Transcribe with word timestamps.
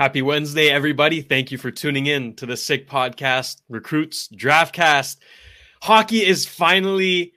Happy 0.00 0.22
Wednesday, 0.22 0.70
everybody. 0.70 1.20
Thank 1.20 1.52
you 1.52 1.58
for 1.58 1.70
tuning 1.70 2.06
in 2.06 2.34
to 2.36 2.46
the 2.46 2.56
Sick 2.56 2.88
Podcast, 2.88 3.60
Recruits 3.68 4.28
Draftcast. 4.28 5.18
Hockey 5.82 6.24
is 6.24 6.46
finally 6.46 7.34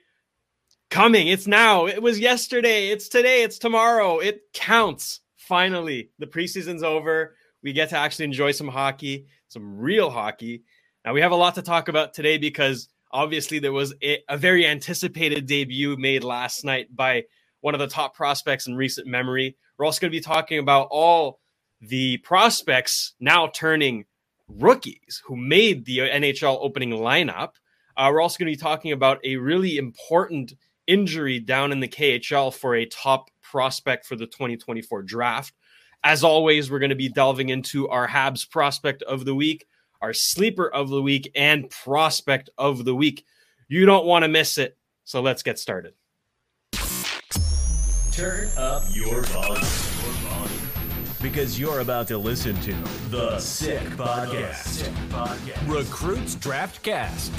coming. 0.88 1.28
It's 1.28 1.46
now. 1.46 1.84
It 1.84 2.00
was 2.00 2.18
yesterday. 2.18 2.88
It's 2.88 3.10
today. 3.10 3.42
It's 3.42 3.58
tomorrow. 3.58 4.18
It 4.18 4.50
counts. 4.54 5.20
Finally, 5.36 6.08
the 6.18 6.26
preseason's 6.26 6.82
over. 6.82 7.36
We 7.62 7.74
get 7.74 7.90
to 7.90 7.98
actually 7.98 8.24
enjoy 8.24 8.52
some 8.52 8.68
hockey, 8.68 9.26
some 9.48 9.76
real 9.76 10.08
hockey. 10.08 10.62
Now, 11.04 11.12
we 11.12 11.20
have 11.20 11.32
a 11.32 11.36
lot 11.36 11.56
to 11.56 11.62
talk 11.62 11.88
about 11.88 12.14
today 12.14 12.38
because 12.38 12.88
obviously 13.12 13.58
there 13.58 13.74
was 13.74 13.92
a, 14.02 14.20
a 14.26 14.38
very 14.38 14.66
anticipated 14.66 15.44
debut 15.44 15.98
made 15.98 16.24
last 16.24 16.64
night 16.64 16.86
by 16.96 17.24
one 17.60 17.74
of 17.74 17.80
the 17.80 17.88
top 17.88 18.14
prospects 18.14 18.66
in 18.66 18.74
recent 18.74 19.06
memory. 19.06 19.58
We're 19.76 19.84
also 19.84 20.00
going 20.00 20.12
to 20.12 20.16
be 20.16 20.22
talking 20.22 20.60
about 20.60 20.88
all 20.90 21.40
the 21.88 22.18
prospects 22.18 23.14
now 23.20 23.48
turning 23.48 24.04
rookies 24.48 25.22
who 25.24 25.36
made 25.36 25.84
the 25.84 25.98
NHL 25.98 26.58
opening 26.60 26.90
lineup. 26.90 27.52
Uh, 27.96 28.10
we're 28.12 28.20
also 28.20 28.38
going 28.38 28.52
to 28.52 28.56
be 28.56 28.62
talking 28.62 28.92
about 28.92 29.18
a 29.24 29.36
really 29.36 29.76
important 29.76 30.54
injury 30.86 31.38
down 31.38 31.72
in 31.72 31.80
the 31.80 31.88
KHL 31.88 32.52
for 32.52 32.74
a 32.74 32.86
top 32.86 33.30
prospect 33.42 34.06
for 34.06 34.16
the 34.16 34.26
2024 34.26 35.02
draft. 35.02 35.54
As 36.02 36.22
always, 36.22 36.70
we're 36.70 36.80
going 36.80 36.90
to 36.90 36.96
be 36.96 37.08
delving 37.08 37.48
into 37.48 37.88
our 37.88 38.06
Habs 38.06 38.48
prospect 38.48 39.02
of 39.04 39.24
the 39.24 39.34
week, 39.34 39.66
our 40.02 40.12
sleeper 40.12 40.68
of 40.68 40.90
the 40.90 41.00
week, 41.00 41.30
and 41.34 41.70
prospect 41.70 42.50
of 42.58 42.84
the 42.84 42.94
week. 42.94 43.24
You 43.68 43.86
don't 43.86 44.04
want 44.04 44.24
to 44.24 44.28
miss 44.28 44.58
it. 44.58 44.76
So 45.04 45.22
let's 45.22 45.42
get 45.42 45.58
started. 45.58 45.94
Turn 48.12 48.48
up 48.56 48.84
your 48.94 49.22
volume. 49.22 49.93
Because 51.24 51.58
you're 51.58 51.80
about 51.80 52.06
to 52.08 52.18
listen 52.18 52.54
to 52.60 52.74
The 53.08 53.38
Sick 53.38 53.80
Podcast. 53.96 54.86
Recruits 55.66 56.34
Draft 56.34 56.82
Cast. 56.82 57.32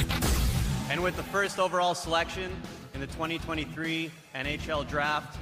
And 0.89 1.03
with 1.03 1.15
the 1.15 1.21
first 1.21 1.59
overall 1.59 1.93
selection 1.93 2.51
in 2.95 2.99
the 2.99 3.05
2023 3.05 4.09
NHL 4.33 4.87
Draft, 4.87 5.37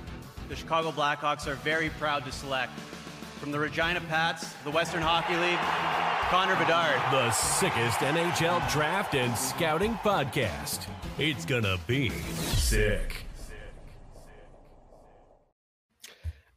the 0.50 0.58
Chicago 0.58 0.92
Blackhawks 0.92 1.48
are 1.48 1.56
very 1.56 1.90
proud 1.92 2.26
to 2.26 2.34
select 2.34 2.78
from 3.40 3.54
the 3.54 3.60
Regina 3.60 4.02
Pats, 4.10 4.52
the 4.66 4.72
Western 4.72 5.02
Hockey 5.02 5.38
League, 5.38 5.58
Connor 6.30 6.58
Bedard. 6.58 7.00
The 7.14 7.32
sickest 7.32 8.00
NHL 8.00 8.70
draft 8.70 9.16
and 9.16 9.34
scouting 9.38 9.94
podcast. 10.04 10.86
It's 11.18 11.46
gonna 11.46 11.78
be 11.88 12.10
sick. 12.10 13.26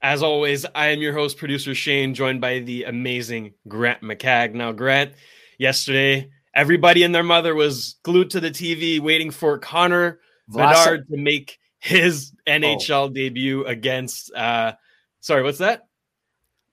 As 0.03 0.23
always, 0.23 0.67
I 0.75 0.89
am 0.89 1.01
your 1.01 1.15
host, 1.15 1.39
producer 1.39 1.75
Shayne, 1.75 2.15
joined 2.15 2.41
by 2.41 2.61
the 2.61 2.85
amazing 2.85 3.55
Grant 3.67 4.03
McCagg. 4.03 4.53
Now, 4.53 4.73
Grant, 4.73 5.13
yesterday, 5.59 6.31
everybody 6.55 7.03
and 7.03 7.15
their 7.15 7.23
mother 7.23 7.55
was 7.55 7.97
glued 8.03 8.31
to 8.31 8.41
the 8.41 8.51
TV 8.51 9.01
waiting 9.01 9.31
for 9.31 9.59
Connor 9.59 10.21
Bedard 10.49 11.09
to 11.09 11.17
make 11.17 11.59
his 11.79 12.33
NHL 12.47 13.13
debut 13.13 13.65
against. 13.65 14.33
Uh, 14.35 14.75
sorry, 15.21 15.43
what's 15.43 15.59
that? 15.59 15.87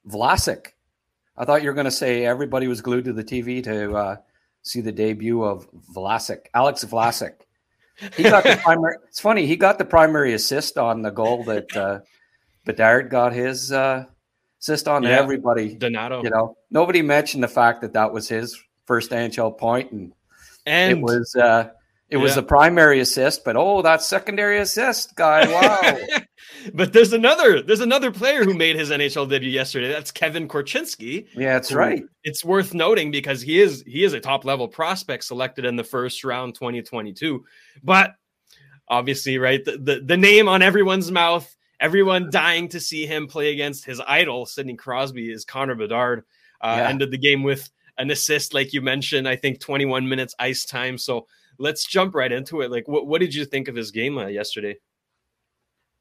Vlasic. 0.07 0.67
I 1.37 1.45
thought 1.45 1.63
you 1.63 1.69
were 1.69 1.75
going 1.75 1.85
to 1.85 1.91
say 1.91 2.25
everybody 2.25 2.67
was 2.67 2.81
glued 2.81 3.05
to 3.05 3.13
the 3.13 3.23
TV 3.23 3.63
to 3.63 3.93
uh, 3.93 4.15
see 4.61 4.81
the 4.81 4.91
debut 4.91 5.43
of 5.43 5.67
Vlasic, 5.95 6.47
Alex 6.53 6.83
Vlasic. 6.83 7.33
He 8.15 8.23
got 8.23 8.43
the 8.43 8.57
primary. 8.63 8.97
It's 9.07 9.19
funny. 9.19 9.45
He 9.45 9.55
got 9.55 9.77
the 9.77 9.85
primary 9.85 10.33
assist 10.33 10.77
on 10.77 11.01
the 11.01 11.09
goal 11.09 11.43
that 11.45 11.75
uh, 11.75 11.99
Bedard 12.65 13.09
got 13.09 13.33
his 13.33 13.71
uh, 13.71 14.05
assist 14.59 14.87
on. 14.87 15.03
Yeah, 15.03 15.09
everybody, 15.19 15.75
Donato. 15.75 16.23
you 16.23 16.29
know, 16.29 16.57
nobody 16.71 17.01
mentioned 17.01 17.43
the 17.43 17.47
fact 17.47 17.81
that 17.81 17.93
that 17.93 18.11
was 18.13 18.27
his 18.27 18.59
first 18.85 19.11
NHL 19.11 19.57
point, 19.57 19.91
and, 19.91 20.13
And 20.65 20.97
it 20.99 21.01
was 21.01 21.35
uh, 21.35 21.69
it 22.09 22.17
was 22.17 22.31
Yeah. 22.31 22.35
the 22.35 22.43
primary 22.43 22.99
assist. 22.99 23.43
But 23.43 23.55
oh, 23.57 23.81
that 23.81 24.01
secondary 24.01 24.59
assist 24.59 25.15
guy! 25.15 25.47
Wow. 25.51 25.97
but 26.73 26.93
there's 26.93 27.11
another 27.13 27.61
there's 27.61 27.79
another 27.81 28.11
player 28.11 28.43
who 28.43 28.53
made 28.53 28.75
his 28.75 28.89
NHL 28.91 29.29
debut 29.29 29.49
yesterday. 29.49 29.91
That's 29.91 30.11
Kevin 30.11 30.47
Korchinski. 30.47 31.27
yeah, 31.33 31.53
that's 31.53 31.71
right. 31.73 32.03
It's 32.23 32.45
worth 32.45 32.73
noting 32.73 33.11
because 33.11 33.41
he 33.41 33.59
is 33.61 33.83
he 33.85 34.03
is 34.03 34.13
a 34.13 34.19
top 34.19 34.45
level 34.45 34.67
prospect 34.67 35.23
selected 35.25 35.65
in 35.65 35.75
the 35.75 35.83
first 35.83 36.23
round 36.23 36.55
2022. 36.55 37.43
But 37.83 38.11
obviously, 38.87 39.37
right, 39.37 39.63
the, 39.63 39.77
the, 39.77 40.01
the 40.05 40.17
name 40.17 40.47
on 40.47 40.61
everyone's 40.61 41.11
mouth, 41.11 41.53
everyone 41.83 42.29
dying 42.31 42.69
to 42.69 42.79
see 42.79 43.05
him 43.05 43.27
play 43.27 43.51
against 43.51 43.83
his 43.83 44.01
idol, 44.07 44.45
Sidney 44.45 44.75
Crosby, 44.75 45.29
is 45.29 45.43
Connor 45.43 45.75
Bedard. 45.75 46.23
Uh, 46.61 46.75
Yeah. 46.77 46.89
Ended 46.89 47.11
the 47.11 47.17
game 47.17 47.43
with 47.43 47.69
an 47.97 48.09
assist, 48.09 48.53
like 48.53 48.71
you 48.73 48.81
mentioned, 48.81 49.27
I 49.27 49.35
think 49.35 49.59
21 49.59 50.07
minutes 50.07 50.33
ice 50.39 50.65
time. 50.65 50.97
So 50.97 51.27
let's 51.59 51.85
jump 51.85 52.15
right 52.15 52.31
into 52.31 52.61
it. 52.61 52.71
Like, 52.71 52.87
what, 52.87 53.05
what 53.05 53.19
did 53.19 53.35
you 53.35 53.43
think 53.43 53.67
of 53.67 53.75
his 53.75 53.91
game 53.91 54.17
uh, 54.17 54.27
yesterday? 54.27 54.77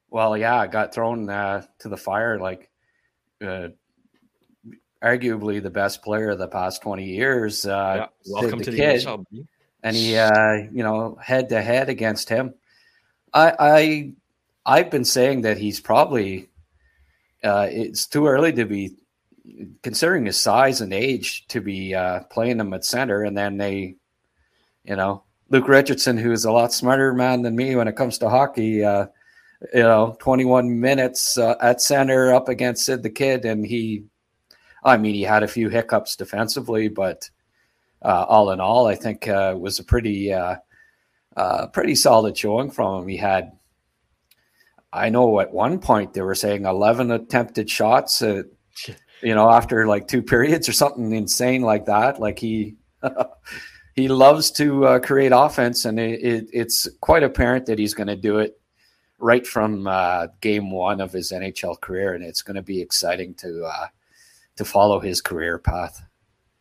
Well, 0.08 0.36
yeah, 0.36 0.56
I 0.56 0.68
got 0.68 0.94
thrown 0.94 1.28
uh, 1.28 1.64
to 1.80 1.88
the 1.88 1.96
fire 1.96 2.38
like 2.38 2.70
uh, 3.44 3.68
arguably 5.02 5.60
the 5.60 5.70
best 5.70 6.02
player 6.02 6.30
of 6.30 6.38
the 6.38 6.48
past 6.48 6.80
20 6.82 7.04
years. 7.04 7.66
Uh, 7.66 7.94
yeah. 7.96 8.06
Welcome 8.32 8.60
the 8.60 8.66
to 8.66 8.70
the 8.70 8.76
kid. 8.76 9.00
NHL. 9.00 9.26
And 9.82 9.96
he, 9.96 10.16
uh, 10.16 10.54
you 10.72 10.84
know, 10.84 11.18
head 11.20 11.48
to 11.48 11.60
head 11.60 11.88
against 11.88 12.28
him. 12.28 12.54
I, 13.34 13.54
I, 13.58 14.12
I've 14.64 14.90
been 14.90 15.04
saying 15.04 15.42
that 15.42 15.58
he's 15.58 15.80
probably, 15.80 16.50
uh, 17.42 17.68
it's 17.70 18.06
too 18.06 18.26
early 18.26 18.52
to 18.52 18.64
be 18.64 18.96
considering 19.82 20.26
his 20.26 20.40
size 20.40 20.80
and 20.80 20.92
age 20.92 21.46
to 21.48 21.60
be 21.60 21.94
uh, 21.94 22.20
playing 22.24 22.60
him 22.60 22.72
at 22.74 22.84
center. 22.84 23.24
And 23.24 23.36
then 23.36 23.56
they, 23.56 23.96
you 24.84 24.96
know, 24.96 25.24
Luke 25.50 25.68
Richardson, 25.68 26.16
who's 26.16 26.44
a 26.44 26.52
lot 26.52 26.72
smarter 26.72 27.12
man 27.12 27.42
than 27.42 27.56
me 27.56 27.74
when 27.74 27.88
it 27.88 27.96
comes 27.96 28.18
to 28.18 28.30
hockey, 28.30 28.84
uh, 28.84 29.06
you 29.74 29.82
know, 29.82 30.16
21 30.20 30.80
minutes 30.80 31.36
uh, 31.38 31.56
at 31.60 31.80
center 31.80 32.32
up 32.32 32.48
against 32.48 32.84
Sid 32.84 33.02
the 33.02 33.10
Kid. 33.10 33.44
And 33.44 33.66
he, 33.66 34.04
I 34.84 34.96
mean, 34.96 35.14
he 35.14 35.22
had 35.22 35.42
a 35.42 35.48
few 35.48 35.68
hiccups 35.68 36.16
defensively, 36.16 36.88
but 36.88 37.28
uh, 38.00 38.26
all 38.28 38.50
in 38.50 38.60
all, 38.60 38.86
I 38.86 38.94
think 38.94 39.28
uh, 39.28 39.56
was 39.58 39.78
a 39.78 39.84
pretty, 39.84 40.34
pretty 41.72 41.94
solid 41.96 42.36
showing 42.36 42.70
from 42.70 43.02
him. 43.02 43.08
He 43.08 43.16
had, 43.16 43.52
I 44.92 45.08
know 45.08 45.40
at 45.40 45.52
one 45.52 45.78
point 45.78 46.12
they 46.12 46.22
were 46.22 46.34
saying 46.34 46.66
11 46.66 47.10
attempted 47.10 47.70
shots, 47.70 48.20
uh, 48.20 48.42
you 49.22 49.34
know, 49.34 49.50
after 49.50 49.86
like 49.86 50.08
two 50.08 50.22
periods 50.22 50.68
or 50.68 50.72
something 50.72 51.12
insane 51.12 51.62
like 51.62 51.86
that. 51.86 52.20
Like 52.20 52.38
he, 52.38 52.76
he 53.94 54.08
loves 54.08 54.50
to 54.52 54.86
uh, 54.86 54.98
create 54.98 55.32
offense, 55.34 55.84
and 55.84 55.98
it, 55.98 56.20
it, 56.22 56.46
it's 56.52 56.88
quite 57.00 57.22
apparent 57.22 57.66
that 57.66 57.78
he's 57.78 57.94
going 57.94 58.08
to 58.08 58.16
do 58.16 58.38
it 58.38 58.58
right 59.18 59.46
from 59.46 59.86
uh, 59.86 60.26
game 60.40 60.70
one 60.70 61.00
of 61.00 61.12
his 61.12 61.32
NHL 61.32 61.80
career, 61.80 62.14
and 62.14 62.24
it's 62.24 62.42
going 62.42 62.56
to 62.56 62.62
be 62.62 62.80
exciting 62.80 63.34
to 63.34 63.64
uh, 63.64 63.86
to 64.56 64.64
follow 64.64 65.00
his 65.00 65.20
career 65.20 65.58
path. 65.58 66.02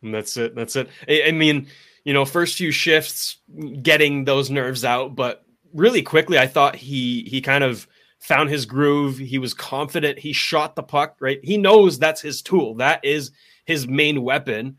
And 0.02 0.14
that's 0.14 0.36
it. 0.36 0.54
That's 0.54 0.76
it. 0.76 0.88
I, 1.08 1.24
I 1.28 1.32
mean, 1.32 1.66
you 2.04 2.14
know, 2.14 2.24
first 2.24 2.56
few 2.56 2.70
shifts 2.70 3.38
getting 3.82 4.24
those 4.24 4.50
nerves 4.50 4.84
out, 4.84 5.14
but 5.14 5.44
really 5.74 6.02
quickly, 6.02 6.38
I 6.38 6.46
thought 6.46 6.76
he 6.76 7.24
he 7.24 7.40
kind 7.40 7.64
of 7.64 7.86
found 8.22 8.48
his 8.48 8.66
groove. 8.66 9.18
He 9.18 9.38
was 9.38 9.52
confident. 9.52 10.18
He 10.18 10.32
shot 10.32 10.76
the 10.76 10.82
puck 10.82 11.16
right. 11.20 11.40
He 11.42 11.58
knows 11.58 11.98
that's 11.98 12.20
his 12.20 12.40
tool. 12.40 12.74
That 12.76 13.04
is 13.04 13.32
his 13.64 13.86
main 13.86 14.22
weapon. 14.22 14.76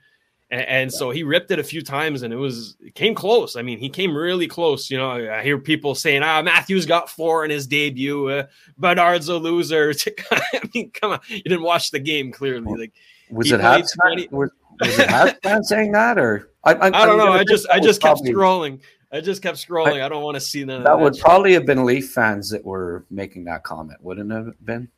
And, 0.50 0.62
and 0.62 0.92
yeah. 0.92 0.98
so 0.98 1.10
he 1.10 1.24
ripped 1.24 1.52
it 1.52 1.60
a 1.60 1.64
few 1.64 1.82
times, 1.82 2.22
and 2.22 2.34
it 2.34 2.38
was 2.38 2.78
it 2.80 2.96
came 2.96 3.16
close. 3.16 3.56
I 3.56 3.62
mean, 3.62 3.80
he 3.80 3.90
came 3.90 4.16
really 4.16 4.48
close. 4.48 4.90
You 4.90 4.98
know, 4.98 5.10
I 5.10 5.44
hear 5.44 5.58
people 5.58 5.94
saying, 5.94 6.24
"Ah, 6.24 6.42
Matthews 6.42 6.86
got 6.86 7.10
four 7.10 7.44
in 7.44 7.52
his 7.52 7.68
debut. 7.68 8.30
Uh, 8.30 8.48
Bedard's 8.78 9.30
a 9.30 9.38
loser." 9.38 9.94
I 10.32 10.62
mean, 10.74 10.92
come 10.92 11.12
on, 11.12 11.20
you 11.28 11.42
didn't 11.44 11.64
watch 11.64 11.92
the 11.92 12.00
game 12.00 12.32
clearly. 12.32 12.72
Like, 12.78 12.94
was 13.30 13.52
it 13.52 13.60
Habs? 13.60 13.90
20... 14.00 14.28
Was, 14.32 14.52
was 14.80 15.00
it 15.00 15.66
saying 15.66 15.92
that, 15.94 16.18
or 16.18 16.52
I, 16.64 16.74
I, 16.74 16.88
I 16.88 17.06
don't 17.06 17.18
know. 17.18 17.34
I 17.34 17.44
just 17.44 17.68
I 17.70 17.80
just 17.80 18.02
kept 18.02 18.22
probably... 18.22 18.34
scrolling. 18.34 18.80
I 19.14 19.22
just 19.22 19.44
kept 19.44 19.58
scrolling. 19.58 20.02
I, 20.02 20.08
I 20.08 20.10
don't 20.10 20.24
want 20.24 20.36
to 20.36 20.42
see 20.42 20.64
that. 20.64 20.84
That 20.84 21.00
would 21.00 21.18
probably 21.20 21.54
have 21.54 21.68
been 21.68 21.86
Leaf 21.86 22.10
fans 22.10 22.50
that 22.50 22.66
were 22.66 23.06
making 23.12 23.46
that 23.46 23.64
comment, 23.64 24.02
wouldn't 24.04 24.32
it 24.32 24.36
have 24.36 24.66
been? 24.66 24.90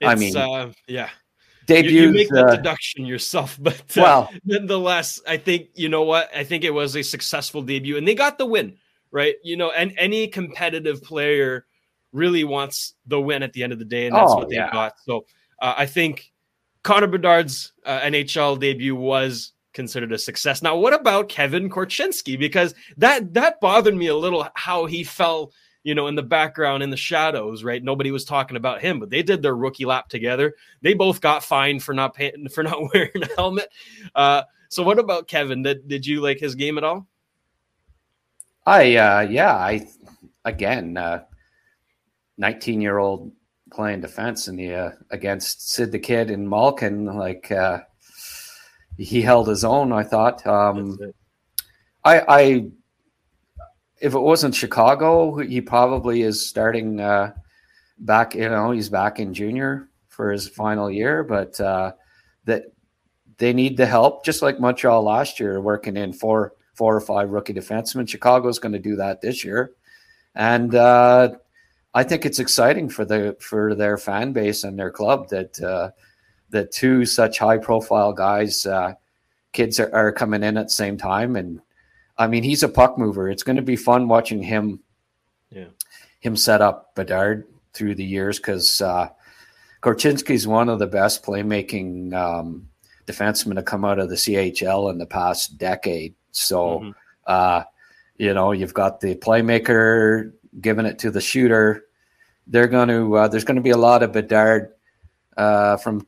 It's, 0.00 0.10
I 0.10 0.14
mean, 0.16 0.36
uh, 0.36 0.72
yeah. 0.88 1.10
Debut. 1.66 1.90
You, 1.90 2.02
you, 2.08 2.12
make 2.12 2.28
the 2.28 2.44
uh, 2.44 2.56
deduction 2.56 3.06
yourself, 3.06 3.56
but 3.62 3.80
uh, 3.96 4.02
well, 4.02 4.30
nonetheless, 4.44 5.20
I 5.26 5.36
think 5.36 5.68
you 5.74 5.88
know 5.88 6.02
what. 6.02 6.28
I 6.34 6.42
think 6.42 6.64
it 6.64 6.70
was 6.70 6.96
a 6.96 7.02
successful 7.02 7.62
debut, 7.62 7.96
and 7.96 8.06
they 8.06 8.14
got 8.14 8.36
the 8.36 8.46
win, 8.46 8.76
right? 9.10 9.36
You 9.44 9.56
know, 9.56 9.70
and 9.70 9.94
any 9.96 10.26
competitive 10.26 11.02
player 11.02 11.66
really 12.12 12.44
wants 12.44 12.94
the 13.06 13.20
win 13.20 13.42
at 13.42 13.52
the 13.52 13.62
end 13.62 13.72
of 13.72 13.78
the 13.78 13.84
day, 13.84 14.06
and 14.06 14.14
that's 14.14 14.32
oh, 14.32 14.36
what 14.36 14.48
they 14.48 14.56
yeah. 14.56 14.72
got. 14.72 14.94
So 15.04 15.24
uh, 15.60 15.74
I 15.76 15.86
think 15.86 16.32
Connor 16.82 17.08
Bedard's 17.08 17.72
uh, 17.84 18.00
NHL 18.00 18.58
debut 18.58 18.94
was 18.94 19.52
considered 19.76 20.10
a 20.10 20.18
success. 20.18 20.62
Now, 20.62 20.76
what 20.76 20.94
about 20.94 21.28
Kevin 21.28 21.70
Korchinski? 21.70 22.36
Because 22.36 22.74
that 22.96 23.34
that 23.34 23.60
bothered 23.60 23.94
me 23.94 24.08
a 24.08 24.16
little 24.16 24.48
how 24.54 24.86
he 24.86 25.04
fell, 25.04 25.52
you 25.84 25.94
know, 25.94 26.08
in 26.08 26.16
the 26.16 26.22
background 26.22 26.82
in 26.82 26.90
the 26.90 26.96
shadows. 26.96 27.62
Right, 27.62 27.84
nobody 27.84 28.10
was 28.10 28.24
talking 28.24 28.56
about 28.56 28.80
him, 28.80 28.98
but 28.98 29.10
they 29.10 29.22
did 29.22 29.42
their 29.42 29.54
rookie 29.54 29.84
lap 29.84 30.08
together. 30.08 30.54
They 30.80 30.94
both 30.94 31.20
got 31.20 31.44
fined 31.44 31.84
for 31.84 31.94
not 31.94 32.14
paying 32.14 32.48
for 32.52 32.64
not 32.64 32.80
wearing 32.92 33.22
a 33.22 33.28
helmet. 33.36 33.68
Uh, 34.14 34.42
so, 34.68 34.82
what 34.82 34.98
about 34.98 35.28
Kevin? 35.28 35.62
Did 35.62 35.86
did 35.86 36.06
you 36.06 36.20
like 36.22 36.40
his 36.40 36.56
game 36.56 36.78
at 36.78 36.84
all? 36.84 37.06
I 38.64 38.96
uh, 38.96 39.20
yeah, 39.20 39.54
I 39.54 39.86
again, 40.44 40.96
uh, 40.96 41.24
nineteen 42.38 42.80
year 42.80 42.98
old 42.98 43.30
playing 43.70 44.00
defense 44.00 44.48
in 44.48 44.56
the 44.56 44.74
uh, 44.74 44.90
against 45.10 45.70
Sid 45.70 45.92
the 45.92 45.98
Kid 46.00 46.30
and 46.30 46.48
Malkin, 46.48 47.04
like. 47.04 47.52
He 48.96 49.22
held 49.22 49.48
his 49.48 49.64
own. 49.64 49.92
I 49.92 50.02
thought. 50.02 50.46
Um, 50.46 50.98
I, 52.04 52.20
I, 52.28 52.66
if 54.00 54.14
it 54.14 54.20
wasn't 54.20 54.54
Chicago, 54.54 55.36
he 55.38 55.60
probably 55.60 56.22
is 56.22 56.46
starting 56.46 57.00
uh, 57.00 57.32
back. 57.98 58.34
You 58.34 58.48
know, 58.48 58.70
he's 58.70 58.88
back 58.88 59.18
in 59.18 59.34
junior 59.34 59.88
for 60.08 60.30
his 60.30 60.48
final 60.48 60.90
year, 60.90 61.24
but 61.24 61.58
uh, 61.60 61.92
that 62.44 62.64
they 63.38 63.52
need 63.52 63.76
the 63.76 63.86
help, 63.86 64.24
just 64.24 64.40
like 64.40 64.60
Montreal 64.60 65.02
last 65.02 65.38
year, 65.40 65.60
working 65.60 65.96
in 65.96 66.12
four, 66.12 66.54
four 66.74 66.96
or 66.96 67.00
five 67.00 67.30
rookie 67.30 67.52
defensemen. 67.52 68.08
Chicago's 68.08 68.58
going 68.58 68.72
to 68.72 68.78
do 68.78 68.96
that 68.96 69.20
this 69.20 69.44
year, 69.44 69.72
and 70.34 70.74
uh, 70.74 71.30
I 71.92 72.02
think 72.02 72.24
it's 72.24 72.38
exciting 72.38 72.88
for 72.88 73.04
the 73.04 73.36
for 73.40 73.74
their 73.74 73.98
fan 73.98 74.32
base 74.32 74.64
and 74.64 74.78
their 74.78 74.90
club 74.90 75.28
that 75.30 75.60
uh, 75.60 75.90
the 76.50 76.64
two 76.64 77.04
such 77.04 77.38
high 77.38 77.58
profile 77.58 78.12
guys, 78.12 78.66
uh, 78.66 78.94
kids 79.52 79.80
are, 79.80 79.92
are, 79.94 80.12
coming 80.12 80.42
in 80.42 80.56
at 80.56 80.66
the 80.66 80.70
same 80.70 80.96
time. 80.96 81.36
And 81.36 81.60
I 82.18 82.26
mean, 82.26 82.42
he's 82.42 82.62
a 82.62 82.68
puck 82.68 82.98
mover. 82.98 83.30
It's 83.30 83.42
going 83.42 83.56
to 83.56 83.62
be 83.62 83.76
fun 83.76 84.08
watching 84.08 84.42
him, 84.42 84.80
yeah. 85.50 85.68
him 86.20 86.36
set 86.36 86.60
up 86.60 86.94
Bedard 86.94 87.46
through 87.72 87.94
the 87.94 88.04
years 88.04 88.38
because 88.38 88.80
uh, 88.80 89.08
is 89.84 90.46
one 90.46 90.68
of 90.68 90.78
the 90.78 90.86
best 90.86 91.24
playmaking 91.24 92.14
um, 92.14 92.68
defensemen 93.06 93.54
to 93.54 93.62
come 93.62 93.84
out 93.84 93.98
of 93.98 94.08
the 94.08 94.16
CHL 94.16 94.90
in 94.90 94.98
the 94.98 95.06
past 95.06 95.58
decade. 95.58 96.14
So, 96.32 96.80
mm-hmm. 96.80 96.90
uh, 97.26 97.62
you 98.16 98.34
know, 98.34 98.52
you've 98.52 98.74
got 98.74 99.00
the 99.00 99.14
playmaker 99.14 100.32
giving 100.60 100.86
it 100.86 100.98
to 101.00 101.10
the 101.10 101.20
shooter. 101.20 101.84
They're 102.46 102.68
going 102.68 102.88
to, 102.88 103.16
uh, 103.16 103.28
there's 103.28 103.44
going 103.44 103.56
to 103.56 103.62
be 103.62 103.70
a 103.70 103.76
lot 103.76 104.02
of 104.02 104.12
Bedard 104.12 104.72
uh, 105.36 105.76
from 105.76 106.06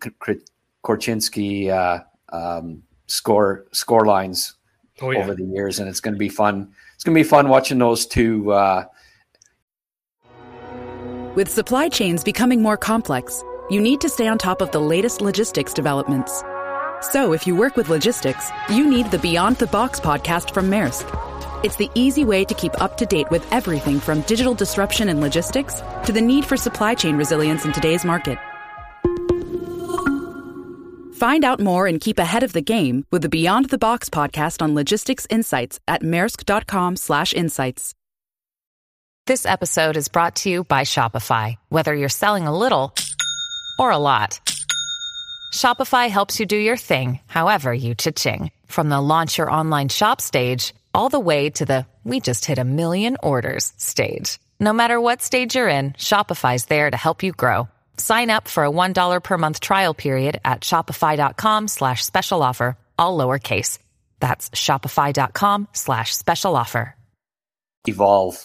Korchinski 0.85 1.71
uh, 1.71 2.03
um, 2.35 2.83
score 3.07 3.67
score 3.73 4.07
lines 4.07 4.55
oh, 5.01 5.11
yeah. 5.11 5.21
over 5.21 5.35
the 5.35 5.45
years, 5.45 5.79
and 5.79 5.89
it's 5.89 6.01
going 6.01 6.15
to 6.15 6.19
be 6.19 6.29
fun. 6.29 6.73
It's 6.95 7.05
going 7.05 7.15
to 7.15 7.23
be 7.23 7.29
fun 7.29 7.49
watching 7.49 7.79
those 7.79 8.07
two. 8.07 8.53
Uh... 8.53 8.85
With 11.35 11.49
supply 11.49 11.89
chains 11.89 12.25
becoming 12.25 12.63
more 12.63 12.77
complex, 12.77 13.45
you 13.71 13.81
need 13.81 14.01
to 14.01 14.09
stay 14.09 14.27
on 14.27 14.39
top 14.39 14.61
of 14.61 14.71
the 14.73 14.81
latest 14.81 15.21
logistics 15.21 15.73
developments. 15.73 16.43
So, 17.01 17.33
if 17.33 17.47
you 17.47 17.55
work 17.55 17.77
with 17.77 17.89
logistics, 17.89 18.51
you 18.69 18.89
need 18.89 19.11
the 19.13 19.19
Beyond 19.19 19.57
the 19.59 19.69
Box 19.69 20.01
podcast 20.01 20.53
from 20.53 20.69
Maersk. 20.69 21.07
It's 21.65 21.77
the 21.77 21.91
easy 21.95 22.25
way 22.25 22.45
to 22.45 22.55
keep 22.55 22.81
up 22.81 22.97
to 22.97 23.07
date 23.07 23.31
with 23.31 23.47
everything 23.53 24.01
from 24.01 24.23
digital 24.23 24.55
disruption 24.55 25.09
in 25.09 25.21
logistics 25.21 25.81
to 26.07 26.13
the 26.13 26.21
need 26.21 26.45
for 26.45 26.57
supply 26.57 26.95
chain 26.95 27.17
resilience 27.17 27.65
in 27.65 27.73
today's 27.73 28.05
market. 28.05 28.39
Find 31.19 31.45
out 31.45 31.59
more 31.59 31.89
and 31.89 32.01
keep 32.01 32.21
ahead 32.21 32.45
of 32.45 32.53
the 32.53 32.63
game 32.63 33.05
with 33.11 33.23
the 33.23 33.29
Beyond 33.29 33.71
the 33.71 33.79
Box 33.79 34.09
podcast 34.09 34.63
on 34.63 34.77
logistics 34.77 35.27
insights 35.29 35.81
at 35.89 36.05
maersk.com/insights. 36.05 37.95
This 39.27 39.45
episode 39.45 39.97
is 39.97 40.09
brought 40.09 40.37
to 40.37 40.49
you 40.49 40.63
by 40.63 40.83
Shopify. 40.85 41.57
Whether 41.71 41.93
you're 41.93 42.09
selling 42.09 42.47
a 42.47 42.57
little 42.57 42.95
or 43.81 43.91
a 43.91 43.99
lot, 43.99 44.41
Shopify 45.53 46.09
helps 46.09 46.39
you 46.39 46.47
do 46.47 46.57
your 46.57 46.77
thing, 46.77 47.19
however 47.27 47.75
you 47.75 47.97
cha-ching. 47.97 48.53
From 48.67 48.89
the 48.89 49.01
launch 49.01 49.39
your 49.39 49.51
online 49.51 49.89
shop 49.89 50.21
stage 50.21 50.73
all 50.95 51.09
the 51.09 51.19
way 51.19 51.51
to 51.51 51.65
the 51.65 51.85
we 52.05 52.21
just 52.21 52.45
hit 52.45 52.59
a 52.61 52.65
million 52.65 53.17
orders 53.25 53.73
stage. 53.77 54.39
No 54.61 54.73
matter 54.73 55.01
what 55.01 55.21
stage 55.23 55.57
you're 55.57 55.69
in, 55.69 55.95
Shopify's 55.95 56.67
there 56.67 56.89
to 56.93 56.97
help 56.97 57.25
you 57.25 57.33
grow. 57.33 57.67
Sign 57.99 58.31
up 58.31 58.49
for 58.49 58.65
a 58.65 58.71
$1 58.71 59.23
per 59.23 59.39
month 59.39 59.61
trial 59.61 59.95
period 59.95 60.41
at 60.45 60.63
shopify.com 60.63 61.69
slash 61.69 62.05
special 62.05 62.43
offer, 62.43 62.77
all 62.99 63.19
lowercase. 63.19 63.79
That's 64.21 64.51
shopify.com 64.51 65.69
slash 65.73 66.15
special 66.17 66.57
offer. 66.57 66.95
Evolve. 67.87 68.45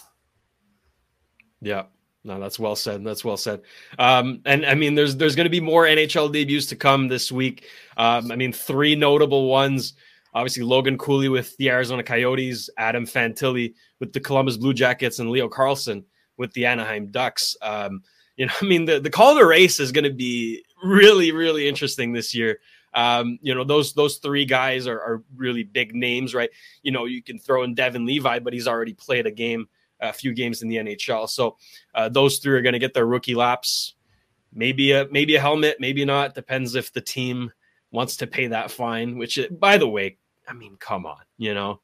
Yeah. 1.60 1.84
No, 2.26 2.40
that's 2.40 2.58
well 2.58 2.76
said. 2.76 3.04
That's 3.04 3.24
well 3.24 3.36
said. 3.36 3.60
Um, 3.98 4.40
and 4.46 4.64
I 4.64 4.74
mean, 4.74 4.94
there's 4.94 5.16
there's 5.16 5.36
going 5.36 5.44
to 5.44 5.50
be 5.50 5.60
more 5.60 5.84
NHL 5.84 6.32
debuts 6.32 6.66
to 6.66 6.76
come 6.76 7.08
this 7.08 7.30
week. 7.30 7.66
Um, 7.98 8.32
I 8.32 8.36
mean, 8.36 8.52
three 8.52 8.96
notable 8.96 9.48
ones. 9.48 9.92
Obviously, 10.32 10.62
Logan 10.62 10.96
Cooley 10.96 11.28
with 11.28 11.54
the 11.58 11.68
Arizona 11.68 12.02
Coyotes, 12.02 12.70
Adam 12.78 13.06
Fantilli 13.06 13.74
with 14.00 14.14
the 14.14 14.20
Columbus 14.20 14.56
Blue 14.56 14.72
Jackets, 14.72 15.18
and 15.18 15.30
Leo 15.30 15.48
Carlsson 15.48 16.04
with 16.38 16.52
the 16.54 16.64
Anaheim 16.64 17.10
Ducks. 17.10 17.56
Um, 17.60 18.02
you 18.36 18.46
know, 18.46 18.52
I 18.60 18.64
mean, 18.64 18.84
the, 18.84 19.00
the 19.00 19.10
Calder 19.10 19.46
race 19.46 19.80
is 19.80 19.92
going 19.92 20.04
to 20.04 20.12
be 20.12 20.64
really, 20.82 21.32
really 21.32 21.68
interesting 21.68 22.12
this 22.12 22.34
year. 22.34 22.60
Um, 22.94 23.38
you 23.42 23.54
know, 23.54 23.64
those 23.64 23.92
those 23.94 24.18
three 24.18 24.44
guys 24.44 24.86
are, 24.86 25.00
are 25.00 25.24
really 25.34 25.64
big 25.64 25.94
names, 25.94 26.32
right? 26.32 26.50
You 26.82 26.92
know, 26.92 27.06
you 27.06 27.22
can 27.22 27.38
throw 27.38 27.64
in 27.64 27.74
Devon 27.74 28.06
Levi, 28.06 28.38
but 28.38 28.52
he's 28.52 28.68
already 28.68 28.94
played 28.94 29.26
a 29.26 29.32
game, 29.32 29.68
a 30.00 30.12
few 30.12 30.32
games 30.32 30.62
in 30.62 30.68
the 30.68 30.76
NHL. 30.76 31.28
So 31.28 31.56
uh, 31.94 32.08
those 32.08 32.38
three 32.38 32.56
are 32.56 32.62
going 32.62 32.74
to 32.74 32.78
get 32.78 32.94
their 32.94 33.06
rookie 33.06 33.34
laps. 33.34 33.94
Maybe 34.52 34.92
a 34.92 35.08
maybe 35.10 35.34
a 35.34 35.40
helmet, 35.40 35.78
maybe 35.80 36.04
not. 36.04 36.36
Depends 36.36 36.76
if 36.76 36.92
the 36.92 37.00
team 37.00 37.50
wants 37.90 38.16
to 38.18 38.28
pay 38.28 38.46
that 38.46 38.70
fine. 38.70 39.18
Which, 39.18 39.40
by 39.50 39.76
the 39.76 39.88
way, 39.88 40.18
I 40.46 40.52
mean, 40.52 40.76
come 40.78 41.04
on, 41.04 41.22
you 41.36 41.52
know, 41.52 41.80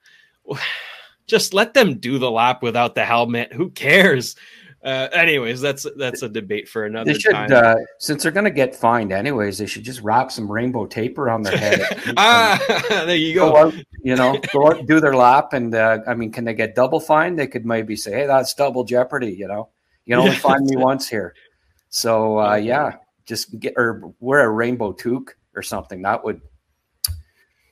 just 1.26 1.54
let 1.54 1.74
them 1.74 1.98
do 1.98 2.18
the 2.18 2.30
lap 2.30 2.62
without 2.62 2.94
the 2.94 3.04
helmet. 3.04 3.52
Who 3.52 3.70
cares? 3.70 4.36
Uh, 4.82 5.08
anyways, 5.12 5.60
that's 5.60 5.86
that's 5.96 6.22
a 6.22 6.28
debate 6.28 6.66
for 6.66 6.86
another 6.86 7.12
they 7.12 7.18
should, 7.18 7.32
time. 7.32 7.50
Uh, 7.52 7.74
since 7.98 8.22
they're 8.22 8.32
going 8.32 8.44
to 8.44 8.50
get 8.50 8.74
fined 8.74 9.12
anyways, 9.12 9.58
they 9.58 9.66
should 9.66 9.82
just 9.82 10.00
wrap 10.00 10.32
some 10.32 10.50
rainbow 10.50 10.86
tape 10.86 11.18
around 11.18 11.42
their 11.42 11.56
head. 11.56 11.82
ah, 12.16 12.58
there 12.88 13.14
you 13.14 13.34
go. 13.34 13.50
go 13.50 13.56
out, 13.58 13.74
you 14.02 14.16
know, 14.16 14.40
go 14.54 14.68
out, 14.68 14.86
do 14.86 14.98
their 14.98 15.14
lap, 15.14 15.52
and 15.52 15.74
uh, 15.74 15.98
I 16.06 16.14
mean, 16.14 16.32
can 16.32 16.44
they 16.46 16.54
get 16.54 16.74
double 16.74 16.98
fined? 16.98 17.38
They 17.38 17.46
could 17.46 17.66
maybe 17.66 17.94
say, 17.94 18.12
"Hey, 18.12 18.26
that's 18.26 18.54
double 18.54 18.84
jeopardy." 18.84 19.32
You 19.32 19.48
know, 19.48 19.68
you 20.06 20.16
can 20.16 20.24
only 20.24 20.36
find 20.36 20.64
me 20.64 20.76
once 20.76 21.06
here. 21.06 21.34
So 21.90 22.40
uh, 22.40 22.54
yeah, 22.54 22.96
just 23.26 23.58
get 23.60 23.74
or 23.76 24.14
wear 24.18 24.46
a 24.46 24.50
rainbow 24.50 24.92
toque 24.92 25.36
or 25.54 25.60
something. 25.60 26.00
That 26.02 26.24
would, 26.24 26.40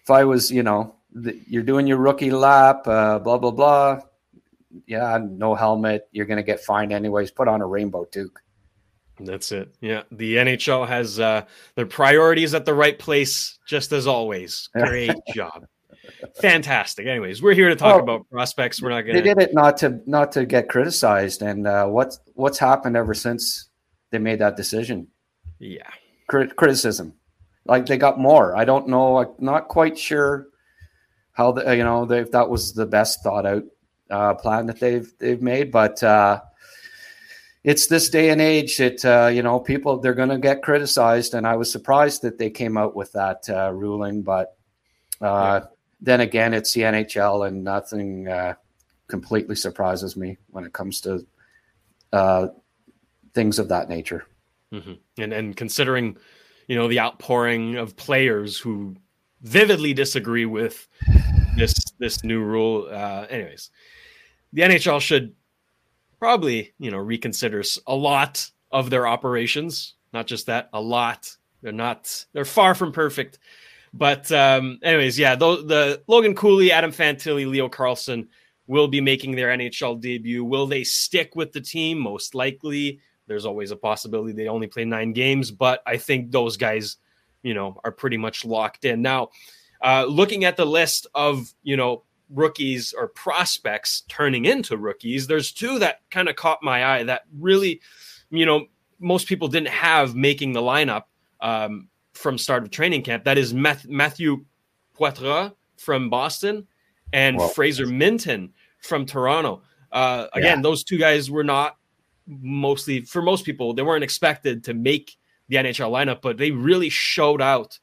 if 0.03 0.11
I 0.11 0.25
was, 0.25 0.51
you 0.51 0.63
know, 0.63 0.97
the, 1.15 1.41
you're 1.47 1.63
doing 1.63 1.87
your 1.87 1.97
rookie 1.97 2.31
lap, 2.31 2.87
uh, 2.87 3.19
blah 3.19 3.39
blah 3.39 3.53
blah 3.53 4.01
yeah, 4.87 5.19
no 5.23 5.55
helmet. 5.55 6.09
You're 6.13 6.27
going 6.27 6.39
to 6.39 6.43
get 6.43 6.61
fined 6.61 6.93
anyways. 6.93 7.31
Put 7.31 7.49
on 7.49 7.61
a 7.61 7.67
rainbow 7.67 8.05
toque. 8.05 8.41
That's 9.21 9.51
it. 9.53 9.75
Yeah. 9.81 10.03
The 10.13 10.37
NHL 10.37 10.87
has 10.87 11.19
uh, 11.19 11.45
their 11.75 11.87
priorities 11.87 12.55
at 12.55 12.65
the 12.65 12.75
right 12.75 12.99
place, 12.99 13.59
just 13.67 13.93
as 13.93 14.07
always. 14.07 14.69
Great 14.77 15.17
job. 15.35 15.67
Fantastic. 16.41 17.07
Anyways, 17.07 17.43
we're 17.43 17.55
here 17.55 17.69
to 17.69 17.77
talk 17.77 17.95
well, 17.95 18.17
about 18.17 18.31
prospects. 18.31 18.81
We're 18.81 18.91
not 18.91 19.03
going 19.03 19.17
to. 19.17 19.23
They 19.23 19.29
did 19.29 19.39
it 19.39 19.55
not 19.55 19.77
to 19.79 20.01
not 20.07 20.33
to 20.33 20.47
get 20.47 20.69
criticized, 20.69 21.43
and 21.43 21.67
uh, 21.67 21.87
what's 21.87 22.19
what's 22.35 22.59
happened 22.59 22.97
ever 22.97 23.13
since 23.13 23.69
they 24.11 24.19
made 24.19 24.39
that 24.39 24.57
decision? 24.57 25.09
Yeah, 25.59 25.91
Crit- 26.29 26.57
criticism. 26.57 27.15
Like 27.67 27.87
they 27.87 27.99
got 27.99 28.19
more. 28.19 28.57
I 28.57 28.65
don't 28.65 28.89
know. 28.89 29.19
I'm 29.19 29.29
not 29.39 29.69
quite 29.69 29.99
sure 29.99 30.47
how 31.33 31.53
the, 31.53 31.77
you 31.77 31.85
know 31.85 32.07
they 32.07 32.23
that 32.23 32.49
was 32.49 32.73
the 32.73 32.87
best 32.87 33.23
thought 33.23 33.45
out 33.45 33.65
uh, 34.11 34.35
plan 34.35 34.67
that 34.67 34.81
they've 34.81 35.11
they've 35.19 35.43
made, 35.43 35.71
but 35.71 36.03
uh, 36.03 36.41
it's 37.65 37.87
this 37.87 38.09
day 38.09 38.31
and 38.31 38.41
age 38.41 38.77
that 38.79 39.05
uh, 39.05 39.29
you 39.29 39.43
know 39.43 39.61
people 39.61 39.99
they're 39.99 40.15
going 40.15 40.29
to 40.29 40.39
get 40.39 40.63
criticized, 40.63 41.35
and 41.35 41.47
I 41.47 41.57
was 41.57 41.71
surprised 41.71 42.23
that 42.23 42.39
they 42.39 42.51
came 42.51 42.77
out 42.77 42.95
with 42.95 43.13
that 43.13 43.49
uh, 43.49 43.73
ruling, 43.73 44.23
but 44.23 44.57
uh, 45.21 45.61
yeah. 45.63 45.67
then 46.01 46.21
again, 46.21 46.55
it's 46.55 46.73
the 46.73 46.83
NHL, 46.83 47.47
and 47.47 47.65
nothing 47.65 48.29
uh, 48.29 48.55
completely 49.09 49.57
surprises 49.57 50.17
me 50.17 50.39
when 50.51 50.65
it 50.65 50.73
comes 50.73 51.01
to 51.03 51.27
things 53.35 53.59
of 53.59 53.69
that 53.69 53.89
nature. 53.89 54.25
Mm-hmm. 54.73 55.23
And 55.23 55.33
and 55.33 55.57
considering 55.57 56.17
you 56.67 56.77
know 56.77 56.89
the 56.89 57.01
outpouring 57.01 57.77
of 57.77 57.97
players 57.97 58.59
who 58.59 58.97
vividly 59.43 59.95
disagree 59.95 60.47
with 60.47 60.87
this 61.57 61.75
this 61.99 62.25
new 62.25 62.43
rule. 62.43 62.89
Uh, 62.91 63.27
anyways, 63.29 63.71
the 64.53 64.63
NHL 64.63 65.01
should 65.01 65.35
probably 66.19 66.73
you 66.79 66.91
know 66.91 66.99
reconsider 66.99 67.63
a 67.87 67.95
lot 67.95 68.51
of 68.71 68.91
their 68.91 69.07
operations. 69.07 69.95
Not 70.13 70.27
just 70.27 70.47
that, 70.47 70.71
a 70.73 70.81
lot. 70.81 71.37
They're 71.63 71.73
not. 71.73 72.25
They're 72.33 72.45
far 72.45 72.75
from 72.75 72.93
perfect. 72.93 73.39
But 73.93 74.31
um, 74.33 74.79
anyways, 74.83 75.19
yeah, 75.19 75.35
the, 75.35 75.65
the 75.65 76.03
Logan 76.07 76.35
Cooley, 76.35 76.73
Adam 76.73 76.93
Fantilli, 76.93 77.49
Leo 77.49 77.69
Carlsson 77.69 78.29
will 78.67 78.89
be 78.89 79.01
making 79.01 79.35
their 79.35 79.49
NHL 79.49 80.01
debut. 80.01 80.45
Will 80.45 80.67
they 80.67 80.85
stick 80.85 81.35
with 81.35 81.53
the 81.53 81.61
team? 81.61 81.99
Most 81.99 82.35
likely. 82.35 83.01
There's 83.27 83.47
always 83.47 83.71
a 83.71 83.77
possibility 83.77 84.33
they 84.33 84.49
only 84.49 84.67
play 84.67 84.85
nine 84.85 85.13
games, 85.13 85.51
but 85.51 85.83
I 85.87 85.99
think 85.99 86.31
those 86.31 86.57
guys, 86.57 86.97
you 87.43 87.55
know, 87.55 87.79
are 87.85 87.93
pretty 87.93 88.17
much 88.17 88.45
locked 88.45 88.85
in. 88.85 89.03
Now, 89.03 89.31
uh, 89.85 90.07
looking 90.09 90.45
at 90.45 90.57
the 90.57 90.65
list 90.65 91.07
of, 91.15 91.53
you 91.63 91.77
know, 91.77 92.05
rookies 92.31 92.95
or 92.97 93.09
prospects 93.09 94.03
turning 94.09 94.45
into 94.45 94.77
rookies, 94.77 95.27
there's 95.27 95.53
two 95.53 95.79
that 95.79 96.01
kind 96.11 96.29
of 96.29 96.37
caught 96.37 96.63
my 96.63 96.85
eye 96.85 97.03
that 97.05 97.23
really, 97.39 97.81
you 98.31 98.47
know, 98.47 98.67
most 99.01 99.27
people 99.27 99.49
didn't 99.49 99.69
have 99.69 100.15
making 100.15 100.53
the 100.53 100.61
lineup 100.61 101.05
um, 101.41 101.89
from 102.13 102.37
start 102.37 102.63
of 102.63 102.71
training 102.71 103.03
camp. 103.03 103.25
That 103.25 103.39
is 103.39 103.55
Matthew 103.55 104.45
Poitras 104.99 105.55
from 105.77 106.11
Boston 106.11 106.67
and 107.13 107.41
Fraser 107.53 107.87
Minten 107.87 108.51
from 108.81 109.07
Toronto. 109.07 109.63
Uh, 109.91 110.27
again, 110.35 110.59
yeah. 110.59 110.63
those 110.63 110.85
two 110.85 110.99
guys 110.99 111.31
were 111.31 111.45
not 111.45 111.77
mostly 112.27 113.01
for 113.03 113.23
most 113.23 113.47
people 113.47 113.73
they 113.73 113.83
weren't 113.83 114.05
expected 114.05 114.63
to 114.65 114.75
make 114.75 115.17
the 115.49 115.57
NHL 115.57 115.91
lineup, 115.91 116.21
but 116.21 116.37
they 116.37 116.51
really 116.51 116.91
showed 116.91 117.41
out 117.41 117.79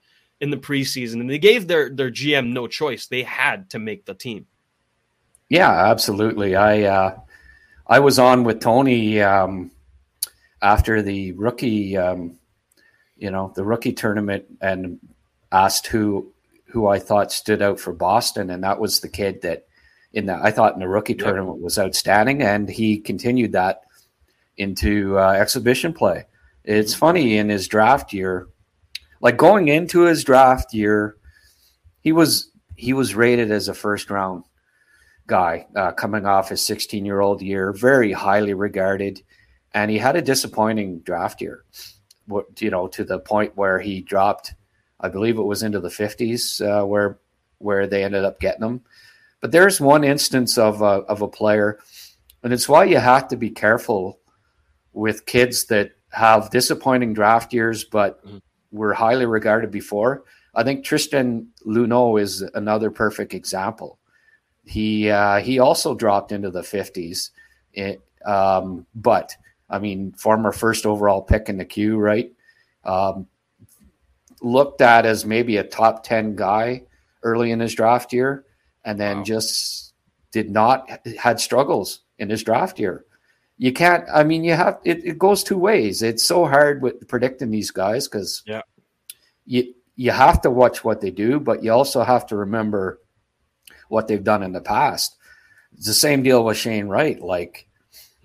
in 0.45 0.51
the 0.51 0.57
preseason 0.57 1.19
and 1.19 1.29
they 1.29 1.39
gave 1.39 1.67
their 1.67 1.89
their 1.89 2.11
GM 2.11 2.53
no 2.53 2.67
choice. 2.67 3.07
They 3.07 3.23
had 3.23 3.71
to 3.71 3.79
make 3.79 4.05
the 4.05 4.13
team. 4.13 4.45
Yeah, 5.49 5.71
absolutely. 5.71 6.55
I 6.55 6.83
uh, 6.83 7.19
I 7.87 7.99
was 7.99 8.19
on 8.19 8.43
with 8.43 8.61
Tony 8.61 9.21
um, 9.21 9.71
after 10.61 11.01
the 11.01 11.31
rookie, 11.33 11.97
um, 11.97 12.37
you 13.17 13.31
know, 13.31 13.51
the 13.55 13.63
rookie 13.63 13.93
tournament, 13.93 14.45
and 14.61 14.99
asked 15.51 15.87
who 15.87 16.31
who 16.65 16.87
I 16.87 16.99
thought 16.99 17.31
stood 17.31 17.61
out 17.61 17.79
for 17.79 17.91
Boston, 17.93 18.51
and 18.51 18.63
that 18.63 18.79
was 18.79 18.99
the 18.99 19.09
kid 19.09 19.41
that 19.41 19.65
in 20.13 20.27
the 20.27 20.35
I 20.35 20.51
thought 20.51 20.73
in 20.73 20.79
the 20.79 20.87
rookie 20.87 21.13
yep. 21.13 21.25
tournament 21.25 21.61
was 21.61 21.79
outstanding, 21.79 22.43
and 22.43 22.69
he 22.69 22.99
continued 22.99 23.53
that 23.53 23.81
into 24.57 25.17
uh, 25.17 25.31
exhibition 25.31 25.93
play. 25.93 26.25
It's 26.63 26.93
mm-hmm. 26.93 26.99
funny 26.99 27.37
in 27.37 27.49
his 27.49 27.67
draft 27.67 28.13
year, 28.13 28.47
like 29.25 29.37
going 29.37 29.69
into 29.69 30.01
his 30.01 30.23
draft 30.23 30.71
year, 30.71 31.17
he 32.01 32.11
was 32.11 32.51
he 32.75 32.93
was 32.93 33.15
rated 33.15 33.49
as 33.49 33.67
a 33.67 33.73
first 33.73 34.11
round 34.11 34.43
guy 35.25 35.65
uh, 35.75 35.93
coming 35.93 36.27
off 36.27 36.49
his 36.49 36.61
16 36.61 37.03
year 37.03 37.21
old 37.21 37.41
year, 37.41 37.73
very 37.73 38.11
highly 38.11 38.53
regarded, 38.53 39.19
and 39.73 39.89
he 39.89 39.97
had 39.97 40.15
a 40.15 40.21
disappointing 40.21 40.99
draft 40.99 41.41
year. 41.41 41.65
You 42.59 42.69
know 42.69 42.87
to 42.89 43.03
the 43.03 43.17
point 43.17 43.57
where 43.57 43.79
he 43.79 44.01
dropped, 44.01 44.53
I 44.99 45.09
believe 45.09 45.39
it 45.39 45.41
was 45.41 45.63
into 45.63 45.79
the 45.79 45.89
50s 45.89 46.61
uh, 46.61 46.85
where 46.85 47.17
where 47.57 47.87
they 47.87 48.03
ended 48.03 48.25
up 48.25 48.39
getting 48.39 48.63
him. 48.63 48.81
But 49.41 49.51
there's 49.51 49.81
one 49.81 50.03
instance 50.03 50.55
of 50.59 50.83
a, 50.83 51.01
of 51.09 51.23
a 51.23 51.27
player, 51.27 51.79
and 52.43 52.53
it's 52.53 52.69
why 52.69 52.83
you 52.83 52.99
have 52.99 53.27
to 53.29 53.37
be 53.37 53.49
careful 53.49 54.19
with 54.93 55.25
kids 55.25 55.65
that 55.65 55.93
have 56.09 56.51
disappointing 56.51 57.15
draft 57.15 57.53
years, 57.53 57.83
but 57.85 58.23
mm-hmm. 58.23 58.37
Were 58.75 58.93
highly 58.93 59.25
regarded 59.25 59.71
before. 59.71 60.23
I 60.53 60.63
think 60.63 60.83
Tristan 60.83 61.47
Luneau 61.65 62.21
is 62.21 62.41
another 62.53 62.91
perfect 62.91 63.33
example. 63.33 63.99
He 64.65 65.09
uh, 65.09 65.39
he 65.39 65.59
also 65.59 65.95
dropped 65.95 66.31
into 66.31 66.49
the 66.49 66.63
fifties, 66.63 67.31
um, 68.25 68.85
but 68.95 69.35
I 69.69 69.79
mean, 69.79 70.11
former 70.13 70.51
first 70.51 70.85
overall 70.85 71.21
pick 71.21 71.49
in 71.49 71.57
the 71.57 71.65
queue, 71.65 71.97
right? 71.97 72.31
Um, 72.83 73.27
looked 74.41 74.81
at 74.81 75.05
as 75.05 75.25
maybe 75.25 75.57
a 75.57 75.63
top 75.63 76.03
ten 76.03 76.35
guy 76.35 76.83
early 77.23 77.51
in 77.51 77.59
his 77.59 77.75
draft 77.75 78.13
year, 78.13 78.45
and 78.83 78.99
then 78.99 79.17
wow. 79.17 79.23
just 79.23 79.93
did 80.31 80.49
not 80.49 80.89
had 81.17 81.39
struggles 81.39 82.01
in 82.17 82.29
his 82.29 82.43
draft 82.43 82.79
year 82.79 83.05
you 83.57 83.71
can't. 83.71 84.05
I 84.13 84.23
mean, 84.23 84.43
you 84.43 84.53
have 84.53 84.79
it. 84.83 85.05
It 85.05 85.17
goes 85.17 85.43
two 85.43 85.57
ways. 85.57 86.01
It's 86.01 86.25
so 86.25 86.45
hard 86.45 86.81
with 86.81 87.07
predicting 87.07 87.51
these 87.51 87.71
guys 87.71 88.07
because 88.07 88.43
yeah, 88.45 88.61
you 89.45 89.73
you 89.95 90.11
have 90.11 90.41
to 90.41 90.51
watch 90.51 90.83
what 90.83 91.01
they 91.01 91.11
do, 91.11 91.39
but 91.39 91.63
you 91.63 91.71
also 91.71 92.03
have 92.03 92.25
to 92.27 92.35
remember 92.35 92.99
what 93.87 94.07
they've 94.07 94.23
done 94.23 94.43
in 94.43 94.51
the 94.51 94.61
past. 94.61 95.15
It's 95.73 95.87
the 95.87 95.93
same 95.93 96.23
deal 96.23 96.43
with 96.43 96.57
Shane 96.57 96.87
Wright. 96.87 97.21
Like, 97.21 97.67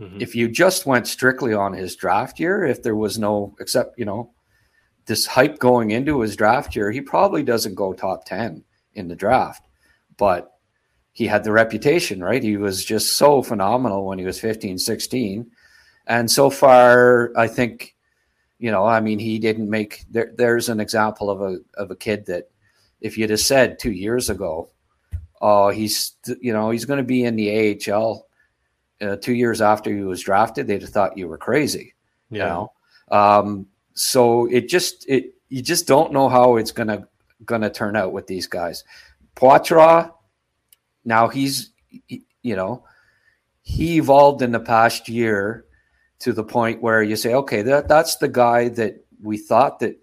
mm-hmm. 0.01 0.21
if 0.21 0.35
you 0.35 0.49
just 0.49 0.87
went 0.87 1.07
strictly 1.07 1.55
on 1.55 1.73
his 1.73 1.95
draft 1.95 2.41
year, 2.41 2.65
if 2.65 2.83
there 2.83 2.97
was 2.97 3.19
no 3.19 3.55
except 3.61 3.99
you 3.99 4.05
know 4.05 4.33
this 5.07 5.27
hype 5.27 5.59
going 5.59 5.93
into 5.93 6.21
his 6.21 6.35
draft 6.35 6.75
year, 6.75 6.91
he 6.91 7.01
probably 7.01 7.45
doesn't 7.45 7.77
go 7.77 7.93
top 7.93 8.25
ten 8.25 8.65
in 8.95 9.07
the 9.07 9.17
draft. 9.17 9.65
But 10.17 10.51
he 11.13 11.27
had 11.27 11.45
the 11.45 11.53
reputation, 11.53 12.23
right? 12.23 12.43
He 12.43 12.57
was 12.57 12.85
just 12.85 13.17
so 13.17 13.43
phenomenal 13.43 14.07
when 14.07 14.19
he 14.19 14.25
was 14.25 14.41
15, 14.41 14.79
16. 14.79 15.51
And 16.07 16.31
so 16.31 16.51
far, 16.51 17.33
I 17.37 17.47
think, 17.47 17.95
you 18.59 18.71
know, 18.71 18.85
I 18.85 19.01
mean, 19.01 19.19
he 19.19 19.39
didn't 19.39 19.69
make 19.69 20.05
there, 20.11 20.33
there's 20.37 20.69
an 20.69 20.81
example 20.81 21.31
of 21.31 21.41
a 21.41 21.59
of 21.75 21.91
a 21.91 21.97
kid 21.97 22.27
that 22.27 22.51
if 23.01 23.17
you'd 23.17 23.31
have 23.31 23.41
said 23.41 23.79
two 23.79 23.93
years 23.93 24.29
ago, 24.31 24.71
oh, 25.41 25.71
he's 25.71 26.15
you 26.41 26.53
know, 26.53 26.71
he's 26.71 26.85
going 26.85 26.99
to 26.99 27.05
be 27.05 27.25
in 27.25 27.37
the 27.37 27.79
AHL 27.91 28.27
uh, 29.01 29.17
two 29.17 29.35
years 29.35 29.61
after 29.61 29.95
he 29.95 30.03
was 30.03 30.23
drafted, 30.23 30.67
they'd 30.67 30.83
have 30.83 30.91
thought 30.91 31.17
you 31.17 31.29
were 31.29 31.39
crazy. 31.39 31.95
Yeah. 32.31 32.39
You 32.39 32.49
know? 32.49 32.73
Um, 33.11 33.67
so 33.95 34.47
it 34.47 34.69
just 34.69 35.09
it 35.09 35.35
you 35.49 35.63
just 35.63 35.87
don't 35.87 36.13
know 36.13 36.29
how 36.29 36.57
it's 36.57 36.71
gonna 36.71 37.09
gonna 37.45 37.71
turn 37.71 37.97
out 37.97 38.13
with 38.13 38.27
these 38.27 38.47
guys. 38.47 38.85
Poitras, 39.37 40.13
now 41.05 41.29
he's, 41.29 41.71
you 42.09 42.57
know, 42.57 42.85
he 43.63 43.99
evolved 43.99 44.43
in 44.43 44.53
the 44.53 44.61
past 44.61 45.09
year 45.09 45.65
to 46.21 46.33
the 46.33 46.45
point 46.45 46.83
where 46.83 47.03
you 47.03 47.17
say, 47.17 47.35
okay, 47.35 47.63
that 47.63 47.89
that's 47.89 48.17
the 48.17 48.29
guy 48.29 48.69
that 48.69 49.05
we 49.23 49.39
thought 49.39 49.81
that 49.81 49.99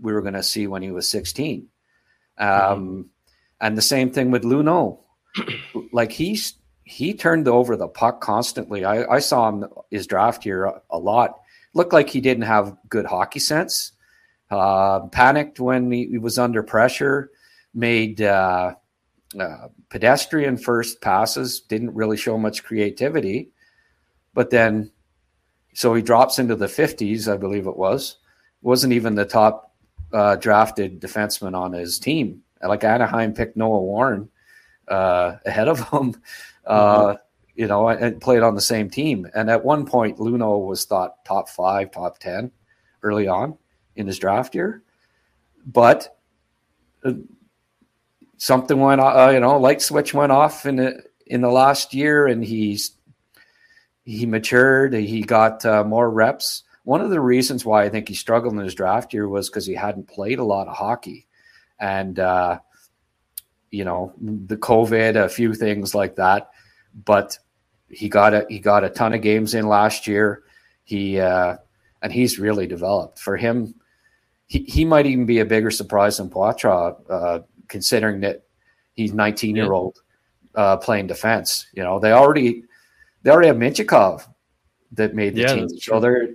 we 0.00 0.12
were 0.12 0.22
going 0.22 0.34
to 0.34 0.42
see 0.42 0.66
when 0.66 0.82
he 0.82 0.90
was 0.90 1.08
16. 1.08 1.68
Um, 2.38 2.48
mm-hmm. 2.48 3.00
And 3.60 3.78
the 3.78 3.82
same 3.82 4.10
thing 4.10 4.30
with 4.30 4.42
Luneau. 4.42 5.00
like 5.92 6.12
he's 6.12 6.54
he 6.84 7.14
turned 7.14 7.48
over 7.48 7.76
the 7.76 7.88
puck 7.88 8.20
constantly. 8.20 8.84
I, 8.84 9.04
I 9.06 9.18
saw 9.18 9.48
him 9.48 9.64
his 9.90 10.06
draft 10.06 10.44
year 10.44 10.66
a, 10.66 10.82
a, 10.90 10.98
lot. 10.98 11.40
Looked 11.72 11.94
like 11.94 12.10
he 12.10 12.20
didn't 12.20 12.44
have 12.44 12.76
good 12.88 13.06
hockey 13.06 13.38
sense. 13.38 13.92
Uh, 14.50 15.06
panicked 15.06 15.58
when 15.58 15.90
he, 15.90 16.06
he, 16.06 16.18
was 16.18 16.38
under 16.38 16.62
pressure. 16.62 17.30
Made 17.72 18.20
uh, 18.20 18.74
uh, 19.40 19.68
pedestrian 19.94 20.56
first 20.56 21.00
passes, 21.00 21.60
didn't 21.60 21.94
really 21.94 22.16
show 22.16 22.36
much 22.36 22.64
creativity. 22.64 23.52
But 24.32 24.50
then, 24.50 24.90
so 25.72 25.94
he 25.94 26.02
drops 26.02 26.40
into 26.40 26.56
the 26.56 26.66
50s, 26.66 27.32
I 27.32 27.36
believe 27.36 27.68
it 27.68 27.76
was. 27.76 28.16
Wasn't 28.60 28.92
even 28.92 29.14
the 29.14 29.24
top 29.24 29.72
uh, 30.12 30.34
drafted 30.34 31.00
defenseman 31.00 31.56
on 31.56 31.72
his 31.72 32.00
team. 32.00 32.42
Like 32.60 32.82
Anaheim 32.82 33.34
picked 33.34 33.56
Noah 33.56 33.82
Warren 33.82 34.28
uh, 34.88 35.36
ahead 35.46 35.68
of 35.68 35.88
him, 35.90 36.20
uh, 36.66 37.04
mm-hmm. 37.06 37.16
you 37.54 37.68
know, 37.68 37.88
and 37.88 38.20
played 38.20 38.42
on 38.42 38.56
the 38.56 38.60
same 38.60 38.90
team. 38.90 39.28
And 39.32 39.48
at 39.48 39.64
one 39.64 39.86
point, 39.86 40.18
Luneau 40.18 40.66
was 40.66 40.84
thought 40.86 41.24
top 41.24 41.48
five, 41.48 41.92
top 41.92 42.18
10 42.18 42.50
early 43.04 43.28
on 43.28 43.56
in 43.94 44.08
his 44.08 44.18
draft 44.18 44.56
year. 44.56 44.82
But 45.64 46.18
uh, 47.04 47.12
something 48.36 48.78
went 48.78 49.00
uh, 49.00 49.30
you 49.32 49.40
know 49.40 49.58
light 49.58 49.82
switch 49.82 50.14
went 50.14 50.32
off 50.32 50.66
in 50.66 50.76
the 50.76 51.02
in 51.26 51.40
the 51.40 51.50
last 51.50 51.94
year 51.94 52.26
and 52.26 52.44
he's 52.44 52.96
he 54.04 54.26
matured 54.26 54.92
he 54.94 55.22
got 55.22 55.64
uh, 55.64 55.84
more 55.84 56.10
reps 56.10 56.62
one 56.84 57.00
of 57.00 57.10
the 57.10 57.20
reasons 57.20 57.64
why 57.64 57.84
i 57.84 57.88
think 57.88 58.08
he 58.08 58.14
struggled 58.14 58.52
in 58.52 58.58
his 58.58 58.74
draft 58.74 59.14
year 59.14 59.28
was 59.28 59.48
because 59.48 59.66
he 59.66 59.74
hadn't 59.74 60.08
played 60.08 60.38
a 60.38 60.44
lot 60.44 60.68
of 60.68 60.76
hockey 60.76 61.26
and 61.80 62.18
uh, 62.18 62.58
you 63.74 63.84
know, 63.84 64.12
the 64.20 64.56
COVID, 64.56 65.16
a 65.16 65.28
few 65.28 65.52
things 65.52 65.96
like 65.96 66.14
that. 66.14 66.50
But 67.04 67.36
he 67.90 68.08
got 68.08 68.32
a 68.32 68.46
he 68.48 68.60
got 68.60 68.84
a 68.84 68.88
ton 68.88 69.14
of 69.14 69.20
games 69.20 69.52
in 69.54 69.66
last 69.66 70.06
year. 70.06 70.44
He 70.84 71.18
uh, 71.18 71.56
and 72.00 72.12
he's 72.12 72.38
really 72.38 72.68
developed. 72.68 73.18
For 73.18 73.36
him, 73.36 73.74
he, 74.46 74.60
he 74.60 74.84
might 74.84 75.06
even 75.06 75.26
be 75.26 75.40
a 75.40 75.44
bigger 75.44 75.72
surprise 75.72 76.18
than 76.18 76.30
Poitras, 76.30 76.96
uh, 77.10 77.40
considering 77.68 78.20
that 78.20 78.44
he's 78.94 79.12
19 79.12 79.56
year 79.56 79.72
old 79.72 80.00
uh, 80.54 80.76
playing 80.76 81.06
defense. 81.06 81.66
You 81.72 81.82
know, 81.82 81.98
they 81.98 82.12
already 82.12 82.64
they 83.22 83.30
already 83.30 83.48
have 83.48 83.56
Mintyukov 83.56 84.26
that 84.92 85.14
made 85.14 85.34
the 85.34 85.42
yeah, 85.42 85.54
team, 85.54 85.68
so 85.68 86.00
they're 86.00 86.28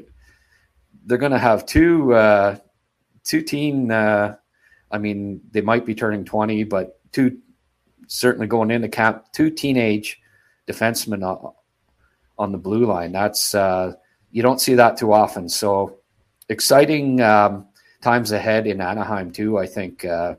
they're 1.05 1.17
going 1.17 1.31
to 1.31 1.39
have 1.39 1.65
two 1.65 2.13
uh, 2.13 2.57
two 3.23 3.41
teen. 3.41 3.91
Uh, 3.91 4.35
I 4.91 4.97
mean, 4.97 5.41
they 5.51 5.61
might 5.61 5.85
be 5.85 5.93
turning 5.93 6.25
20, 6.25 6.63
but 6.63 6.99
two 7.11 7.37
certainly 8.07 8.47
going 8.47 8.71
into 8.71 8.89
camp, 8.89 9.25
two 9.33 9.51
teenage 9.51 10.19
defensemen 10.67 11.53
on 12.37 12.51
the 12.51 12.57
blue 12.57 12.85
line. 12.85 13.11
That's 13.11 13.53
uh, 13.55 13.93
you 14.31 14.41
don't 14.41 14.59
see 14.59 14.75
that 14.75 14.97
too 14.97 15.13
often. 15.13 15.47
So 15.47 15.99
exciting 16.49 17.21
um, 17.21 17.67
times 18.01 18.31
ahead 18.31 18.67
in 18.67 18.81
Anaheim 18.81 19.31
too. 19.31 19.57
I 19.57 19.67
think 19.67 20.05
uh, 20.05 20.35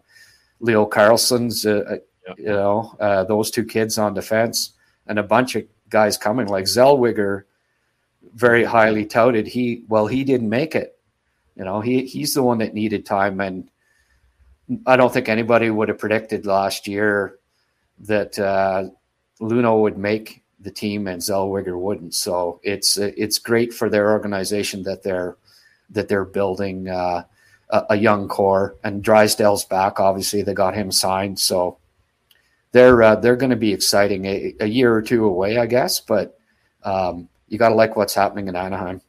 Leo 0.61 0.87
Carlsson's, 0.87 1.67
uh, 1.67 1.99
uh 2.29 2.35
you 2.39 2.45
know, 2.45 2.95
uh, 3.01 3.25
those 3.25 3.51
two 3.51 3.65
kids 3.65 3.99
on 3.99 4.15
defense, 4.15 4.73
and 5.07 5.19
a 5.19 5.23
bunch 5.23 5.57
of 5.57 5.65
guys 5.89 6.17
coming 6.17 6.47
like 6.47 6.65
Zellweger, 6.65 7.45
very 8.35 8.63
highly 8.63 9.05
touted. 9.05 9.47
He 9.47 9.85
well, 9.89 10.07
he 10.07 10.23
didn't 10.23 10.49
make 10.49 10.75
it. 10.75 10.99
You 11.57 11.65
know, 11.65 11.81
he 11.81 12.05
he's 12.05 12.35
the 12.35 12.43
one 12.43 12.59
that 12.59 12.75
needed 12.75 13.05
time, 13.05 13.41
and 13.41 13.69
I 14.87 14.97
don't 14.97 15.13
think 15.13 15.29
anybody 15.29 15.71
would 15.71 15.89
have 15.89 15.99
predicted 15.99 16.47
last 16.47 16.87
year 16.87 17.39
that 18.01 18.39
uh, 18.39 18.85
Luneau 19.41 19.83
would 19.83 19.99
make 19.99 20.43
the 20.61 20.71
team 20.71 21.07
and 21.07 21.21
Zellweger 21.21 21.79
wouldn't. 21.79 22.15
So 22.15 22.61
it's 22.63 22.97
it's 22.97 23.39
great 23.39 23.73
for 23.73 23.89
their 23.89 24.13
organization 24.13 24.83
that 24.85 25.03
they're 25.03 25.37
that 25.91 26.09
they're 26.09 26.25
building 26.25 26.89
uh, 26.89 27.25
a, 27.71 27.87
a, 27.91 27.97
young 27.97 28.29
core. 28.29 28.77
And 28.85 29.03
Drysdale's 29.03 29.65
back. 29.65 30.01
Obviously, 30.01 30.43
they 30.43 30.55
got 30.55 30.75
him 30.75 30.91
signed, 30.91 31.39
so 31.39 31.79
they're 32.73 33.03
uh, 33.03 33.17
they're 33.17 33.37
going 33.37 33.51
to 33.51 33.57
be 33.57 33.73
exciting. 33.73 34.25
A, 34.27 34.55
a, 34.61 34.67
year 34.67 34.95
or 34.95 35.03
two 35.03 35.25
away, 35.25 35.59
I 35.59 35.67
guess, 35.67 36.01
but 36.01 36.39
um, 36.83 37.29
you 37.49 37.59
got 37.59 37.71
to 37.71 37.75
like 37.75 37.97
what's 37.97 38.15
happening 38.15 38.49
in 38.49 38.57
Anaheim. 38.57 39.01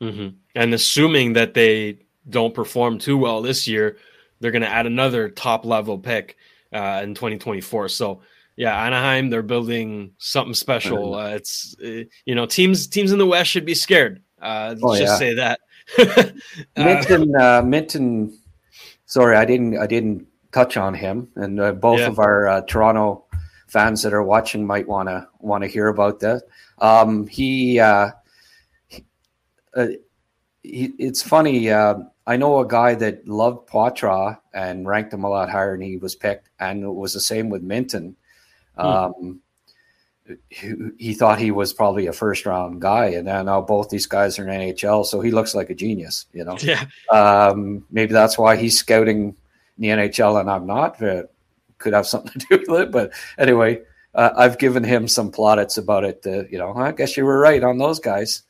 Mm-hmm. 0.00 0.36
And 0.54 0.74
assuming 0.74 1.34
that 1.34 1.54
they 1.54 1.98
don't 2.28 2.54
perform 2.54 2.98
too 2.98 3.18
well 3.18 3.42
this 3.42 3.68
year, 3.68 3.96
they're 4.40 4.50
going 4.50 4.62
to 4.62 4.68
add 4.68 4.86
another 4.86 5.28
top 5.28 5.64
level 5.64 5.98
pick 5.98 6.36
uh, 6.72 7.00
in 7.02 7.14
2024. 7.14 7.88
So 7.88 8.22
yeah, 8.56 8.84
Anaheim, 8.84 9.30
they're 9.30 9.42
building 9.42 10.12
something 10.18 10.54
special. 10.54 11.14
Uh, 11.14 11.30
it's 11.30 11.74
uh, 11.82 12.04
you 12.24 12.34
know 12.34 12.46
teams 12.46 12.86
teams 12.86 13.12
in 13.12 13.18
the 13.18 13.26
West 13.26 13.50
should 13.50 13.64
be 13.64 13.74
scared. 13.74 14.22
Uh, 14.40 14.70
let's 14.70 14.80
oh, 14.82 14.96
just 14.96 15.12
yeah. 15.12 15.18
say 15.18 15.34
that. 15.34 15.60
Uh, 15.98 16.32
Minten, 16.76 17.40
uh, 17.40 17.62
Minten. 17.62 18.34
Sorry, 19.06 19.36
I 19.36 19.44
didn't 19.44 19.78
I 19.78 19.86
didn't 19.86 20.26
touch 20.52 20.76
on 20.76 20.94
him, 20.94 21.28
and 21.36 21.60
uh, 21.60 21.72
both 21.72 22.00
yeah. 22.00 22.06
of 22.06 22.18
our 22.18 22.48
uh, 22.48 22.60
Toronto 22.62 23.24
fans 23.66 24.02
that 24.02 24.12
are 24.12 24.22
watching 24.22 24.66
might 24.66 24.86
want 24.86 25.08
to 25.08 25.26
want 25.38 25.64
to 25.64 25.68
hear 25.68 25.88
about 25.88 26.20
that. 26.20 26.42
Um, 26.78 27.26
he, 27.26 27.80
uh, 27.80 28.10
he, 28.86 29.04
uh, 29.74 29.88
he, 30.62 30.92
it's 30.98 31.22
funny. 31.22 31.70
Uh, 31.70 31.94
I 32.26 32.36
know 32.36 32.60
a 32.60 32.68
guy 32.68 32.94
that 32.94 33.26
loved 33.26 33.68
Poitras 33.68 34.38
and 34.52 34.86
ranked 34.86 35.12
him 35.12 35.24
a 35.24 35.28
lot 35.28 35.50
higher, 35.50 35.74
and 35.74 35.82
he 35.82 35.96
was 35.96 36.14
picked, 36.14 36.50
and 36.60 36.84
it 36.84 36.88
was 36.88 37.14
the 37.14 37.20
same 37.20 37.48
with 37.48 37.66
Minten. 37.66 38.14
Hmm. 38.76 38.86
Um, 38.86 39.40
he, 40.48 41.14
thought 41.14 41.38
he 41.38 41.50
was 41.50 41.72
probably 41.72 42.06
a 42.06 42.12
first 42.12 42.46
round 42.46 42.80
guy, 42.80 43.06
and 43.06 43.26
now 43.26 43.60
both 43.60 43.88
these 43.88 44.06
guys 44.06 44.38
are 44.38 44.48
in 44.48 44.60
NHL, 44.60 45.04
so 45.06 45.20
he 45.20 45.30
looks 45.30 45.54
like 45.54 45.70
a 45.70 45.74
genius. 45.74 46.26
You 46.32 46.44
know, 46.44 46.56
yeah. 46.60 46.86
Um, 47.10 47.84
maybe 47.90 48.12
that's 48.12 48.38
why 48.38 48.56
he's 48.56 48.78
scouting 48.78 49.36
the 49.78 49.88
NHL, 49.88 50.40
and 50.40 50.50
I'm 50.50 50.66
not. 50.66 51.00
It 51.00 51.32
could 51.78 51.92
have 51.92 52.06
something 52.06 52.32
to 52.40 52.58
do 52.58 52.72
with 52.72 52.80
it, 52.82 52.90
but 52.90 53.12
anyway, 53.38 53.82
uh, 54.14 54.30
I've 54.36 54.58
given 54.58 54.84
him 54.84 55.08
some 55.08 55.30
plaudits 55.30 55.78
about 55.78 56.04
it. 56.04 56.22
To, 56.22 56.46
you 56.50 56.58
know, 56.58 56.74
I 56.74 56.92
guess 56.92 57.16
you 57.16 57.24
were 57.24 57.38
right 57.38 57.62
on 57.62 57.78
those 57.78 57.98
guys, 57.98 58.42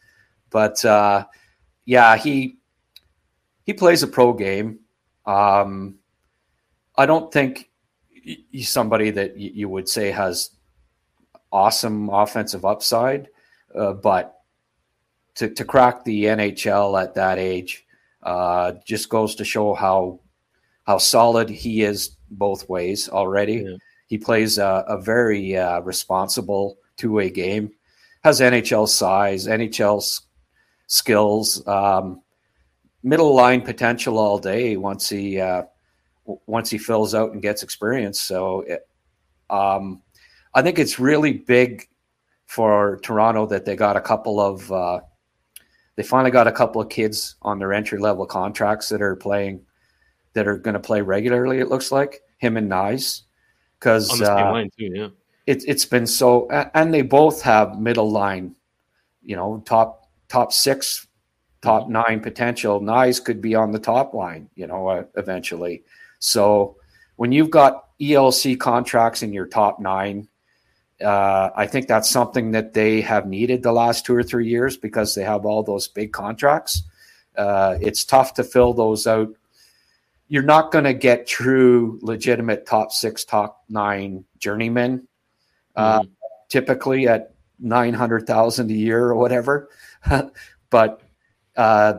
but 0.50 0.84
uh, 0.84 1.24
yeah, 1.84 2.16
he 2.16 2.58
he 3.64 3.72
plays 3.72 4.02
a 4.02 4.08
pro 4.08 4.32
game. 4.32 4.80
Um, 5.26 5.96
I 6.96 7.06
don't 7.06 7.32
think 7.32 7.70
he's 8.50 8.68
somebody 8.68 9.10
that 9.10 9.36
you 9.36 9.68
would 9.68 9.88
say 9.88 10.10
has 10.10 10.50
awesome 11.52 12.08
offensive 12.08 12.64
upside, 12.64 13.28
uh, 13.74 13.92
but 13.92 14.40
to, 15.36 15.48
to 15.48 15.64
crack 15.64 16.04
the 16.04 16.24
NHL 16.24 17.00
at 17.02 17.14
that 17.14 17.38
age 17.38 17.86
uh, 18.22 18.72
just 18.84 19.08
goes 19.08 19.34
to 19.36 19.44
show 19.44 19.74
how 19.74 20.20
how 20.86 20.98
solid 20.98 21.48
he 21.48 21.82
is 21.82 22.16
both 22.30 22.68
ways 22.68 23.08
already. 23.08 23.64
Yeah. 23.64 23.76
He 24.06 24.18
plays 24.18 24.58
a, 24.58 24.84
a 24.88 25.00
very 25.00 25.56
uh, 25.56 25.80
responsible 25.80 26.76
two 26.96 27.12
way 27.12 27.30
game, 27.30 27.72
has 28.24 28.40
NHL 28.40 28.88
size, 28.88 29.46
NHL 29.46 29.98
s- 29.98 30.22
skills, 30.86 31.66
um, 31.66 32.20
middle 33.02 33.34
line 33.34 33.62
potential 33.62 34.18
all 34.18 34.38
day 34.38 34.76
once 34.76 35.08
he 35.08 35.40
uh, 35.40 35.62
once 36.46 36.70
he 36.70 36.78
fills 36.78 37.14
out 37.14 37.32
and 37.32 37.42
gets 37.42 37.62
experience. 37.62 38.20
So, 38.20 38.62
it, 38.62 38.86
um, 39.50 40.02
I 40.54 40.62
think 40.62 40.78
it's 40.78 40.98
really 40.98 41.32
big 41.32 41.88
for 42.46 42.98
Toronto 43.02 43.46
that 43.46 43.64
they 43.64 43.76
got 43.76 43.96
a 43.96 44.00
couple 44.00 44.40
of 44.40 44.70
uh, 44.70 45.00
they 45.96 46.02
finally 46.02 46.30
got 46.30 46.46
a 46.46 46.52
couple 46.52 46.80
of 46.80 46.88
kids 46.88 47.36
on 47.42 47.58
their 47.58 47.72
entry 47.72 47.98
level 47.98 48.26
contracts 48.26 48.88
that 48.88 49.02
are 49.02 49.16
playing 49.16 49.60
that 50.34 50.46
are 50.48 50.58
going 50.58 50.74
to 50.74 50.80
play 50.80 51.00
regularly. 51.00 51.58
It 51.58 51.68
looks 51.68 51.92
like 51.92 52.22
him 52.38 52.56
and 52.56 52.70
Knies 52.70 53.22
because 53.78 54.20
uh, 54.20 54.64
yeah. 54.78 55.08
It, 55.46 55.64
it's 55.66 55.84
been 55.84 56.06
so, 56.06 56.48
and 56.50 56.94
they 56.94 57.02
both 57.02 57.42
have 57.42 57.78
middle 57.78 58.10
line, 58.10 58.54
you 59.24 59.34
know, 59.34 59.62
top 59.66 60.06
top 60.28 60.52
six, 60.52 61.06
top 61.62 61.84
mm-hmm. 61.84 61.92
nine 61.92 62.20
potential. 62.20 62.80
Knies 62.80 63.22
could 63.22 63.40
be 63.40 63.54
on 63.54 63.72
the 63.72 63.78
top 63.78 64.14
line, 64.14 64.48
you 64.54 64.66
know, 64.66 64.88
uh, 64.88 65.04
eventually. 65.16 65.82
So 66.20 66.76
when 67.16 67.32
you've 67.32 67.50
got 67.50 67.98
ELC 68.00 68.58
contracts 68.58 69.22
in 69.22 69.32
your 69.32 69.46
top 69.46 69.80
nine, 69.80 70.28
uh, 71.02 71.50
I 71.54 71.66
think 71.66 71.88
that's 71.88 72.08
something 72.08 72.52
that 72.52 72.74
they 72.74 73.00
have 73.00 73.26
needed 73.26 73.62
the 73.62 73.72
last 73.72 74.06
two 74.06 74.14
or 74.14 74.22
three 74.22 74.48
years 74.48 74.76
because 74.76 75.14
they 75.14 75.24
have 75.24 75.44
all 75.44 75.62
those 75.62 75.88
big 75.88 76.12
contracts. 76.12 76.82
Uh, 77.36 77.78
it's 77.80 78.04
tough 78.04 78.34
to 78.34 78.44
fill 78.44 78.72
those 78.74 79.06
out 79.06 79.34
you're 80.32 80.42
not 80.42 80.72
going 80.72 80.84
to 80.84 80.94
get 80.94 81.26
true, 81.26 81.98
legitimate 82.00 82.64
top 82.64 82.90
six, 82.90 83.22
top 83.22 83.64
nine 83.68 84.24
journeymen. 84.38 85.06
Uh, 85.76 86.00
mm-hmm. 86.00 86.08
typically 86.48 87.06
at 87.06 87.34
nine 87.58 87.92
hundred 87.92 88.26
thousand 88.26 88.70
a 88.70 88.74
year 88.74 89.04
or 89.04 89.14
whatever, 89.14 89.68
but 90.70 91.02
uh, 91.54 91.94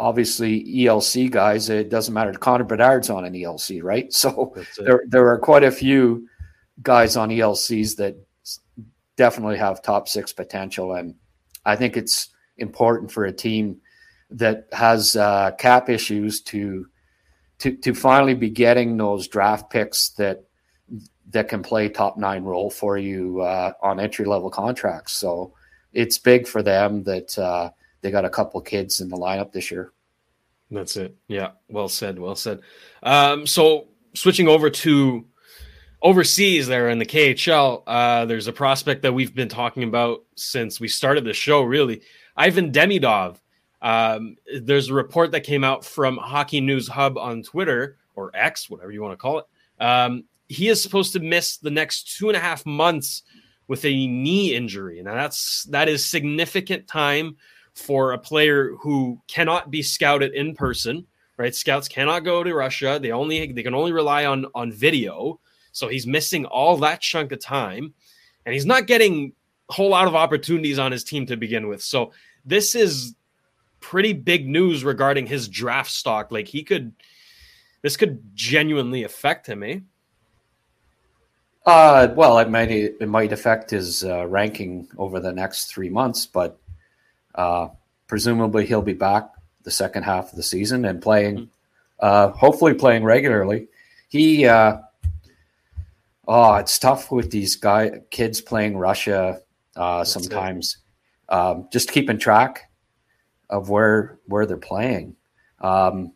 obviously 0.00 0.64
ELC 0.64 1.30
guys, 1.30 1.68
it 1.68 1.90
doesn't 1.90 2.14
matter. 2.14 2.32
Connor 2.32 2.64
Bedard's 2.64 3.10
on 3.10 3.26
an 3.26 3.34
ELC, 3.34 3.82
right? 3.82 4.10
So 4.12 4.54
there 4.78 5.04
there 5.06 5.28
are 5.28 5.38
quite 5.38 5.64
a 5.64 5.70
few 5.70 6.26
guys 6.82 7.16
on 7.16 7.30
ELCs 7.30 7.96
that 7.96 8.16
definitely 9.16 9.58
have 9.58 9.82
top 9.82 10.08
six 10.08 10.32
potential, 10.32 10.94
and 10.94 11.14
I 11.64 11.76
think 11.76 11.96
it's 11.96 12.28
important 12.56 13.10
for 13.10 13.24
a 13.24 13.32
team 13.32 13.80
that 14.30 14.68
has 14.72 15.16
uh, 15.16 15.52
cap 15.58 15.88
issues 15.88 16.40
to 16.42 16.86
to 17.58 17.76
to 17.76 17.94
finally 17.94 18.34
be 18.34 18.50
getting 18.50 18.96
those 18.96 19.28
draft 19.28 19.70
picks 19.70 20.10
that 20.10 20.44
that 21.30 21.48
can 21.48 21.62
play 21.62 21.88
top 21.88 22.16
nine 22.16 22.44
role 22.44 22.70
for 22.70 22.96
you 22.96 23.40
uh, 23.40 23.72
on 23.82 24.00
entry 24.00 24.24
level 24.24 24.50
contracts. 24.50 25.12
So 25.12 25.52
it's 25.92 26.18
big 26.18 26.46
for 26.46 26.62
them 26.62 27.04
that 27.04 27.38
uh, 27.38 27.70
they 28.00 28.10
got 28.10 28.24
a 28.24 28.30
couple 28.30 28.60
kids 28.60 29.00
in 29.00 29.08
the 29.08 29.16
lineup 29.16 29.52
this 29.52 29.70
year. 29.70 29.92
That's 30.70 30.96
it. 30.96 31.16
Yeah, 31.28 31.50
well 31.68 31.88
said. 31.88 32.18
Well 32.18 32.36
said. 32.36 32.60
Um, 33.02 33.46
so 33.46 33.88
switching 34.14 34.48
over 34.48 34.70
to 34.70 35.26
overseas 36.02 36.66
there 36.66 36.88
in 36.88 36.98
the 36.98 37.06
KHL, 37.06 37.82
uh, 37.86 38.24
there's 38.24 38.46
a 38.46 38.52
prospect 38.52 39.02
that 39.02 39.12
we've 39.12 39.34
been 39.34 39.48
talking 39.48 39.82
about 39.82 40.24
since 40.36 40.80
we 40.80 40.88
started 40.88 41.24
the 41.24 41.32
show. 41.32 41.62
Really, 41.62 42.02
Ivan 42.36 42.72
Demidov 42.72 43.38
um, 43.80 44.36
there's 44.60 44.88
a 44.88 44.94
report 44.94 45.30
that 45.32 45.42
came 45.42 45.62
out 45.62 45.84
from 45.84 46.16
Hockey 46.16 46.60
News 46.60 46.88
Hub 46.88 47.16
on 47.16 47.42
Twitter 47.42 47.96
or 48.16 48.30
X, 48.34 48.68
whatever 48.68 48.90
you 48.90 49.02
want 49.02 49.12
to 49.12 49.16
call 49.16 49.38
it. 49.38 49.46
Um, 49.80 50.24
he 50.48 50.68
is 50.68 50.82
supposed 50.82 51.12
to 51.12 51.20
miss 51.20 51.58
the 51.58 51.70
next 51.70 52.16
two 52.16 52.28
and 52.28 52.36
a 52.36 52.40
half 52.40 52.66
months 52.66 53.22
with 53.68 53.84
a 53.84 54.06
knee 54.06 54.54
injury. 54.54 55.02
Now 55.02 55.14
that's 55.14 55.64
that 55.64 55.88
is 55.88 56.04
significant 56.04 56.88
time 56.88 57.36
for 57.74 58.12
a 58.12 58.18
player 58.18 58.72
who 58.80 59.20
cannot 59.28 59.70
be 59.70 59.82
scouted 59.82 60.34
in 60.34 60.54
person 60.54 61.06
right? 61.38 61.54
Scouts 61.54 61.86
cannot 61.86 62.24
go 62.24 62.42
to 62.42 62.52
Russia. 62.52 62.98
They 63.00 63.12
only 63.12 63.52
they 63.52 63.62
can 63.62 63.72
only 63.72 63.92
rely 63.92 64.26
on 64.26 64.46
on 64.54 64.72
video. 64.72 65.40
So 65.78 65.88
he's 65.88 66.06
missing 66.06 66.44
all 66.44 66.76
that 66.78 67.00
chunk 67.00 67.32
of 67.32 67.40
time, 67.40 67.94
and 68.44 68.52
he's 68.52 68.66
not 68.66 68.86
getting 68.86 69.32
a 69.70 69.72
whole 69.72 69.90
lot 69.90 70.08
of 70.08 70.14
opportunities 70.14 70.78
on 70.78 70.92
his 70.92 71.04
team 71.04 71.26
to 71.26 71.36
begin 71.36 71.68
with. 71.68 71.82
So 71.82 72.12
this 72.44 72.74
is 72.74 73.14
pretty 73.80 74.12
big 74.12 74.48
news 74.48 74.84
regarding 74.84 75.26
his 75.26 75.48
draft 75.48 75.90
stock. 75.90 76.32
Like 76.32 76.48
he 76.48 76.62
could, 76.62 76.92
this 77.82 77.96
could 77.96 78.20
genuinely 78.34 79.04
affect 79.04 79.46
him, 79.46 79.62
eh? 79.62 79.80
Uh, 81.64 82.08
well, 82.14 82.38
it 82.38 82.48
might 82.48 82.70
it 82.70 83.08
might 83.08 83.30
affect 83.30 83.70
his 83.70 84.02
uh, 84.02 84.26
ranking 84.26 84.88
over 84.96 85.20
the 85.20 85.32
next 85.32 85.66
three 85.66 85.90
months, 85.90 86.24
but 86.24 86.58
uh, 87.34 87.68
presumably 88.06 88.66
he'll 88.66 88.80
be 88.80 88.94
back 88.94 89.28
the 89.64 89.70
second 89.70 90.02
half 90.04 90.30
of 90.30 90.36
the 90.36 90.42
season 90.42 90.86
and 90.86 91.02
playing, 91.02 91.36
mm-hmm. 91.36 91.44
uh, 92.00 92.28
hopefully 92.28 92.72
playing 92.72 93.04
regularly. 93.04 93.68
He, 94.08 94.46
uh, 94.46 94.78
oh, 96.28 96.54
it's 96.56 96.78
tough 96.78 97.10
with 97.10 97.30
these 97.30 97.56
guy 97.56 98.02
kids 98.10 98.40
playing 98.40 98.76
Russia 98.76 99.40
uh, 99.76 100.04
sometimes. 100.04 100.78
Um, 101.30 101.68
just 101.72 101.90
keeping 101.90 102.18
track 102.18 102.70
of 103.50 103.70
where 103.70 104.20
where 104.26 104.46
they're 104.46 104.56
playing. 104.58 105.16
Um, 105.60 106.12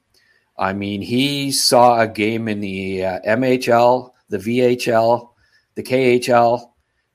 I 0.58 0.74
mean, 0.74 1.00
he 1.00 1.50
saw 1.50 2.00
a 2.00 2.06
game 2.06 2.46
in 2.46 2.60
the 2.60 3.04
uh, 3.04 3.20
MHL, 3.26 4.10
the 4.28 4.38
VHL, 4.38 5.30
the 5.74 5.82
KHL, 5.82 6.70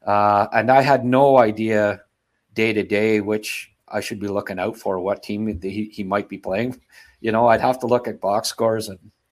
uh, 0.05 0.47
and 0.51 0.71
I 0.71 0.81
had 0.81 1.05
no 1.05 1.37
idea 1.37 2.01
day 2.53 2.73
to 2.73 2.83
day 2.83 3.21
which 3.21 3.71
I 3.87 4.01
should 4.01 4.19
be 4.19 4.27
looking 4.27 4.59
out 4.59 4.75
for, 4.75 4.99
what 4.99 5.23
team 5.23 5.61
he, 5.61 5.85
he 5.93 6.03
might 6.03 6.27
be 6.27 6.37
playing. 6.37 6.81
You 7.21 7.31
know, 7.31 7.47
I'd 7.47 7.61
have 7.61 7.79
to 7.79 7.87
look 7.87 8.07
at 8.07 8.19
box 8.19 8.49
scores 8.49 8.89
and. 8.89 8.99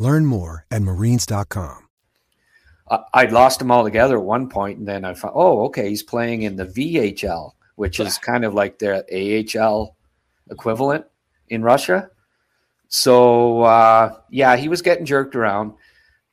Learn 0.00 0.26
more 0.26 0.66
at 0.70 0.82
marines.com. 0.82 1.86
I'd 3.14 3.30
lost 3.30 3.62
him 3.62 3.70
altogether 3.70 4.18
at 4.18 4.24
one 4.24 4.48
point, 4.48 4.78
and 4.78 4.88
then 4.88 5.04
I 5.04 5.14
found, 5.14 5.34
oh, 5.36 5.66
okay, 5.66 5.88
he's 5.88 6.02
playing 6.02 6.42
in 6.42 6.56
the 6.56 6.66
VHL, 6.66 7.52
which 7.76 8.00
is 8.00 8.18
kind 8.18 8.44
of 8.44 8.52
like 8.52 8.80
their 8.80 9.04
AHL 9.12 9.94
equivalent 10.50 11.04
in 11.48 11.62
Russia. 11.62 12.10
So, 12.88 13.62
uh, 13.62 14.16
yeah, 14.28 14.56
he 14.56 14.68
was 14.68 14.82
getting 14.82 15.04
jerked 15.04 15.36
around, 15.36 15.74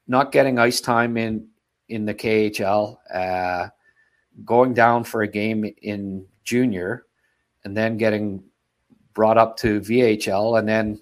not 0.07 0.31
getting 0.31 0.57
ice 0.57 0.81
time 0.81 1.15
in 1.15 1.47
in 1.89 2.05
the 2.05 2.15
KHL. 2.15 2.97
Uh, 3.13 3.67
going 4.45 4.73
down 4.73 5.03
for 5.03 5.21
a 5.21 5.27
game 5.27 5.65
in 5.81 6.25
junior 6.43 7.05
and 7.63 7.75
then 7.75 7.97
getting 7.97 8.43
brought 9.13 9.37
up 9.37 9.57
to 9.57 9.81
VHL 9.81 10.59
and 10.59 10.67
then 10.67 11.01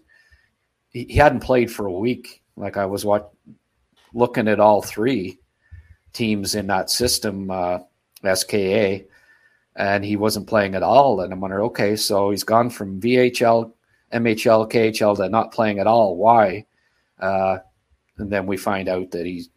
he, 0.89 1.15
hadn't 1.15 1.41
played 1.41 1.71
for 1.71 1.85
a 1.87 1.91
week. 1.91 2.41
Like 2.57 2.77
I 2.77 2.85
was 2.85 3.05
what 3.05 3.31
looking 4.13 4.47
at 4.47 4.59
all 4.59 4.81
three 4.81 5.39
teams 6.13 6.55
in 6.55 6.67
that 6.67 6.89
system, 6.89 7.51
uh, 7.51 7.79
SKA, 8.33 9.03
and 9.75 10.05
he 10.05 10.15
wasn't 10.15 10.47
playing 10.47 10.75
at 10.75 10.83
all. 10.83 11.21
And 11.21 11.33
I'm 11.33 11.41
wondering, 11.41 11.65
okay, 11.65 11.95
so 11.95 12.31
he's 12.31 12.43
gone 12.43 12.69
from 12.69 13.01
VHL, 13.01 13.73
MHL, 14.13 14.71
KHL 14.71 15.17
to 15.17 15.29
not 15.29 15.51
playing 15.51 15.79
at 15.79 15.87
all. 15.87 16.15
Why? 16.15 16.65
Uh, 17.19 17.59
and 18.17 18.31
then 18.31 18.45
we 18.45 18.57
find 18.57 18.87
out 18.87 19.11
that 19.11 19.25
he's 19.25 19.49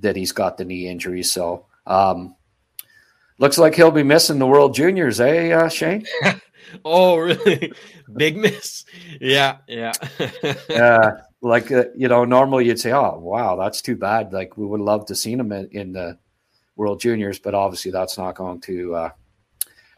that 0.00 0.16
he's 0.16 0.32
got 0.32 0.58
the 0.58 0.64
knee 0.64 0.86
injury. 0.86 1.22
So 1.22 1.66
um, 1.86 2.36
Looks 3.38 3.56
like 3.56 3.76
he'll 3.76 3.92
be 3.92 4.02
missing 4.02 4.40
the 4.40 4.46
World 4.46 4.74
Juniors, 4.74 5.20
eh, 5.20 5.52
uh, 5.52 5.68
Shayne? 5.68 6.04
oh, 6.84 7.16
really? 7.18 7.72
Big 8.16 8.36
miss. 8.36 8.84
Yeah, 9.20 9.58
yeah. 9.68 9.92
Yeah, 10.68 11.20
like 11.40 11.70
uh, 11.70 11.84
you 11.96 12.08
know, 12.08 12.24
normally 12.24 12.66
you'd 12.66 12.80
say, 12.80 12.92
"Oh, 12.92 13.18
wow, 13.18 13.56
that's 13.56 13.80
too 13.80 13.96
bad." 13.96 14.32
Like 14.32 14.56
we 14.56 14.66
would 14.66 14.80
love 14.80 15.06
to 15.06 15.14
seen 15.14 15.40
him 15.40 15.52
in, 15.52 15.68
in 15.70 15.92
the 15.92 16.18
World 16.76 17.00
Juniors, 17.00 17.38
but 17.38 17.54
obviously 17.54 17.90
that's 17.90 18.18
not 18.18 18.34
going 18.34 18.60
to 18.62 18.94
uh, 18.94 19.10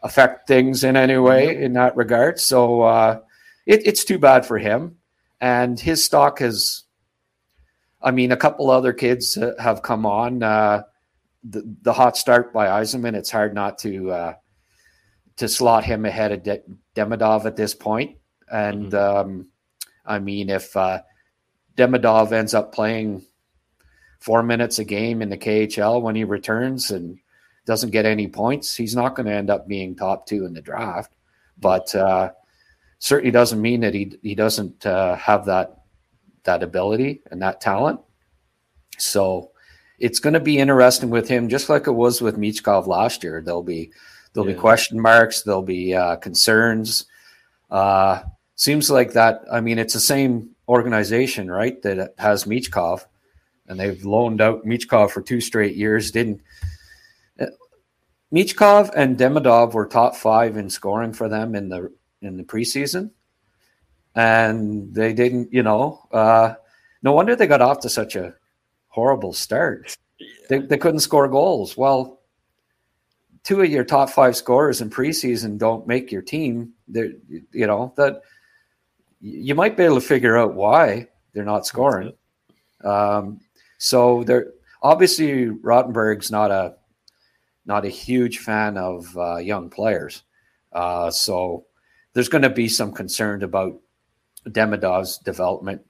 affect 0.03 0.47
things 0.47 0.83
in 0.83 0.95
any 0.95 1.17
way 1.17 1.61
in 1.63 1.73
that 1.73 1.95
regard. 1.95 2.39
So 2.39 2.81
uh, 2.81 3.19
it, 3.65 3.85
it's 3.85 4.03
too 4.03 4.19
bad 4.19 4.45
for 4.45 4.57
him, 4.57 4.97
and 5.39 5.79
his 5.79 6.03
stock 6.03 6.39
has. 6.39 6.83
I 8.03 8.09
mean, 8.09 8.31
a 8.31 8.37
couple 8.37 8.71
other 8.71 8.93
kids 8.93 9.37
have 9.59 9.83
come 9.83 10.07
on. 10.07 10.41
Uh, 10.41 10.83
the, 11.43 11.75
the 11.83 11.93
hot 11.93 12.17
start 12.17 12.51
by 12.51 12.67
Eiserman, 12.67 13.15
it's 13.15 13.29
hard 13.29 13.53
not 13.53 13.77
to 13.79 14.11
uh, 14.11 14.33
to 15.37 15.47
slot 15.47 15.83
him 15.83 16.05
ahead 16.05 16.31
of 16.31 16.43
De- 16.43 16.61
Demidov 16.95 17.45
at 17.45 17.55
this 17.55 17.73
point. 17.73 18.17
And 18.51 18.91
mm-hmm. 18.91 19.29
um, 19.31 19.47
I 20.05 20.19
mean, 20.19 20.49
if 20.49 20.75
uh, 20.75 21.01
Demidov 21.77 22.31
ends 22.31 22.53
up 22.53 22.73
playing 22.73 23.23
four 24.19 24.43
minutes 24.43 24.79
a 24.79 24.83
game 24.83 25.21
in 25.21 25.29
the 25.29 25.37
KHL 25.37 26.01
when 26.01 26.15
he 26.15 26.23
returns 26.23 26.91
and 26.91 27.19
doesn't 27.65 27.91
get 27.91 28.05
any 28.05 28.27
points, 28.27 28.75
he's 28.75 28.95
not 28.95 29.15
going 29.15 29.27
to 29.27 29.33
end 29.33 29.49
up 29.49 29.67
being 29.67 29.95
top 29.95 30.25
two 30.25 30.45
in 30.45 30.53
the 30.53 30.61
draft. 30.61 31.11
But 31.59 31.93
uh, 31.93 32.31
certainly 32.99 33.31
doesn't 33.31 33.61
mean 33.61 33.81
that 33.81 33.93
he 33.93 34.17
he 34.21 34.35
doesn't 34.35 34.85
uh, 34.85 35.15
have 35.15 35.45
that 35.45 35.81
that 36.43 36.63
ability 36.63 37.21
and 37.29 37.41
that 37.41 37.61
talent. 37.61 37.99
So 38.97 39.51
it's 39.99 40.19
going 40.19 40.33
to 40.33 40.39
be 40.39 40.57
interesting 40.57 41.09
with 41.09 41.27
him, 41.27 41.49
just 41.49 41.69
like 41.69 41.87
it 41.87 41.91
was 41.91 42.21
with 42.21 42.37
Michkov 42.37 42.87
last 42.87 43.23
year. 43.23 43.41
There'll 43.43 43.63
be 43.63 43.91
there'll 44.33 44.49
yeah. 44.49 44.55
be 44.55 44.59
question 44.59 44.99
marks, 44.99 45.43
there'll 45.43 45.61
be 45.61 45.93
uh, 45.93 46.15
concerns. 46.15 47.05
Uh, 47.69 48.23
seems 48.55 48.89
like 48.89 49.13
that. 49.13 49.43
I 49.51 49.61
mean, 49.61 49.77
it's 49.77 49.93
the 49.93 49.99
same 49.99 50.49
organization, 50.71 51.51
right? 51.51 51.81
That 51.81 52.15
has 52.17 52.45
Michkov, 52.45 53.05
and 53.67 53.77
they've 53.77 54.03
loaned 54.05 54.39
out 54.39 54.65
Michkov 54.65 55.11
for 55.11 55.21
two 55.21 55.41
straight 55.41 55.75
years. 55.75 56.11
Didn't 56.11 56.41
Michkov 58.31 58.91
and 58.95 59.17
Demidov 59.17 59.73
were 59.73 59.85
top 59.85 60.15
five 60.15 60.55
in 60.55 60.69
scoring 60.69 61.11
for 61.13 61.27
them 61.27 61.53
in 61.53 61.67
the 61.67 61.91
in 62.21 62.37
the 62.37 62.43
preseason, 62.43 63.11
and 64.15 64.93
they 64.93 65.13
didn't. 65.13 65.51
You 65.51 65.63
know, 65.63 66.07
uh, 66.11 66.53
no 67.03 67.11
wonder 67.11 67.35
they 67.35 67.47
got 67.47 67.61
off 67.61 67.81
to 67.81 67.89
such 67.89 68.15
a 68.15 68.33
horrible 68.87 69.33
start. 69.33 69.97
They, 70.49 70.59
they 70.59 70.77
couldn't 70.77 70.99
score 70.99 71.27
goals. 71.27 71.75
Well, 71.75 72.21
two 73.43 73.61
of 73.61 73.69
your 73.69 73.83
top 73.83 74.09
five 74.09 74.37
scorers 74.37 74.79
in 74.79 74.89
preseason 74.89 75.57
don't 75.57 75.87
make 75.87 76.11
your 76.11 76.21
team. 76.21 76.73
They're, 76.87 77.11
you 77.51 77.67
know, 77.67 77.93
that 77.97 78.21
you 79.21 79.55
might 79.55 79.77
be 79.77 79.83
able 79.83 79.95
to 79.95 80.01
figure 80.01 80.37
out 80.37 80.55
why 80.55 81.07
they're 81.33 81.45
not 81.45 81.65
scoring. 81.65 82.13
Um, 82.83 83.39
so 83.77 84.23
they're 84.23 84.51
obviously 84.81 85.47
Rotenberg's 85.47 86.31
not 86.31 86.51
a 86.51 86.75
not 87.65 87.85
a 87.85 87.89
huge 87.89 88.39
fan 88.39 88.77
of 88.77 89.15
uh, 89.17 89.37
young 89.37 89.69
players. 89.69 90.23
Uh, 90.73 91.11
so 91.11 91.65
there's 92.13 92.29
going 92.29 92.41
to 92.41 92.49
be 92.49 92.67
some 92.67 92.91
concern 92.91 93.43
about 93.43 93.79
Demidov's 94.47 95.19
development. 95.19 95.81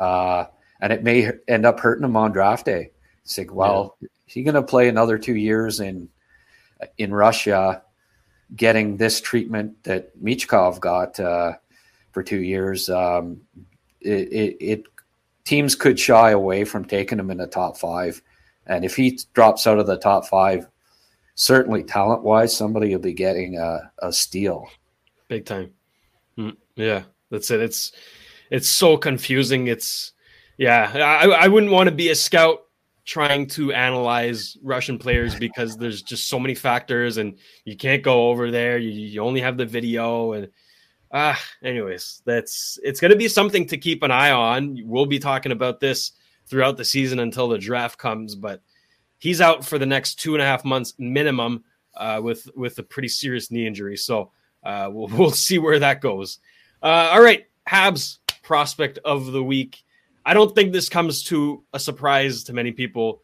Uh, 0.00 0.46
and 0.80 0.92
it 0.92 1.04
may 1.04 1.30
end 1.46 1.66
up 1.66 1.78
hurting 1.78 2.04
him 2.04 2.16
on 2.16 2.32
draft 2.32 2.66
day. 2.66 2.90
It's 3.24 3.38
like, 3.38 3.54
well, 3.54 3.96
yeah. 4.00 4.08
is 4.26 4.34
he 4.34 4.42
going 4.42 4.54
to 4.54 4.62
play 4.62 4.88
another 4.88 5.18
two 5.18 5.36
years 5.36 5.80
in 5.80 6.08
in 6.98 7.14
Russia, 7.14 7.82
getting 8.56 8.96
this 8.96 9.20
treatment 9.20 9.84
that 9.84 10.20
Michkov 10.20 10.80
got 10.80 11.20
uh, 11.20 11.52
for 12.12 12.22
two 12.22 12.42
years? 12.42 12.88
Um, 12.88 13.40
it, 14.00 14.32
it, 14.32 14.56
it, 14.60 14.84
teams 15.44 15.74
could 15.74 15.98
shy 15.98 16.30
away 16.30 16.64
from 16.64 16.84
taking 16.84 17.18
him 17.18 17.30
in 17.30 17.38
the 17.38 17.46
top 17.46 17.76
five, 17.76 18.22
and 18.66 18.84
if 18.84 18.96
he 18.96 19.18
drops 19.34 19.66
out 19.66 19.78
of 19.78 19.86
the 19.86 19.98
top 19.98 20.26
five, 20.26 20.68
certainly 21.34 21.82
talent 21.82 22.22
wise, 22.22 22.56
somebody 22.56 22.94
will 22.94 23.02
be 23.02 23.12
getting 23.12 23.58
a, 23.58 23.90
a 24.00 24.12
steal. 24.12 24.68
Big 25.28 25.44
time. 25.44 25.72
Mm, 26.38 26.56
yeah, 26.76 27.02
that's 27.30 27.50
it. 27.50 27.60
It's 27.60 27.92
it's 28.50 28.68
so 28.68 28.96
confusing. 28.96 29.66
It's 29.66 30.12
yeah, 30.58 30.90
I, 30.94 31.28
I 31.28 31.48
wouldn't 31.48 31.72
want 31.72 31.88
to 31.88 31.94
be 31.94 32.10
a 32.10 32.14
scout 32.14 32.60
trying 33.04 33.46
to 33.48 33.72
analyze 33.72 34.56
Russian 34.62 34.98
players 34.98 35.34
because 35.34 35.76
there's 35.76 36.02
just 36.02 36.28
so 36.28 36.38
many 36.38 36.54
factors 36.54 37.16
and 37.16 37.36
you 37.64 37.76
can't 37.76 38.02
go 38.02 38.28
over 38.28 38.50
there. 38.50 38.78
You, 38.78 38.90
you 38.90 39.20
only 39.22 39.40
have 39.40 39.56
the 39.56 39.66
video 39.66 40.32
and 40.32 40.48
ah, 41.12 41.40
anyways, 41.62 42.22
that's 42.24 42.78
it's 42.82 43.00
going 43.00 43.10
to 43.10 43.16
be 43.16 43.28
something 43.28 43.66
to 43.66 43.76
keep 43.76 44.02
an 44.02 44.10
eye 44.10 44.30
on. 44.30 44.78
We'll 44.84 45.06
be 45.06 45.18
talking 45.18 45.52
about 45.52 45.80
this 45.80 46.12
throughout 46.46 46.76
the 46.76 46.84
season 46.84 47.18
until 47.18 47.48
the 47.48 47.58
draft 47.58 47.98
comes. 47.98 48.34
But 48.34 48.62
he's 49.18 49.40
out 49.40 49.64
for 49.64 49.78
the 49.78 49.86
next 49.86 50.16
two 50.16 50.34
and 50.34 50.42
a 50.42 50.46
half 50.46 50.64
months 50.64 50.94
minimum 50.98 51.64
uh, 51.96 52.20
with 52.22 52.48
with 52.56 52.78
a 52.78 52.82
pretty 52.82 53.08
serious 53.08 53.50
knee 53.50 53.66
injury. 53.66 53.96
So 53.96 54.32
uh, 54.64 54.88
we'll 54.90 55.08
we'll 55.16 55.30
see 55.30 55.58
where 55.58 55.78
that 55.78 56.00
goes. 56.00 56.38
Uh, 56.82 57.10
all 57.12 57.22
right, 57.22 57.46
Habs 57.68 58.18
prospect 58.42 58.98
of 59.04 59.26
the 59.32 59.42
week. 59.42 59.82
I 60.24 60.34
don't 60.34 60.54
think 60.54 60.72
this 60.72 60.88
comes 60.88 61.24
to 61.24 61.64
a 61.72 61.80
surprise 61.80 62.44
to 62.44 62.52
many 62.52 62.72
people. 62.72 63.22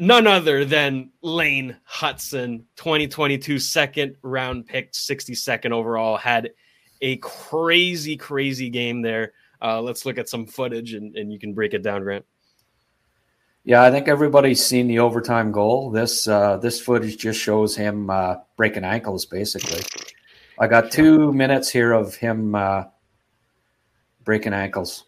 None 0.00 0.28
other 0.28 0.64
than 0.64 1.10
Lane 1.22 1.76
Hutson, 1.88 2.64
2022 2.76 3.58
second 3.58 4.16
round 4.22 4.66
pick, 4.66 4.92
62nd 4.92 5.72
overall, 5.72 6.16
had 6.16 6.50
a 7.00 7.16
crazy, 7.18 8.16
crazy 8.16 8.68
game 8.68 9.02
there. 9.02 9.32
Uh, 9.60 9.80
let's 9.80 10.06
look 10.06 10.18
at 10.18 10.28
some 10.28 10.46
footage 10.46 10.94
and, 10.94 11.16
and 11.16 11.32
you 11.32 11.38
can 11.38 11.52
break 11.52 11.74
it 11.74 11.82
down, 11.82 12.02
Grant. 12.02 12.24
Yeah, 13.64 13.82
I 13.82 13.90
think 13.90 14.08
everybody's 14.08 14.64
seen 14.64 14.86
the 14.86 15.00
overtime 15.00 15.52
goal. 15.52 15.90
This 15.90 16.26
uh, 16.26 16.56
this 16.56 16.80
footage 16.80 17.18
just 17.18 17.38
shows 17.38 17.76
him 17.76 18.08
uh, 18.08 18.36
breaking 18.56 18.84
ankles, 18.84 19.26
basically. 19.26 19.82
I 20.58 20.66
got 20.68 20.90
two 20.90 21.32
minutes 21.32 21.68
here 21.68 21.92
of 21.92 22.14
him 22.14 22.54
uh, 22.54 22.84
breaking 24.24 24.54
ankles. 24.54 25.04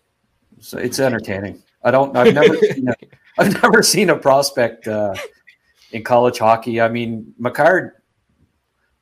So 0.59 0.77
it's 0.79 0.99
entertaining. 0.99 1.63
I 1.83 1.91
don't. 1.91 2.15
I've 2.17 2.35
never 2.35 2.57
seen 2.73 2.89
a, 2.89 2.95
I've 3.39 3.63
never 3.63 3.83
seen 3.83 4.11
a 4.11 4.17
prospect 4.17 4.87
uh, 4.87 5.15
in 5.93 6.05
college 6.05 6.39
hockey. 6.39 6.81
I 6.81 6.89
mean, 6.89 7.33
Makar 7.39 8.00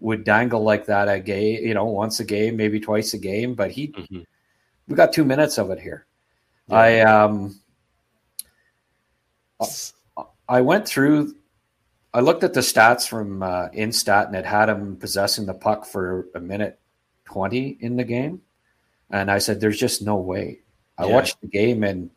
would 0.00 0.24
dangle 0.24 0.62
like 0.62 0.86
that 0.86 1.08
a 1.08 1.18
game, 1.18 1.64
you 1.64 1.74
know, 1.74 1.84
once 1.86 2.20
a 2.20 2.24
game, 2.24 2.56
maybe 2.56 2.78
twice 2.78 3.14
a 3.14 3.18
game, 3.18 3.54
but 3.54 3.70
he 3.70 3.88
mm-hmm. 3.88 4.20
we 4.86 4.94
got 4.94 5.12
two 5.12 5.24
minutes 5.24 5.58
of 5.58 5.70
it 5.70 5.80
here. 5.80 6.06
Yeah. 6.68 6.76
I 6.76 7.00
um 7.00 7.60
I 10.48 10.60
went 10.60 10.86
through 10.86 11.34
I 12.14 12.20
looked 12.20 12.42
at 12.42 12.54
the 12.54 12.60
stats 12.60 13.06
from 13.06 13.42
uh, 13.42 13.68
Instat 13.68 14.28
and 14.28 14.36
it 14.36 14.46
had 14.46 14.68
him 14.68 14.96
possessing 14.96 15.46
the 15.46 15.54
puck 15.54 15.84
for 15.84 16.26
a 16.34 16.40
minute 16.40 16.78
20 17.26 17.78
in 17.80 17.96
the 17.96 18.04
game. 18.04 18.40
And 19.10 19.30
I 19.30 19.38
said, 19.38 19.60
there's 19.60 19.78
just 19.78 20.02
no 20.02 20.16
way. 20.16 20.60
I 20.96 21.06
yeah. 21.06 21.14
watched 21.14 21.40
the 21.40 21.46
game 21.48 21.84
and 21.84 22.10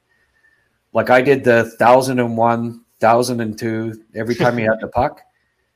like 0.94 1.10
I 1.10 1.22
did 1.22 1.44
the 1.44 1.65
thousand 1.78 2.20
and 2.20 2.38
one, 2.38 2.86
thousand 3.00 3.41
and 3.41 3.58
two 3.58 4.04
every 4.15 4.36
time 4.36 4.58
he 4.58 4.63
had 4.63 4.80
the 4.80 4.88
puck 4.88 5.22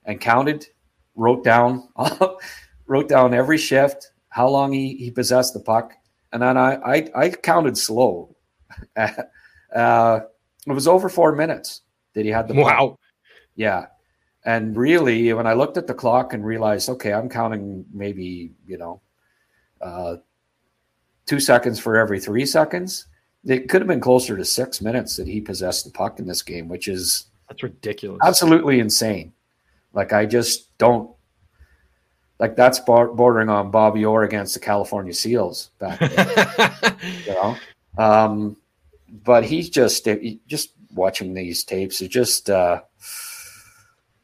and 0.05 0.19
counted, 0.19 0.67
wrote 1.15 1.43
down, 1.43 1.87
wrote 2.87 3.09
down 3.09 3.33
every 3.33 3.57
shift, 3.57 4.11
how 4.29 4.47
long 4.47 4.71
he, 4.71 4.95
he 4.95 5.11
possessed 5.11 5.53
the 5.53 5.59
puck. 5.59 5.93
And 6.31 6.41
then 6.41 6.57
I, 6.57 6.75
I, 6.75 7.07
I 7.15 7.29
counted 7.29 7.77
slow. 7.77 8.35
uh, 8.95 10.19
it 10.67 10.71
was 10.71 10.87
over 10.87 11.09
four 11.09 11.35
minutes 11.35 11.81
that 12.13 12.25
he 12.25 12.31
had 12.31 12.47
the 12.47 12.55
puck. 12.55 12.65
Wow. 12.65 12.99
Yeah. 13.55 13.85
And 14.45 14.77
really, 14.77 15.33
when 15.33 15.47
I 15.47 15.53
looked 15.53 15.77
at 15.77 15.87
the 15.87 15.93
clock 15.93 16.33
and 16.33 16.45
realized, 16.45 16.89
okay, 16.89 17.13
I'm 17.13 17.29
counting 17.29 17.85
maybe, 17.91 18.51
you 18.67 18.77
know, 18.77 19.01
uh, 19.81 20.17
two 21.25 21.39
seconds 21.39 21.79
for 21.79 21.97
every 21.97 22.19
three 22.19 22.45
seconds. 22.45 23.07
It 23.43 23.69
could 23.69 23.81
have 23.81 23.87
been 23.87 23.99
closer 23.99 24.37
to 24.37 24.45
six 24.45 24.81
minutes 24.81 25.15
that 25.17 25.27
he 25.27 25.41
possessed 25.41 25.85
the 25.85 25.91
puck 25.91 26.19
in 26.19 26.27
this 26.27 26.41
game, 26.41 26.67
which 26.67 26.87
is 26.87 27.25
that's 27.47 27.61
ridiculous, 27.61 28.19
absolutely 28.23 28.79
insane. 28.79 29.33
Like 29.95 30.13
I 30.13 30.25
just 30.25 30.77
don't 30.77 31.09
like 32.37 32.55
that's 32.55 32.79
bordering 32.79 33.49
on 33.49 33.71
Bobby 33.71 34.05
Orr 34.05 34.23
against 34.23 34.53
the 34.53 34.59
California 34.59 35.13
Seals 35.13 35.69
back 35.79 35.99
then, 35.99 36.97
you 37.25 37.33
know. 37.33 37.55
Um, 37.97 38.57
but 39.23 39.45
he's 39.45 39.69
just 39.69 40.07
just 40.45 40.71
watching 40.93 41.33
these 41.33 41.63
tapes. 41.63 42.01
It 42.01 42.09
just 42.09 42.49
uh, 42.49 42.81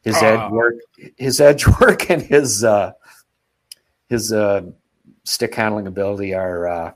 his 0.02 0.18
uh. 0.18 0.26
edge 0.26 0.52
work, 0.52 0.76
his 1.18 1.40
edge 1.40 1.66
work, 1.80 2.10
and 2.10 2.22
his 2.22 2.66
uh, 2.66 2.92
his 4.10 4.34
uh, 4.34 4.64
stick 5.24 5.56
handling 5.56 5.88
ability 5.88 6.34
are 6.34 6.68
uh, 6.68 6.92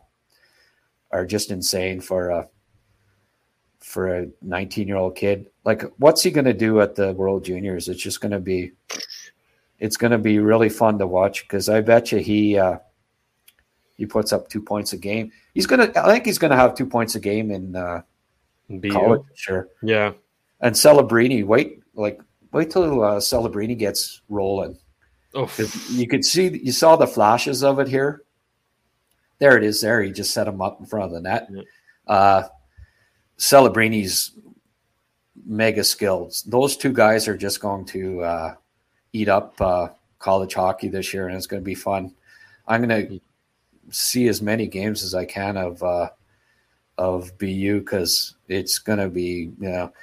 are 1.12 1.26
just 1.26 1.50
insane 1.50 2.02
for 2.02 2.30
a 2.30 2.50
for 3.80 4.18
a 4.18 4.28
19 4.42 4.88
year 4.88 4.98
old 4.98 5.16
kid. 5.16 5.50
Like, 5.66 5.84
what's 5.98 6.22
he 6.22 6.32
going 6.32 6.46
to 6.46 6.54
do 6.54 6.80
at 6.80 6.96
the 6.96 7.14
World 7.14 7.44
Juniors? 7.44 7.90
It's 7.90 8.02
just 8.02 8.22
going 8.22 8.32
to 8.32 8.40
be 8.40 8.72
it's 9.80 9.98
going 9.98 10.12
to 10.12 10.18
be 10.18 10.40
really 10.40 10.70
fun 10.70 10.98
to 11.00 11.08
watch 11.08 11.42
because 11.44 11.70
I 11.70 11.82
bet 11.82 12.12
you 12.12 12.20
he 12.20 12.58
uh, 12.58 12.78
he 13.96 14.06
puts 14.06 14.32
up 14.32 14.48
two 14.48 14.62
points 14.62 14.94
a 14.94 14.98
game. 14.98 15.32
He's 15.54 15.66
gonna. 15.66 15.92
I 15.96 16.12
think 16.12 16.26
he's 16.26 16.38
going 16.38 16.52
to 16.52 16.58
have 16.58 16.76
two 16.76 16.86
points 16.86 17.16
a 17.16 17.20
game 17.20 17.52
in 17.52 17.76
uh, 17.76 18.02
college. 18.92 19.24
Sure. 19.36 19.70
Yeah. 19.82 20.14
And 20.62 20.76
Celebrini, 20.76 21.46
wait, 21.46 21.82
like 21.94 22.22
wait 22.52 22.70
till 22.70 23.04
uh, 23.04 23.18
Celebrini 23.18 23.78
gets 23.78 24.22
rolling. 24.30 24.78
Oh, 25.34 25.52
you 25.90 26.08
could 26.08 26.24
see 26.24 26.60
you 26.64 26.72
saw 26.72 26.96
the 26.96 27.08
flashes 27.08 27.64
of 27.64 27.80
it 27.80 27.90
here. 27.90 28.24
There 29.40 29.58
it 29.58 29.64
is. 29.64 29.82
There 29.82 30.02
he 30.02 30.12
just 30.12 30.34
set 30.34 30.48
him 30.48 30.62
up 30.62 30.80
in 30.80 30.86
front 30.86 31.06
of 31.06 31.12
the 31.12 31.22
net. 31.22 31.48
Yeah. 31.52 31.62
Uh, 32.08 32.48
Celebrini's 33.38 34.32
mega 35.46 35.84
skills. 35.84 36.44
Those 36.44 36.78
two 36.78 36.94
guys 36.94 37.28
are 37.28 37.38
just 37.38 37.60
going 37.60 37.86
to 37.86 38.22
uh, 38.22 38.56
eat 39.14 39.30
up 39.30 39.60
uh, 39.60 39.90
college 40.20 40.54
hockey 40.54 40.88
this 40.88 41.14
year, 41.14 41.28
and 41.28 41.36
it's 41.36 41.48
going 41.48 41.62
to 41.62 41.66
be 41.66 41.76
fun. 41.76 42.14
I'm 42.68 42.88
going 42.88 43.08
to 43.08 43.20
see 43.90 44.28
as 44.28 44.42
many 44.42 44.68
games 44.68 45.04
as 45.04 45.14
I 45.14 45.26
can 45.26 45.58
of 45.58 45.84
uh, 45.84 46.10
of 46.98 47.38
BU 47.38 47.82
because 47.82 48.36
it's 48.48 48.80
going 48.80 49.00
to 49.00 49.10
be. 49.10 49.52
You 49.60 49.70
know, 49.70 49.94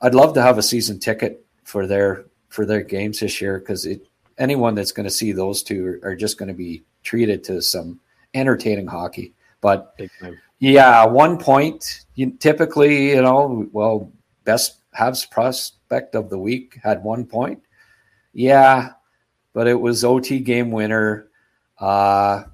I'd 0.00 0.14
love 0.14 0.34
to 0.34 0.42
have 0.42 0.58
a 0.58 0.62
season 0.62 0.98
ticket 0.98 1.44
for 1.64 1.86
their 1.86 2.24
for 2.48 2.66
their 2.66 2.82
games 2.82 3.20
this 3.20 3.40
year 3.40 3.58
because 3.58 3.86
it 3.86 4.06
anyone 4.38 4.74
that's 4.74 4.92
going 4.92 5.04
to 5.04 5.10
see 5.10 5.32
those 5.32 5.62
two 5.62 5.86
are, 5.86 6.10
are 6.10 6.16
just 6.16 6.38
going 6.38 6.48
to 6.48 6.54
be 6.54 6.82
treated 7.02 7.44
to 7.44 7.60
some 7.62 8.00
entertaining 8.34 8.86
hockey. 8.86 9.32
But 9.60 9.98
yeah, 10.58 11.04
one 11.04 11.38
point. 11.38 12.04
You, 12.14 12.30
typically, 12.32 13.10
you 13.10 13.22
know, 13.22 13.68
well, 13.72 14.10
best 14.44 14.82
Habs 14.98 15.30
prospect 15.30 16.14
of 16.14 16.30
the 16.30 16.38
week 16.38 16.78
had 16.82 17.02
one 17.02 17.24
point. 17.24 17.62
Yeah, 18.32 18.90
but 19.52 19.66
it 19.66 19.80
was 19.80 20.04
OT 20.04 20.40
game 20.40 20.70
winner. 20.70 21.28
Uh, 21.78 22.44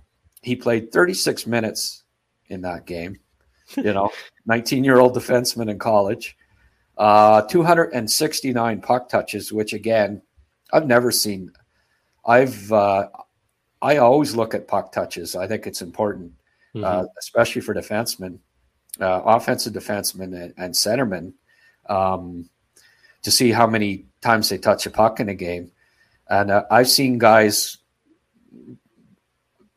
he 0.43 0.57
played 0.57 0.93
36 0.93 1.47
minutes 1.47 2.05
in 2.47 2.63
that 2.63 2.87
game. 2.87 3.19
You 3.77 3.93
know, 3.93 4.11
19 4.47 4.85
year 4.85 4.99
old 4.99 5.15
defenseman 5.15 5.71
in 5.71 5.79
college. 5.79 6.37
Uh, 6.97 7.43
269 7.43 8.81
puck 8.81 9.09
touches, 9.09 9.53
which 9.53 9.73
again, 9.73 10.21
I've 10.73 10.87
never 10.87 11.13
seen. 11.13 11.53
I've 12.27 12.73
uh, 12.73 13.09
I 13.81 13.99
always 13.99 14.35
look 14.35 14.55
at 14.55 14.67
puck 14.67 14.93
touches. 14.93 15.37
I 15.37 15.47
think 15.47 15.67
it's 15.67 15.83
important, 15.83 16.33
mm-hmm. 16.75 16.85
uh, 16.85 17.05
especially 17.19 17.63
for 17.63 17.75
defensemen, 17.75 18.39
uh, 19.01 19.23
offensive 19.25 19.73
defensemen, 19.73 20.35
and, 20.35 20.55
and 20.57 20.75
centermen, 20.75 21.33
um, 21.89 22.49
to 23.23 23.31
see 23.31 23.51
how 23.51 23.67
many 23.67 24.07
times 24.21 24.49
they 24.49 24.59
touch 24.59 24.87
a 24.87 24.91
puck 24.91 25.21
in 25.21 25.29
a 25.29 25.35
game. 25.35 25.71
And 26.29 26.51
uh, 26.51 26.65
I've 26.71 26.89
seen 26.89 27.19
guys 27.19 27.79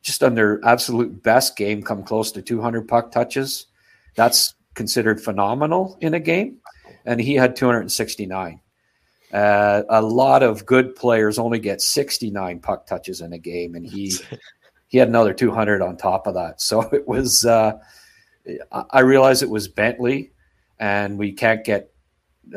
just 0.02 0.24
on 0.24 0.36
their 0.36 0.60
absolute 0.66 1.22
best 1.24 1.56
game 1.56 1.82
come 1.84 2.04
close 2.04 2.32
to 2.34 2.42
200 2.42 2.88
puck 2.88 3.12
touches. 3.12 3.68
That's 4.16 4.56
considered 4.74 5.22
phenomenal 5.22 5.98
in 6.02 6.14
a 6.14 6.20
game. 6.20 6.58
And 7.06 7.20
he 7.20 7.36
had 7.36 7.56
269. 7.56 8.60
Uh, 9.34 9.84
a 9.90 10.02
lot 10.02 10.44
of 10.44 10.66
good 10.66 10.96
players 10.96 11.40
only 11.40 11.60
get 11.60 11.82
69 11.82 12.60
puck 12.60 12.86
touches 12.86 13.22
in 13.22 13.32
a 13.32 13.38
game, 13.38 13.76
and 13.76 13.86
he 13.86 14.14
he 14.90 14.98
had 14.98 15.08
another 15.08 15.34
200 15.34 15.82
on 15.82 15.96
top 15.96 16.28
of 16.28 16.34
that. 16.34 16.62
So 16.62 16.82
it 16.94 17.08
was. 17.08 17.46
Uh, 17.46 17.80
I 18.92 19.02
realize 19.02 19.44
it 19.44 19.50
was 19.50 19.68
Bentley, 19.68 20.32
and 20.80 21.18
we 21.18 21.32
can't 21.32 21.64
get. 21.64 21.92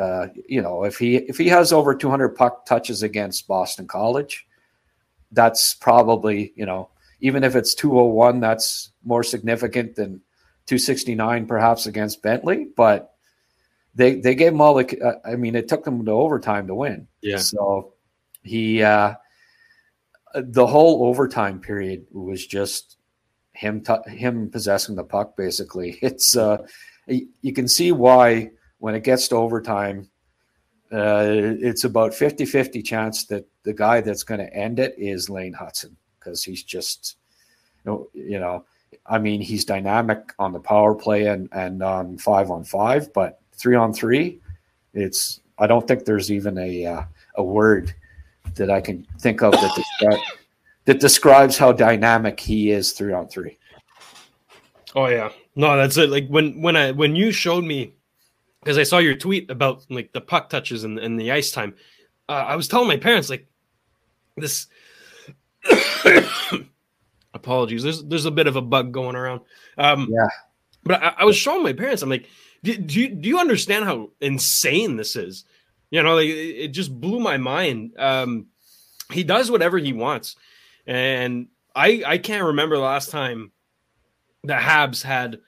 Uh, 0.01 0.29
you 0.49 0.63
know, 0.63 0.85
if 0.85 0.99
he 0.99 1.17
if 1.17 1.39
he 1.39 1.49
has 1.49 1.73
over 1.73 1.95
200 1.95 2.31
puck 2.31 2.67
touches 2.67 3.03
against 3.03 3.47
Boston 3.47 3.87
College, 3.87 4.47
that's 5.33 5.75
probably 5.75 6.53
you 6.57 6.67
know 6.67 6.89
even 7.21 7.43
if 7.43 7.57
it's 7.57 7.75
201, 7.75 8.41
that's 8.41 8.91
more 9.03 9.23
significant 9.23 9.97
than 9.97 10.21
269 10.67 11.47
perhaps 11.47 11.87
against 11.87 12.23
Bentley, 12.23 12.69
but 12.77 13.15
they 13.95 14.17
they 14.17 14.35
gave 14.35 14.53
him 14.53 14.61
all 14.61 14.75
the. 14.75 15.01
Uh, 15.01 15.19
I 15.25 15.37
mean, 15.37 15.55
it 15.55 15.69
took 15.69 15.85
them 15.85 16.05
to 16.05 16.11
overtime 16.11 16.67
to 16.67 16.75
win. 16.75 17.07
Yeah. 17.23 17.39
So 17.39 17.95
he 18.43 18.83
uh, 18.83 19.15
the 20.35 20.67
whole 20.67 21.07
overtime 21.07 21.61
period 21.61 22.07
was 22.11 22.47
just 22.47 22.97
him 23.53 23.83
t- 23.83 24.11
him 24.11 24.51
possessing 24.51 24.97
the 24.97 25.05
puck. 25.05 25.37
Basically, 25.37 25.99
it's 26.03 26.37
uh, 26.37 26.59
you 27.07 27.53
can 27.53 27.69
see 27.69 27.93
why 27.93 28.51
when 28.85 28.95
it 28.95 29.03
gets 29.03 29.29
to 29.29 29.37
overtime, 29.37 30.11
uh, 30.93 31.25
it's 31.27 31.85
about 31.85 32.13
50-50 32.13 32.85
chance 32.85 33.25
that 33.25 33.47
the 33.63 33.73
guy 33.73 34.03
that's 34.03 34.23
going 34.23 34.41
to 34.41 34.55
end 34.55 34.79
it 34.79 34.95
is 34.99 35.31
Lane 35.31 35.55
Hutson 35.59 35.97
because 36.19 36.45
he's 36.45 36.63
just 36.63 37.17
you 37.83 37.91
know, 37.91 38.09
you 38.13 38.39
know 38.39 38.67
I 39.07 39.19
mean, 39.19 39.41
he's 39.41 39.65
dynamic 39.65 40.35
on 40.39 40.53
the 40.53 40.61
power 40.61 40.95
play 40.95 41.29
and 41.29 41.49
and 41.53 41.83
on 41.83 42.19
five 42.19 42.51
on 42.51 42.63
five, 42.63 43.11
but 43.15 43.41
three 43.55 43.75
on 43.75 43.95
three, 43.95 44.43
it's 44.93 45.41
I 45.59 45.67
don't 45.67 45.89
think 45.89 46.05
there's 46.05 46.31
even 46.31 46.59
a 46.59 46.85
uh, 46.85 47.03
a 47.37 47.43
word 47.43 47.95
that 48.55 48.71
I 48.71 48.83
can 48.83 49.07
think 49.19 49.43
of 49.43 49.53
that 49.53 50.21
that 50.85 51.01
describes 51.01 51.57
how 51.57 51.73
dynamic 51.73 52.39
he 52.39 52.71
is 52.71 52.93
three 52.93 53.15
on 53.15 53.29
three. 53.29 53.57
Oh 54.95 55.07
yeah, 55.07 55.31
no, 55.57 55.75
that's 55.75 55.97
it. 55.97 56.11
Like 56.11 56.29
when 56.29 56.61
when 56.61 56.77
I 56.77 56.91
when 56.91 57.17
you 57.17 57.33
showed 57.33 57.65
me 57.65 57.95
because 58.65 58.79
I 58.79 58.83
saw 58.85 58.99
your 58.99 59.15
tweet 59.15 59.51
about 59.51 59.85
like 59.91 60.13
the 60.13 60.21
puck 60.23 60.49
touches 60.49 60.85
and, 60.85 60.99
and 60.99 61.21
the 61.21 61.33
ice 61.33 61.51
time, 61.51 61.75
uh, 62.29 62.33
I 62.33 62.57
was 62.57 62.67
telling 62.67 62.89
my 62.89 62.97
parents 62.97 63.29
like 63.29 63.47
this. 64.37 64.67
apologies. 67.35 67.83
There's 67.83 68.03
there's 68.05 68.25
a 68.25 68.31
bit 68.31 68.47
of 68.47 68.57
a 68.57 68.63
bug 68.63 68.93
going 68.93 69.17
around. 69.17 69.43
Um, 69.77 70.09
yeah, 70.11 70.29
but 70.83 71.03
I, 71.03 71.15
I 71.19 71.25
was 71.25 71.37
showing 71.37 71.63
my 71.63 71.73
parents. 71.73 72.03
I'm 72.03 72.09
like, 72.09 72.29
do, 72.63 72.77
do 72.77 73.01
you 73.01 73.09
do 73.09 73.29
you 73.29 73.39
understand 73.39 73.85
how 73.85 74.11
insane 74.21 74.97
this 74.97 75.17
is? 75.17 75.45
You 75.91 76.03
know, 76.03 76.15
like, 76.15 76.29
it 76.29 76.69
just 76.69 76.99
blew 76.99 77.21
my 77.21 77.37
mind. 77.37 77.93
Um, 77.99 78.47
he 79.13 79.23
does 79.23 79.51
whatever 79.51 79.79
he 79.79 79.93
wants, 79.93 80.37
and 80.87 81.49
I 81.75 82.03
I 82.07 82.19
can't 82.19 82.45
remember 82.45 82.77
the 82.77 82.83
last 82.83 83.11
time 83.11 83.53
the 84.43 84.55
Habs 84.55 85.03
had 85.03 85.41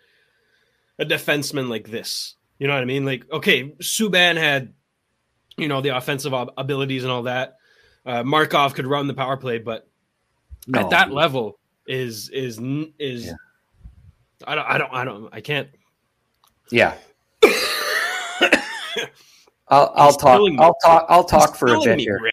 a 0.98 1.04
defenseman 1.04 1.68
like 1.68 1.88
this. 1.88 2.34
You 2.58 2.66
know 2.66 2.74
what 2.74 2.82
I 2.82 2.86
mean? 2.86 3.04
Like, 3.04 3.30
okay, 3.30 3.70
Subban 3.80 4.36
had, 4.36 4.72
you 5.56 5.68
know, 5.68 5.80
the 5.80 5.96
offensive 5.96 6.32
abilities 6.56 7.02
and 7.02 7.12
all 7.12 7.24
that. 7.24 7.56
Uh, 8.04 8.22
Markov 8.22 8.74
could 8.74 8.86
run 8.86 9.06
the 9.08 9.14
power 9.14 9.36
play, 9.36 9.58
but 9.58 9.88
no. 10.66 10.80
at 10.80 10.90
that 10.90 11.10
level 11.10 11.58
is 11.86 12.28
is 12.30 12.60
is 12.98 13.26
yeah. 13.26 13.32
I 14.46 14.54
don't 14.54 14.66
I 14.66 14.78
don't 14.78 14.92
I 14.92 15.04
don't 15.04 15.28
I 15.34 15.40
can't. 15.40 15.68
Yeah. 16.70 16.94
I'll 19.68 19.92
I'll 19.96 20.12
talk 20.12 20.40
I'll 20.58 20.76
talk 20.84 21.06
I'll 21.08 21.24
talk 21.24 21.56
for 21.56 21.74
a 21.74 21.80
bit 21.80 21.98
here. 21.98 22.30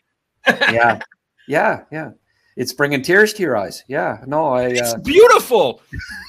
yeah. 0.47 0.99
Yeah, 1.47 1.83
yeah. 1.91 2.11
It's 2.55 2.73
bringing 2.73 3.01
tears 3.01 3.33
to 3.33 3.43
your 3.43 3.57
eyes. 3.57 3.83
Yeah, 3.87 4.23
no, 4.27 4.53
I. 4.53 4.67
It's 4.67 4.93
uh, 4.93 4.97
beautiful. 4.97 5.81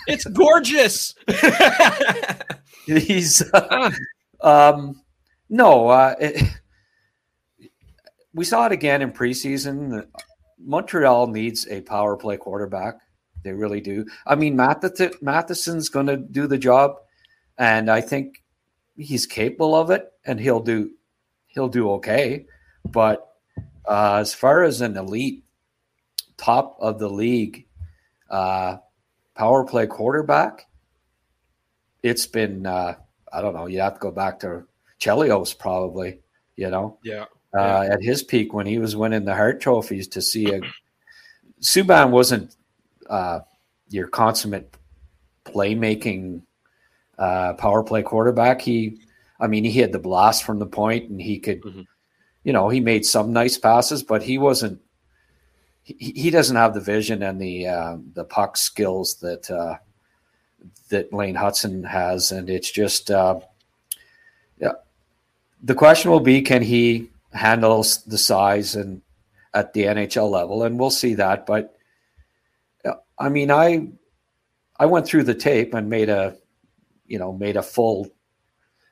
it's 0.06 0.24
gorgeous. 0.26 1.14
He's. 2.86 3.42
Uh, 3.52 3.90
um, 4.40 5.02
no, 5.48 5.88
uh, 5.88 6.14
it, 6.18 6.48
we 8.32 8.44
saw 8.44 8.66
it 8.66 8.72
again 8.72 9.02
in 9.02 9.12
preseason. 9.12 10.06
Montreal 10.58 11.28
needs 11.28 11.66
a 11.68 11.82
power 11.82 12.16
play 12.16 12.36
quarterback. 12.36 12.96
They 13.42 13.52
really 13.52 13.80
do. 13.80 14.06
I 14.26 14.34
mean, 14.34 14.56
Math- 14.56 15.22
Matheson's 15.22 15.90
going 15.90 16.06
to 16.06 16.16
do 16.16 16.46
the 16.46 16.58
job, 16.58 16.96
and 17.58 17.90
I 17.90 18.00
think 18.00 18.42
he's 18.96 19.26
capable 19.26 19.76
of 19.76 19.90
it, 19.90 20.10
and 20.24 20.40
he'll 20.40 20.60
do 20.60 20.90
he'll 21.48 21.68
do 21.68 21.90
okay. 21.92 22.46
But 22.84 23.28
uh, 23.86 24.16
as 24.16 24.34
far 24.34 24.62
as 24.64 24.80
an 24.80 24.96
elite 24.96 25.43
top 26.36 26.76
of 26.80 26.98
the 26.98 27.08
league 27.08 27.66
uh, 28.30 28.76
power 29.34 29.64
play 29.64 29.86
quarterback, 29.86 30.66
it's 32.02 32.26
been 32.26 32.66
uh, 32.66 32.94
I 33.32 33.40
don't 33.40 33.54
know. 33.54 33.66
You 33.66 33.80
have 33.80 33.94
to 33.94 34.00
go 34.00 34.10
back 34.10 34.40
to 34.40 34.64
Chelios 35.00 35.56
probably. 35.58 36.20
You 36.56 36.70
know, 36.70 36.98
yeah. 37.02 37.24
Uh, 37.52 37.88
at 37.90 38.02
his 38.02 38.22
peak 38.22 38.52
when 38.52 38.66
he 38.66 38.78
was 38.78 38.96
winning 38.96 39.24
the 39.24 39.34
Hart 39.34 39.60
trophies, 39.60 40.08
to 40.08 40.22
see 40.22 40.52
a 40.52 40.60
Subban 41.60 42.10
wasn't 42.10 42.54
uh, 43.08 43.40
your 43.88 44.08
consummate 44.08 44.76
playmaking 45.44 46.42
uh, 47.18 47.54
power 47.54 47.82
play 47.82 48.02
quarterback. 48.02 48.60
He, 48.60 49.00
I 49.40 49.46
mean, 49.46 49.64
he 49.64 49.80
had 49.80 49.92
the 49.92 49.98
blast 49.98 50.44
from 50.44 50.58
the 50.58 50.66
point, 50.66 51.10
and 51.10 51.20
he 51.20 51.38
could, 51.38 51.62
mm-hmm. 51.62 51.82
you 52.44 52.52
know, 52.52 52.68
he 52.68 52.80
made 52.80 53.04
some 53.04 53.32
nice 53.32 53.56
passes, 53.56 54.02
but 54.02 54.22
he 54.22 54.38
wasn't 54.38 54.80
he, 55.84 56.30
doesn't 56.30 56.56
have 56.56 56.72
the 56.72 56.80
vision 56.80 57.22
and 57.22 57.40
the 57.40 57.66
uh, 57.66 57.96
the 58.14 58.24
puck 58.24 58.56
skills 58.56 59.16
that 59.16 59.50
uh, 59.50 59.76
that 60.88 61.12
Lane 61.12 61.34
Hutson 61.34 61.86
has, 61.86 62.32
and 62.32 62.48
it's 62.48 62.70
just 62.70 63.10
uh, 63.10 63.40
yeah. 64.58 64.72
The 65.62 65.74
question 65.74 66.10
will 66.10 66.20
be, 66.20 66.42
can 66.42 66.62
he 66.62 67.10
handle 67.32 67.84
the 68.06 68.18
size 68.18 68.74
and 68.74 69.02
at 69.52 69.72
the 69.72 69.82
NHL 69.82 70.30
level, 70.30 70.62
and 70.62 70.78
we'll 70.78 70.90
see 70.90 71.14
that. 71.14 71.46
But 71.46 71.76
I 73.18 73.28
mean, 73.28 73.50
I 73.50 73.88
I 74.78 74.86
went 74.86 75.06
through 75.06 75.24
the 75.24 75.34
tape 75.34 75.74
and 75.74 75.88
made 75.88 76.08
a 76.08 76.36
you 77.06 77.18
know 77.18 77.32
made 77.32 77.56
a 77.56 77.62
full 77.62 78.08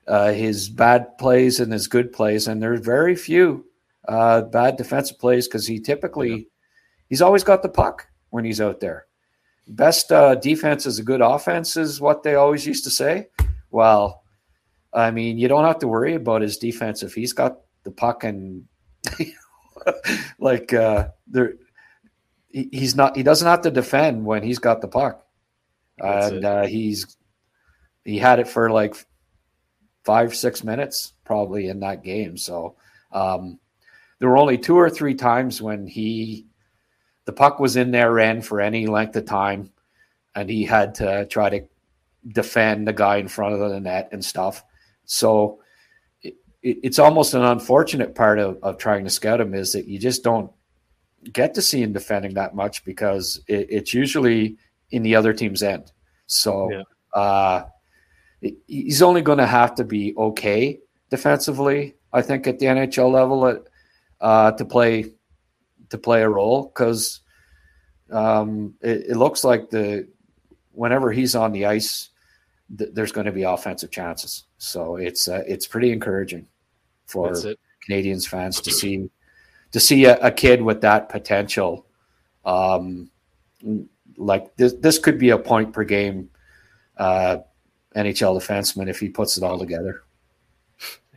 uh, 0.06 0.32
his 0.32 0.68
bad 0.68 1.16
plays 1.18 1.60
and 1.60 1.72
his 1.72 1.88
good 1.88 2.12
plays, 2.12 2.48
and 2.48 2.62
there's 2.62 2.80
very 2.80 3.16
few 3.16 3.66
uh, 4.08 4.42
bad 4.42 4.76
defensive 4.76 5.18
plays 5.18 5.48
because 5.48 5.66
he 5.66 5.80
typically 5.80 6.48
he's 7.12 7.20
always 7.20 7.44
got 7.44 7.60
the 7.60 7.68
puck 7.68 8.08
when 8.30 8.42
he's 8.42 8.58
out 8.58 8.80
there. 8.80 9.04
Best 9.68 10.10
uh, 10.10 10.34
defense 10.34 10.86
is 10.86 10.98
a 10.98 11.02
good 11.02 11.20
offense, 11.20 11.76
is 11.76 12.00
what 12.00 12.22
they 12.22 12.36
always 12.36 12.66
used 12.66 12.84
to 12.84 12.90
say. 12.90 13.28
Well, 13.70 14.22
I 14.94 15.10
mean, 15.10 15.36
you 15.36 15.46
don't 15.46 15.66
have 15.66 15.78
to 15.80 15.88
worry 15.88 16.14
about 16.14 16.40
his 16.40 16.56
defense 16.56 17.02
if 17.02 17.12
he's 17.12 17.34
got 17.34 17.58
the 17.84 17.90
puck 17.90 18.24
and 18.24 18.64
like 20.38 20.72
uh, 20.72 21.08
there, 21.26 21.56
he, 22.48 22.70
he's 22.72 22.96
not. 22.96 23.14
He 23.14 23.22
doesn't 23.22 23.46
have 23.46 23.60
to 23.62 23.70
defend 23.70 24.24
when 24.24 24.42
he's 24.42 24.58
got 24.58 24.80
the 24.80 24.88
puck, 24.88 25.22
That's 25.98 26.32
and 26.32 26.44
uh, 26.46 26.62
he's 26.64 27.18
he 28.06 28.16
had 28.16 28.38
it 28.38 28.48
for 28.48 28.70
like 28.70 28.94
five 30.06 30.34
six 30.34 30.64
minutes 30.64 31.12
probably 31.26 31.68
in 31.68 31.80
that 31.80 32.02
game. 32.04 32.38
So 32.38 32.76
um, 33.12 33.58
there 34.18 34.30
were 34.30 34.38
only 34.38 34.56
two 34.56 34.76
or 34.76 34.88
three 34.88 35.14
times 35.14 35.60
when 35.60 35.86
he 35.86 36.46
the 37.24 37.32
puck 37.32 37.60
was 37.60 37.76
in 37.76 37.90
their 37.90 38.18
end 38.18 38.44
for 38.44 38.60
any 38.60 38.86
length 38.86 39.16
of 39.16 39.26
time, 39.26 39.70
and 40.34 40.48
he 40.48 40.64
had 40.64 40.94
to 40.96 41.26
try 41.26 41.50
to 41.50 41.64
defend 42.28 42.86
the 42.86 42.92
guy 42.92 43.16
in 43.16 43.28
front 43.28 43.54
of 43.54 43.70
the 43.70 43.80
net 43.80 44.08
and 44.12 44.24
stuff. 44.24 44.64
So 45.04 45.60
it, 46.22 46.34
it's 46.62 46.98
almost 46.98 47.34
an 47.34 47.42
unfortunate 47.42 48.14
part 48.14 48.38
of, 48.38 48.58
of 48.62 48.78
trying 48.78 49.04
to 49.04 49.10
scout 49.10 49.40
him 49.40 49.54
is 49.54 49.72
that 49.72 49.86
you 49.86 49.98
just 49.98 50.22
don't 50.22 50.50
get 51.32 51.54
to 51.54 51.62
see 51.62 51.82
him 51.82 51.92
defending 51.92 52.34
that 52.34 52.54
much 52.54 52.84
because 52.84 53.40
it, 53.46 53.66
it's 53.70 53.94
usually 53.94 54.56
in 54.90 55.02
the 55.02 55.14
other 55.16 55.32
team's 55.32 55.62
end. 55.62 55.92
So 56.26 56.70
yeah. 56.70 56.82
uh, 57.20 57.64
he's 58.66 59.02
only 59.02 59.22
going 59.22 59.38
to 59.38 59.46
have 59.46 59.74
to 59.76 59.84
be 59.84 60.14
okay 60.16 60.80
defensively, 61.10 61.96
I 62.12 62.22
think, 62.22 62.46
at 62.46 62.58
the 62.58 62.66
NHL 62.66 63.12
level 63.12 63.46
at, 63.46 63.62
uh, 64.20 64.52
to 64.52 64.64
play 64.64 65.12
to 65.92 65.98
play 65.98 66.22
a 66.22 66.28
role 66.28 66.64
because 66.64 67.20
um, 68.10 68.74
it, 68.80 69.10
it, 69.10 69.16
looks 69.16 69.44
like 69.44 69.68
the 69.68 70.08
whenever 70.72 71.12
he's 71.12 71.36
on 71.36 71.52
the 71.52 71.66
ice, 71.66 72.08
th- 72.76 72.90
there's 72.94 73.12
going 73.12 73.26
to 73.26 73.32
be 73.32 73.42
offensive 73.42 73.90
chances. 73.90 74.44
So 74.56 74.96
it's 74.96 75.28
uh, 75.28 75.42
it's 75.46 75.66
pretty 75.66 75.92
encouraging 75.92 76.46
for 77.06 77.34
Canadians 77.82 78.26
fans 78.26 78.58
to 78.62 78.70
see 78.70 79.10
to 79.72 79.80
see 79.80 80.06
a, 80.06 80.16
a 80.16 80.30
kid 80.30 80.62
with 80.62 80.80
that 80.80 81.10
potential. 81.10 81.86
Um, 82.46 83.10
like 84.16 84.56
this, 84.56 84.72
this 84.72 84.98
could 84.98 85.18
be 85.18 85.30
a 85.30 85.38
point 85.38 85.74
per 85.74 85.84
game 85.84 86.30
uh, 86.96 87.38
NHL 87.94 88.40
defenseman 88.40 88.88
if 88.88 88.98
he 88.98 89.10
puts 89.10 89.36
it 89.36 89.44
all 89.44 89.58
together. 89.58 90.04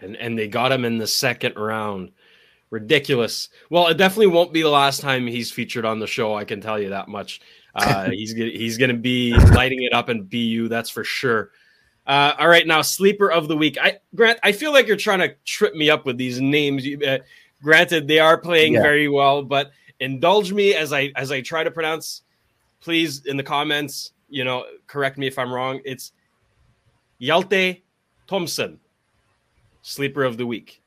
And 0.02 0.18
and 0.18 0.38
they 0.38 0.50
got 0.50 0.74
him 0.74 0.84
in 0.84 0.98
the 0.98 1.08
second 1.08 1.56
round 1.56 2.12
ridiculous. 2.70 3.50
Well, 3.70 3.88
it 3.88 3.98
definitely 3.98 4.28
won't 4.28 4.54
be 4.54 4.62
the 4.62 4.70
last 4.70 5.02
time 5.02 5.28
he's 5.28 5.52
featured 5.52 5.86
on 5.86 6.00
the 6.00 6.08
show. 6.08 6.36
I 6.36 6.44
can 6.44 6.62
tell 6.62 6.80
you 6.80 6.90
that 6.90 7.08
much. 7.08 7.42
Uh, 7.74 8.10
he's 8.12 8.34
he's 8.34 8.78
going 8.78 8.92
to 8.92 8.98
be 8.98 9.34
lighting 9.34 9.84
it 9.84 9.94
up 9.94 10.10
in 10.10 10.24
BU. 10.24 10.68
That's 10.68 10.90
for 10.90 11.04
sure. 11.04 11.52
Uh, 12.08 12.34
all 12.38 12.48
right, 12.48 12.68
now 12.68 12.82
sleeper 12.82 13.32
of 13.32 13.48
the 13.48 13.58
week. 13.58 13.78
I 13.82 13.98
Grant, 14.14 14.40
I 14.44 14.52
feel 14.52 14.72
like 14.72 14.88
you're 14.88 14.96
trying 14.96 15.20
to 15.20 15.36
trip 15.44 15.74
me 15.74 15.90
up 15.90 16.06
with 16.06 16.18
these 16.18 16.40
names. 16.40 16.86
Uh, 16.86 17.20
granted, 17.64 18.08
they 18.08 18.20
are 18.20 18.38
playing 18.38 18.74
yeah. 18.74 18.82
very 18.82 19.08
well, 19.08 19.42
but 19.42 19.72
indulge 20.00 20.54
me 20.54 20.76
as 20.76 20.94
I 20.94 21.12
as 21.16 21.32
I 21.32 21.42
try 21.42 21.64
to 21.64 21.72
pronounce. 21.72 22.22
Please, 22.80 23.26
in 23.26 23.38
the 23.38 23.44
comments, 23.44 24.12
you 24.30 24.44
know, 24.44 24.66
correct 24.86 25.18
me 25.18 25.26
if 25.26 25.40
I'm 25.40 25.52
wrong. 25.52 25.82
It's 25.84 26.12
Hjalte 27.20 27.82
Thompson, 28.28 28.80
sleeper 29.82 30.24
of 30.24 30.38
the 30.38 30.46
week. 30.46 30.84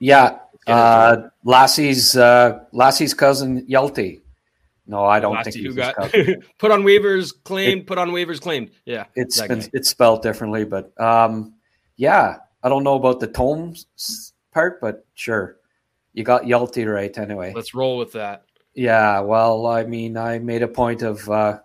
Yeah, 0.00 0.38
uh, 0.66 1.28
Lassi's 1.44 2.16
uh, 2.16 2.64
Lassi's 2.72 3.14
cousin 3.14 3.66
Hjalte. 3.66 4.20
No, 4.86 5.04
I 5.04 5.20
don't 5.20 5.36
Lassie 5.36 5.52
think 5.52 5.66
he's 5.66 5.76
got 5.76 5.94
put 6.58 6.72
on 6.72 6.82
waivers 6.82 7.32
claimed. 7.44 7.82
It, 7.82 7.86
put 7.86 7.98
on 7.98 8.10
waivers 8.10 8.40
claimed. 8.40 8.70
Yeah, 8.84 9.04
it's 9.14 9.40
been, 9.40 9.62
it's 9.72 9.88
spelled 9.88 10.22
differently, 10.22 10.64
but 10.64 10.98
um, 11.00 11.54
yeah, 11.96 12.38
I 12.62 12.68
don't 12.68 12.82
know 12.82 12.94
about 12.94 13.20
the 13.20 13.28
tomes 13.28 14.32
part, 14.52 14.80
but 14.80 15.06
sure, 15.14 15.58
you 16.12 16.24
got 16.24 16.42
Hjalte 16.42 16.92
right 16.92 17.16
anyway. 17.16 17.52
Let's 17.54 17.74
roll 17.74 17.98
with 17.98 18.12
that. 18.12 18.46
Yeah, 18.74 19.20
well, 19.20 19.66
I 19.66 19.84
mean, 19.84 20.16
I 20.16 20.38
made 20.38 20.62
a 20.62 20.68
point 20.68 21.02
of 21.02 21.28
uh, 21.28 21.58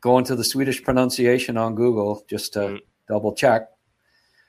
going 0.00 0.24
to 0.26 0.36
the 0.36 0.44
Swedish 0.44 0.82
pronunciation 0.82 1.56
on 1.56 1.74
Google 1.74 2.24
just 2.28 2.52
to 2.54 2.60
mm. 2.60 2.78
double 3.08 3.34
check. 3.34 3.68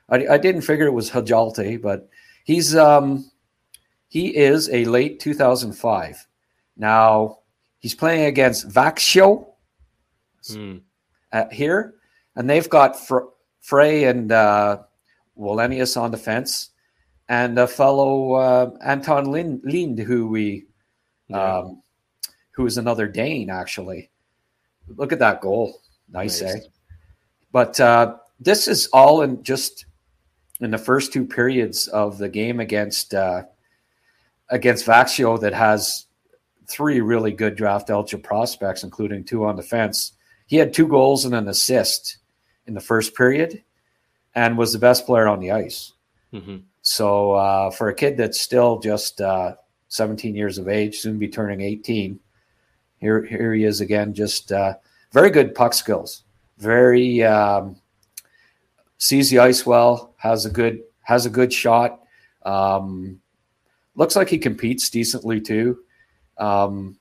I, 0.08 0.26
I 0.26 0.38
didn't 0.38 0.62
figure 0.62 0.86
it 0.86 0.92
was 0.92 1.10
Hajalte, 1.10 1.80
but 1.80 2.08
he's 2.44 2.76
um, 2.76 3.30
he 4.08 4.36
is 4.36 4.70
a 4.70 4.84
late 4.84 5.18
2005. 5.20 6.26
Now 6.76 7.38
he's 7.80 7.94
playing 7.94 8.26
against 8.26 8.68
Växjö 8.68 9.44
Mm. 10.52 10.82
here, 11.50 11.94
and 12.36 12.48
they've 12.48 12.68
got 12.68 13.00
Fr- 13.00 13.32
Freij 13.62 14.10
and 14.10 14.30
uh, 14.30 14.82
Wallenius 15.38 15.96
on 16.00 16.10
the 16.10 16.18
fence, 16.18 16.70
and 17.30 17.58
a 17.58 17.66
fellow 17.66 18.34
uh, 18.34 18.70
Anton 18.84 19.32
Lind, 19.32 19.62
Lind, 19.64 19.98
who 19.98 20.28
we, 20.28 20.66
Yeah. 21.28 21.58
um, 21.60 21.82
who 22.52 22.66
is 22.66 22.76
another 22.76 23.08
Dane 23.08 23.48
actually. 23.48 24.10
Look 24.86 25.12
at 25.12 25.18
that 25.20 25.40
goal, 25.40 25.80
nice, 26.10 26.42
Nice. 26.42 26.56
eh? 26.56 26.60
But 27.50 27.80
uh, 27.80 28.16
this 28.38 28.68
is 28.68 28.88
all 28.92 29.22
in 29.22 29.42
just 29.42 29.86
in 30.64 30.70
the 30.70 30.78
first 30.78 31.12
two 31.12 31.24
periods 31.24 31.88
of 31.88 32.18
the 32.18 32.28
game 32.28 32.60
against 32.60 33.14
uh, 33.14 33.42
against 34.50 34.86
Växjö 34.86 35.40
that 35.40 35.52
has 35.54 36.06
three 36.66 37.00
really 37.00 37.32
good 37.32 37.56
draft 37.56 37.90
eligible 37.90 38.22
prospects, 38.22 38.84
including 38.84 39.24
two 39.24 39.44
on 39.44 39.56
defense. 39.56 40.12
He 40.46 40.56
had 40.56 40.72
two 40.72 40.86
goals 40.88 41.24
and 41.24 41.34
an 41.34 41.48
assist 41.48 42.18
in 42.66 42.74
the 42.74 42.80
first 42.80 43.14
period, 43.14 43.62
and 44.34 44.58
was 44.58 44.72
the 44.72 44.78
best 44.78 45.06
player 45.06 45.26
on 45.26 45.40
the 45.40 45.50
ice. 45.50 45.92
Mhm. 46.32 46.62
So 46.82 47.32
uh, 47.32 47.70
for 47.70 47.88
a 47.88 47.94
kid 47.94 48.16
that's 48.16 48.40
still 48.40 48.78
just 48.78 49.20
uh, 49.20 49.54
17 49.88 50.34
years 50.34 50.58
of 50.58 50.68
age, 50.68 50.98
soon 50.98 51.18
be 51.18 51.28
turning 51.28 51.60
18, 51.60 52.18
here 52.98 53.24
here 53.24 53.54
he 53.54 53.64
is 53.64 53.80
again. 53.80 54.14
Just 54.14 54.52
uh, 54.52 54.74
very 55.12 55.30
good 55.30 55.54
puck 55.54 55.74
skills. 55.74 56.24
Very 56.58 57.22
um, 57.22 57.76
sees 58.98 59.30
the 59.30 59.38
ice 59.40 59.64
well. 59.66 60.14
Has 60.16 60.46
a 60.46 60.50
good 60.50 60.82
has 61.02 61.26
a 61.26 61.30
good 61.30 61.52
shot. 61.52 62.00
Um, 62.44 63.20
looks 63.94 64.16
like 64.16 64.28
he 64.28 64.38
competes 64.38 64.90
decently 64.90 65.40
too. 65.40 65.78
Um, 66.38 66.98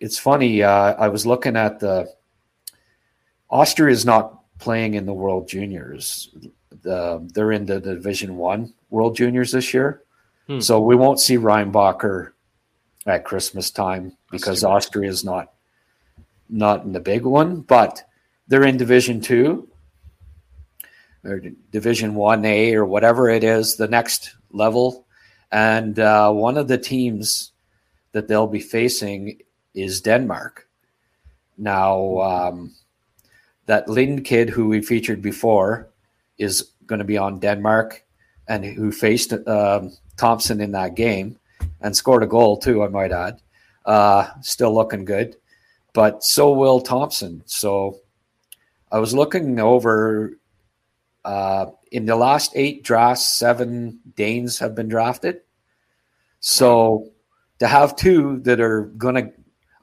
it's 0.00 0.18
funny. 0.18 0.62
Uh, 0.62 0.94
I 0.94 1.08
was 1.08 1.26
looking 1.26 1.56
at 1.56 1.80
the 1.80 2.08
Austria 3.50 3.92
is 3.92 4.04
not 4.04 4.40
playing 4.58 4.94
in 4.94 5.06
the 5.06 5.14
World 5.14 5.48
Juniors. 5.48 6.30
The, 6.82 7.26
they're 7.34 7.52
in 7.52 7.66
the 7.66 7.80
Division 7.80 8.36
One 8.36 8.74
World 8.90 9.16
Juniors 9.16 9.52
this 9.52 9.72
year, 9.74 10.02
Hmm. 10.46 10.60
so 10.60 10.80
we 10.80 10.94
won't 10.96 11.20
see 11.20 11.36
Reinbacher 11.36 12.32
at 13.06 13.24
Christmas 13.24 13.70
time 13.70 14.16
because. 14.30 14.64
Austria 14.64 15.08
is 15.10 15.24
not 15.24 15.52
not 16.50 16.84
in 16.84 16.92
the 16.92 17.00
big 17.00 17.24
one, 17.24 17.60
but 17.62 18.02
they're 18.48 18.64
in 18.64 18.76
Division 18.76 19.20
Two 19.20 19.68
or 21.24 21.40
Division 21.70 22.14
One 22.14 22.44
A 22.44 22.74
or 22.74 22.84
whatever 22.84 23.28
it 23.28 23.44
is, 23.44 23.76
the 23.76 23.88
next 23.88 24.34
level. 24.50 25.06
And 25.50 25.98
uh, 25.98 26.30
one 26.32 26.56
of 26.56 26.68
the 26.68 26.78
teams 26.78 27.52
that 28.12 28.28
they'll 28.28 28.46
be 28.46 28.60
facing 28.60 29.40
is 29.74 30.00
Denmark. 30.00 30.68
Now, 31.56 32.18
um, 32.20 32.74
that 33.66 33.88
Lind 33.88 34.24
kid 34.24 34.50
who 34.50 34.68
we 34.68 34.80
featured 34.80 35.22
before 35.22 35.88
is 36.38 36.70
going 36.86 37.00
to 37.00 37.04
be 37.04 37.18
on 37.18 37.40
Denmark 37.40 38.02
and 38.48 38.64
who 38.64 38.90
faced 38.90 39.32
um, 39.46 39.92
Thompson 40.16 40.60
in 40.60 40.72
that 40.72 40.94
game 40.94 41.38
and 41.80 41.96
scored 41.96 42.22
a 42.22 42.26
goal 42.26 42.56
too, 42.56 42.82
I 42.82 42.88
might 42.88 43.12
add. 43.12 43.40
Uh, 43.84 44.28
still 44.40 44.74
looking 44.74 45.04
good, 45.04 45.36
but 45.92 46.22
so 46.22 46.52
will 46.52 46.80
Thompson. 46.80 47.42
So 47.46 47.98
I 48.90 48.98
was 48.98 49.14
looking 49.14 49.60
over 49.60 50.32
uh, 51.28 51.70
in 51.92 52.06
the 52.06 52.16
last 52.16 52.52
eight 52.54 52.82
drafts, 52.82 53.26
seven 53.26 54.00
Danes 54.16 54.58
have 54.60 54.74
been 54.74 54.88
drafted. 54.88 55.42
So 56.40 57.12
to 57.58 57.66
have 57.66 57.96
two 57.96 58.40
that 58.44 58.60
are 58.60 58.84
going 58.96 59.16
to, 59.16 59.32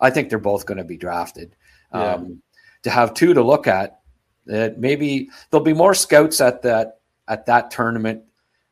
I 0.01 0.09
think 0.09 0.29
they're 0.29 0.39
both 0.39 0.65
going 0.65 0.79
to 0.79 0.83
be 0.83 0.97
drafted. 0.97 1.55
Yeah. 1.93 2.15
Um, 2.15 2.41
to 2.81 2.89
have 2.89 3.13
two 3.13 3.35
to 3.35 3.43
look 3.43 3.67
at, 3.67 3.99
that 4.47 4.79
maybe 4.79 5.29
there'll 5.49 5.63
be 5.63 5.73
more 5.73 5.93
scouts 5.93 6.41
at 6.41 6.63
that 6.63 6.99
at 7.27 7.45
that 7.45 7.69
tournament 7.69 8.23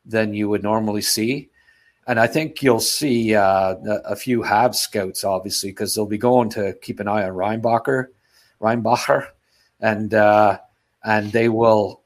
than 0.04 0.34
you 0.34 0.48
would 0.48 0.64
normally 0.64 1.02
see, 1.02 1.50
and 2.06 2.18
I 2.18 2.26
think 2.26 2.62
you'll 2.62 2.80
see 2.80 3.34
uh, 3.34 3.76
a, 4.04 4.14
few 4.14 4.42
Habs 4.42 4.76
scouts, 4.76 5.24
obviously, 5.24 5.70
because 5.70 5.94
they'll 5.94 6.06
be 6.06 6.18
going 6.18 6.50
to 6.50 6.74
keep 6.82 7.00
an 7.00 7.08
eye 7.08 7.24
on 7.24 7.34
Reinbacher, 7.34 8.06
Reinbacher, 8.60 9.28
and 9.80 10.14
uh, 10.14 10.58
and 11.04 11.32
they 11.32 11.48
will 11.48 12.03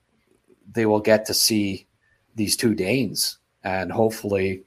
they 0.72 0.86
will 0.86 1.00
get 1.00 1.26
to 1.26 1.34
see 1.34 1.86
these 2.34 2.56
two 2.56 2.74
Danes 2.74 3.38
and 3.64 3.90
hopefully 3.90 4.62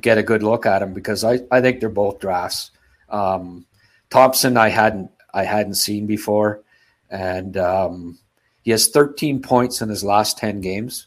get 0.00 0.18
a 0.18 0.22
good 0.22 0.42
look 0.42 0.66
at 0.66 0.80
them 0.80 0.92
because 0.92 1.24
I, 1.24 1.40
I 1.50 1.60
think 1.60 1.80
they're 1.80 1.88
both 1.88 2.20
drafts. 2.20 2.70
Um, 3.08 3.66
Thompson 4.10 4.56
I 4.56 4.68
hadn't 4.68 5.10
I 5.34 5.44
hadn't 5.44 5.74
seen 5.74 6.06
before, 6.06 6.62
and 7.10 7.56
um, 7.56 8.18
he 8.62 8.70
has 8.70 8.88
13 8.88 9.40
points 9.40 9.80
in 9.80 9.88
his 9.88 10.04
last 10.04 10.38
10 10.38 10.60
games 10.60 11.06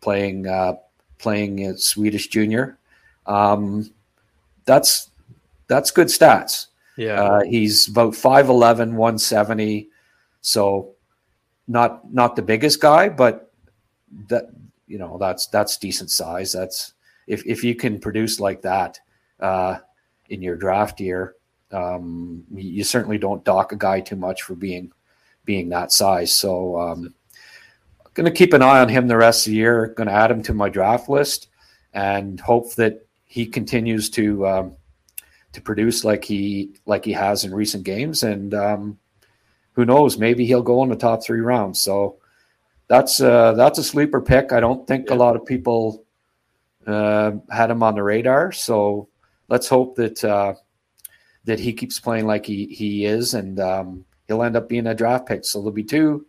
playing 0.00 0.46
uh, 0.46 0.74
playing 1.18 1.58
in 1.60 1.76
Swedish 1.78 2.28
junior. 2.28 2.78
Um, 3.26 3.90
that's 4.64 5.10
that's 5.66 5.90
good 5.90 6.08
stats. 6.08 6.66
Yeah. 6.96 7.22
Uh, 7.22 7.42
he's 7.42 7.86
about 7.86 8.14
5'11, 8.14 8.94
170. 8.94 9.88
So 10.40 10.94
not 11.66 12.12
not 12.12 12.36
the 12.36 12.42
biggest 12.42 12.80
guy, 12.80 13.08
but 13.08 13.47
that 14.28 14.50
you 14.88 14.98
know, 14.98 15.18
that's 15.18 15.46
that's 15.46 15.76
decent 15.76 16.10
size. 16.10 16.52
That's 16.52 16.94
if 17.26 17.46
if 17.46 17.62
you 17.62 17.74
can 17.74 18.00
produce 18.00 18.40
like 18.40 18.62
that 18.62 18.98
uh, 19.38 19.78
in 20.30 20.42
your 20.42 20.56
draft 20.56 21.00
year, 21.00 21.34
um, 21.70 22.44
you 22.52 22.82
certainly 22.82 23.18
don't 23.18 23.44
dock 23.44 23.72
a 23.72 23.76
guy 23.76 24.00
too 24.00 24.16
much 24.16 24.42
for 24.42 24.54
being 24.54 24.90
being 25.44 25.68
that 25.68 25.92
size. 25.92 26.34
So 26.34 26.78
um, 26.80 27.14
going 28.14 28.24
to 28.24 28.36
keep 28.36 28.52
an 28.52 28.62
eye 28.62 28.80
on 28.80 28.88
him 28.88 29.06
the 29.06 29.16
rest 29.16 29.46
of 29.46 29.50
the 29.50 29.56
year. 29.56 29.88
Going 29.88 30.08
to 30.08 30.14
add 30.14 30.30
him 30.30 30.42
to 30.44 30.54
my 30.54 30.68
draft 30.68 31.08
list 31.08 31.48
and 31.92 32.40
hope 32.40 32.74
that 32.74 33.06
he 33.26 33.46
continues 33.46 34.08
to 34.10 34.46
um, 34.46 34.76
to 35.52 35.60
produce 35.60 36.02
like 36.02 36.24
he 36.24 36.72
like 36.86 37.04
he 37.04 37.12
has 37.12 37.44
in 37.44 37.54
recent 37.54 37.84
games. 37.84 38.22
And 38.22 38.54
um, 38.54 38.98
who 39.72 39.84
knows, 39.84 40.18
maybe 40.18 40.46
he'll 40.46 40.62
go 40.62 40.82
in 40.82 40.88
the 40.88 40.96
top 40.96 41.22
three 41.22 41.40
rounds. 41.40 41.80
So 41.80 42.16
that's 42.88 43.20
uh, 43.20 43.52
that's 43.52 43.78
a 43.78 43.84
sleeper 43.84 44.20
pick. 44.20 44.52
I 44.52 44.60
don't 44.60 44.86
think 44.86 45.10
a 45.10 45.14
lot 45.14 45.36
of 45.36 45.44
people 45.44 46.04
uh, 46.86 47.32
had 47.50 47.70
him 47.70 47.82
on 47.82 47.94
the 47.94 48.02
radar. 48.02 48.50
So 48.52 49.08
let's 49.48 49.68
hope 49.68 49.96
that 49.96 50.24
uh, 50.24 50.54
that 51.44 51.60
he 51.60 51.72
keeps 51.72 52.00
playing 52.00 52.26
like 52.26 52.46
he 52.46 52.66
he 52.66 53.04
is, 53.04 53.34
and 53.34 53.60
um, 53.60 54.04
he'll 54.26 54.42
end 54.42 54.56
up 54.56 54.68
being 54.68 54.86
a 54.86 54.94
draft 54.94 55.26
pick. 55.26 55.44
So 55.44 55.60
there'll 55.60 55.72
be 55.72 55.84
two. 55.84 56.26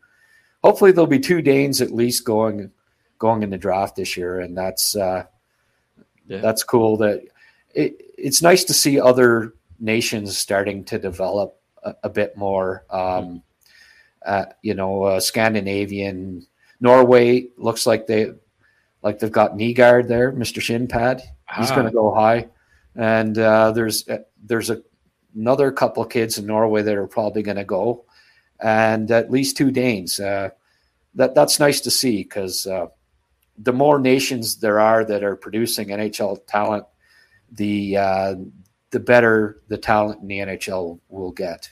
Hopefully, 0.64 0.92
there'll 0.92 1.08
be 1.08 1.20
two 1.20 1.42
Danes 1.42 1.82
at 1.82 1.92
least 1.92 2.26
going 2.26 2.70
going 3.18 3.44
in 3.44 3.50
the 3.50 3.58
draft 3.58 3.96
this 3.96 4.16
year, 4.18 4.42
and 4.42 4.58
that's 4.58 4.96
uh, 4.96 5.24
Yeah. 6.28 6.42
that's 6.42 6.64
cool. 6.64 6.98
That 6.98 7.22
it, 7.74 8.02
it's 8.18 8.42
nice 8.42 8.66
to 8.66 8.74
see 8.74 9.00
other 9.00 9.54
nations 9.80 10.38
starting 10.38 10.84
to 10.86 11.00
develop 11.00 11.58
a, 11.84 11.96
a 12.04 12.10
bit 12.10 12.36
more. 12.36 12.84
Um, 12.90 13.42
uh, 14.30 14.46
you 14.62 14.76
know, 14.76 15.04
uh, 15.04 15.20
Scandinavian, 15.20 16.46
Norway 16.80 17.48
looks 17.58 17.88
like 17.88 18.06
they 18.06 18.32
like 19.02 19.18
they've 19.20 19.32
got 19.32 19.54
Nygaard 19.54 20.08
there, 20.08 20.32
Mister 20.32 20.62
Shinpad. 20.62 21.22
He's 21.58 21.72
Ah. 21.72 21.76
going 21.76 21.88
to 21.88 21.92
go 21.92 22.14
high, 22.14 22.48
and 22.96 23.36
uh, 23.38 23.72
there's 23.72 24.08
uh, 24.08 24.20
there's 24.46 24.70
a, 24.70 24.82
another 25.36 25.72
couple 25.72 26.04
of 26.04 26.10
kids 26.10 26.38
in 26.38 26.46
Norway 26.46 26.84
that 26.84 26.96
are 26.96 27.08
probably 27.08 27.42
going 27.42 27.58
to 27.58 27.64
go, 27.66 28.06
and 28.60 29.10
at 29.10 29.32
least 29.32 29.58
two 29.58 29.72
Danes. 29.72 30.20
Uh, 30.20 30.50
that 31.16 31.34
that's 31.34 31.60
nice 31.60 31.82
to 31.82 31.92
see 31.92 32.24
because 32.24 32.68
uh, 32.68 32.86
the 33.58 33.74
more 33.74 33.98
nations 34.00 34.58
there 34.60 34.80
are 34.80 35.04
that 35.06 35.24
are 35.24 35.36
producing 35.36 35.88
NHL 35.90 36.46
talent, 36.46 36.86
the 37.52 37.98
uh, 37.98 38.36
the 38.92 39.00
better 39.00 39.62
the 39.70 39.78
talent 39.78 40.22
in 40.22 40.28
the 40.28 40.38
NHL 40.38 41.00
will 41.10 41.32
get. 41.32 41.70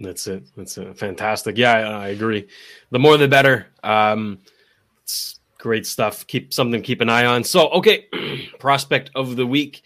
That's 0.00 0.26
it. 0.26 0.44
That's 0.56 0.76
it. 0.78 0.98
Fantastic. 0.98 1.56
Yeah, 1.56 1.72
I, 1.72 2.06
I 2.06 2.08
agree. 2.08 2.48
The 2.90 2.98
more 2.98 3.16
the 3.16 3.28
better. 3.28 3.68
Um, 3.82 4.38
it's 5.02 5.38
great 5.58 5.86
stuff. 5.86 6.26
Keep 6.26 6.52
something 6.52 6.80
to 6.80 6.86
keep 6.86 7.00
an 7.00 7.08
eye 7.08 7.26
on. 7.26 7.44
So, 7.44 7.68
okay, 7.70 8.06
prospect 8.58 9.10
of 9.14 9.36
the 9.36 9.46
week 9.46 9.82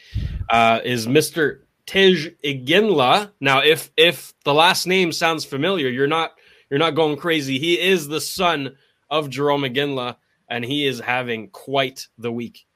uh, 0.49 0.81
is 0.85 1.07
Mr. 1.07 1.61
Tij 1.87 2.35
Iginla. 2.45 3.31
Now, 3.41 3.63
if 3.63 3.91
if 3.97 4.35
the 4.45 4.55
last 4.55 4.87
name 4.87 5.13
sounds 5.13 5.45
familiar, 5.45 5.89
you're 5.89 6.07
not 6.07 6.33
you're 6.71 6.79
not 6.79 6.95
going 6.95 7.17
crazy. 7.17 7.59
He 7.59 7.81
is 7.81 8.09
the 8.09 8.21
son 8.21 8.77
of 9.11 9.29
Jarome 9.29 9.73
Iginla, 9.73 10.17
and 10.49 10.65
he 10.65 10.87
is 10.87 11.01
having 11.01 11.49
quite 11.49 12.09
the 12.19 12.33
week. 12.33 12.67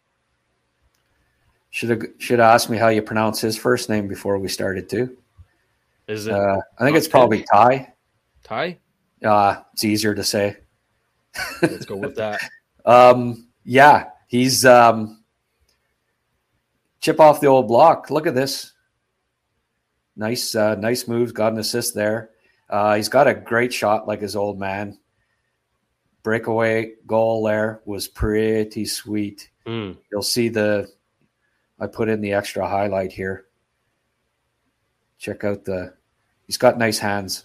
Should 1.70 1.90
have 1.90 2.02
should 2.18 2.38
have 2.38 2.54
asked 2.54 2.70
me 2.70 2.76
how 2.76 2.88
you 2.88 3.02
pronounce 3.02 3.40
his 3.40 3.56
first 3.56 3.88
name 3.88 4.08
before 4.08 4.38
we 4.38 4.48
started 4.48 4.88
too. 4.88 5.16
Is 6.08 6.26
it 6.26 6.32
Uh, 6.32 6.58
I 6.78 6.84
think 6.84 6.96
it's 6.96 7.08
probably 7.08 7.44
Ty. 7.52 7.94
Ty? 8.42 8.78
Uh, 9.24 9.62
it's 9.72 9.84
easier 9.84 10.14
to 10.14 10.24
say. 10.24 10.56
Let's 11.62 11.86
go 11.86 11.96
with 11.96 12.16
that. 12.16 12.40
um, 12.84 13.48
yeah, 13.64 14.10
he's 14.26 14.64
um, 14.64 15.22
chip 17.00 17.20
off 17.20 17.40
the 17.40 17.46
old 17.46 17.68
block. 17.68 18.10
Look 18.10 18.26
at 18.26 18.34
this. 18.34 18.72
Nice, 20.16 20.54
uh, 20.54 20.74
nice 20.74 21.08
moves. 21.08 21.32
Got 21.32 21.52
an 21.52 21.58
assist 21.58 21.94
there. 21.94 22.30
Uh, 22.68 22.96
he's 22.96 23.08
got 23.08 23.28
a 23.28 23.34
great 23.34 23.72
shot 23.72 24.06
like 24.06 24.20
his 24.20 24.36
old 24.36 24.58
man. 24.58 24.98
Breakaway 26.22 26.92
goal 27.06 27.44
there 27.44 27.80
was 27.84 28.08
pretty 28.08 28.84
sweet. 28.84 29.50
Mm. 29.66 29.96
You'll 30.10 30.22
see 30.22 30.48
the. 30.48 30.88
I 31.80 31.86
put 31.86 32.08
in 32.08 32.20
the 32.20 32.32
extra 32.32 32.68
highlight 32.68 33.12
here. 33.12 33.46
Check 35.22 35.44
out 35.44 35.64
the. 35.64 35.94
He's 36.48 36.56
got 36.56 36.78
nice 36.78 36.98
hands, 36.98 37.44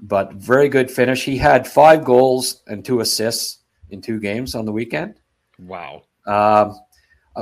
but 0.00 0.34
very 0.34 0.68
good 0.68 0.90
finish. 0.90 1.24
He 1.24 1.38
had 1.38 1.66
five 1.66 2.04
goals 2.04 2.62
and 2.66 2.84
two 2.84 3.00
assists 3.00 3.60
in 3.88 4.02
two 4.02 4.20
games 4.20 4.54
on 4.54 4.66
the 4.66 4.72
weekend. 4.72 5.14
Wow. 5.58 6.02
Um, 6.26 6.78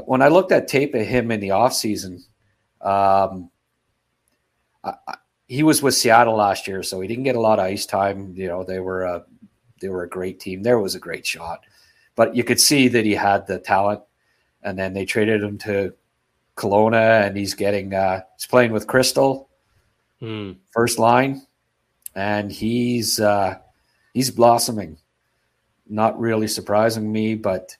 when 0.04 0.22
I 0.22 0.28
looked 0.28 0.52
at 0.52 0.68
tape 0.68 0.94
of 0.94 1.04
him 1.04 1.32
in 1.32 1.40
the 1.40 1.48
offseason, 1.48 2.22
um, 2.80 3.50
I, 4.84 4.92
I, 5.08 5.14
he 5.48 5.64
was 5.64 5.82
with 5.82 5.94
Seattle 5.94 6.36
last 6.36 6.68
year, 6.68 6.84
so 6.84 7.00
he 7.00 7.08
didn't 7.08 7.24
get 7.24 7.34
a 7.34 7.40
lot 7.40 7.58
of 7.58 7.64
ice 7.64 7.84
time. 7.84 8.34
You 8.36 8.46
know, 8.46 8.62
they 8.62 8.78
were 8.78 9.02
a 9.02 9.24
they 9.80 9.88
were 9.88 10.04
a 10.04 10.08
great 10.08 10.38
team. 10.38 10.62
There 10.62 10.78
was 10.78 10.94
a 10.94 11.00
great 11.00 11.26
shot, 11.26 11.64
but 12.14 12.36
you 12.36 12.44
could 12.44 12.60
see 12.60 12.86
that 12.86 13.04
he 13.04 13.12
had 13.12 13.48
the 13.48 13.58
talent. 13.58 14.02
And 14.62 14.78
then 14.78 14.94
they 14.94 15.04
traded 15.04 15.42
him 15.42 15.58
to 15.58 15.94
Kelowna, 16.56 17.26
and 17.26 17.36
he's 17.36 17.54
getting 17.54 17.92
uh, 17.92 18.20
he's 18.36 18.46
playing 18.46 18.70
with 18.70 18.86
Cristall, 18.86 19.47
Mm. 20.20 20.56
first 20.72 20.98
line, 20.98 21.46
and 22.14 22.50
he's 22.50 23.20
uh, 23.20 23.58
he's 24.14 24.30
blossoming. 24.30 24.98
Not 25.88 26.18
really 26.18 26.48
surprising 26.48 27.10
me, 27.10 27.36
but 27.36 27.76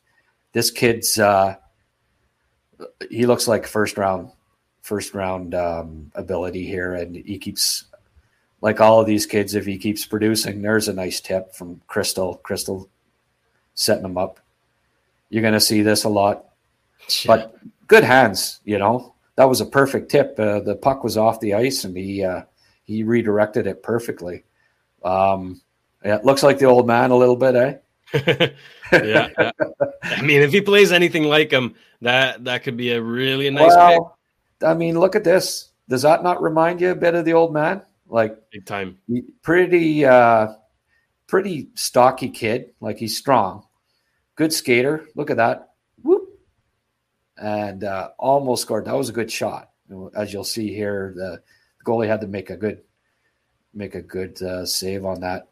this 0.53 0.71
kid's 0.71 1.19
uh, 1.19 1.57
he 3.11 3.27
looks 3.27 3.49
like 3.49 3.67
first 3.67 3.99
round 3.99 4.31
first 4.83 5.15
round 5.15 5.55
um, 5.55 6.13
ability 6.15 6.65
here, 6.65 6.95
and 6.95 7.17
he 7.17 7.39
keeps 7.39 7.87
like 8.61 8.81
all 8.81 9.01
of 9.01 9.07
these 9.07 9.27
kids. 9.27 9.57
If 9.57 9.67
he 9.67 9.77
keeps 9.77 10.07
producing, 10.07 10.63
there's 10.63 10.87
a 10.87 10.93
nice 10.93 11.21
tip 11.21 11.55
from 11.55 11.83
Cristall. 11.89 12.41
Cristall 12.43 12.89
setting 13.75 14.05
him 14.05 14.17
up. 14.17 14.39
You're 15.29 15.43
going 15.43 15.55
to 15.55 15.61
see 15.61 15.83
this 15.83 16.05
a 16.05 16.09
lot, 16.09 16.45
but 17.27 17.57
good 17.89 18.05
hands. 18.05 18.61
You 18.65 18.79
know 18.79 19.15
that 19.39 19.49
was 19.49 19.61
a 19.61 19.67
perfect 19.67 20.11
tip. 20.11 20.35
Uh, 20.37 20.59
the 20.59 20.75
puck 20.75 21.05
was 21.05 21.17
off 21.17 21.39
the 21.39 21.55
ice, 21.55 21.85
and 21.85 21.97
he 21.97 22.25
uh, 22.25 22.43
he 22.83 23.05
redirected 23.05 23.69
it 23.69 23.85
perfectly. 23.85 24.43
Um, 25.05 25.63
yeah, 26.05 26.17
it 26.17 26.25
looks 26.25 26.43
like 26.43 26.59
the 26.59 26.65
old 26.65 26.89
man 26.89 27.13
a 27.13 27.17
little 27.17 27.37
bit, 27.37 27.55
eh? 27.55 27.77
yeah, 28.93 29.29
yeah. 29.39 29.51
I 30.03 30.23
mean, 30.23 30.43
if 30.43 30.51
he 30.51 30.61
plays 30.61 30.91
anything 30.91 31.23
like 31.23 31.53
him, 31.53 31.77
that 32.03 32.45
that 32.47 32.65
could 32.65 32.77
be 32.77 32.91
a 32.91 33.01
really 33.01 33.49
nice 33.49 33.77
pick. 33.77 34.03
I 34.67 34.75
mean, 34.75 34.99
look 34.99 35.15
at 35.15 35.23
this. 35.23 35.71
Does 35.89 36.03
that 36.03 36.25
not 36.25 36.43
remind 36.43 36.81
you 36.81 36.91
a 36.91 36.97
bit 36.97 37.15
of 37.15 37.25
the 37.25 37.35
old 37.35 37.55
man? 37.55 37.83
Like 38.09 38.37
Big 38.51 38.67
time. 38.67 38.99
pretty, 39.43 40.05
uh, 40.05 40.49
pretty 41.29 41.69
stocky 41.75 42.31
kid. 42.31 42.71
Like 42.81 42.99
he's 42.99 43.17
strong, 43.17 43.67
good 44.35 44.53
skater. 44.53 45.07
Look 45.15 45.31
at 45.31 45.37
that. 45.37 45.75
And 47.41 47.85
uh, 47.85 48.11
almost 48.19 48.63
scored. 48.63 48.87
That 48.87 48.97
was 48.97 49.09
a 49.09 49.13
good 49.13 49.31
shot. 49.31 49.71
As 50.15 50.33
you'll 50.33 50.45
see 50.45 50.75
here, 50.75 51.13
the 51.17 51.43
goalie 51.85 52.09
had 52.09 52.21
to 52.21 52.27
make 52.27 52.51
a 52.51 52.57
good, 52.57 52.83
make 53.73 53.95
a 53.95 54.03
good 54.03 54.41
uh, 54.43 54.67
save 54.67 55.05
on 55.05 55.21
that. 55.21 55.49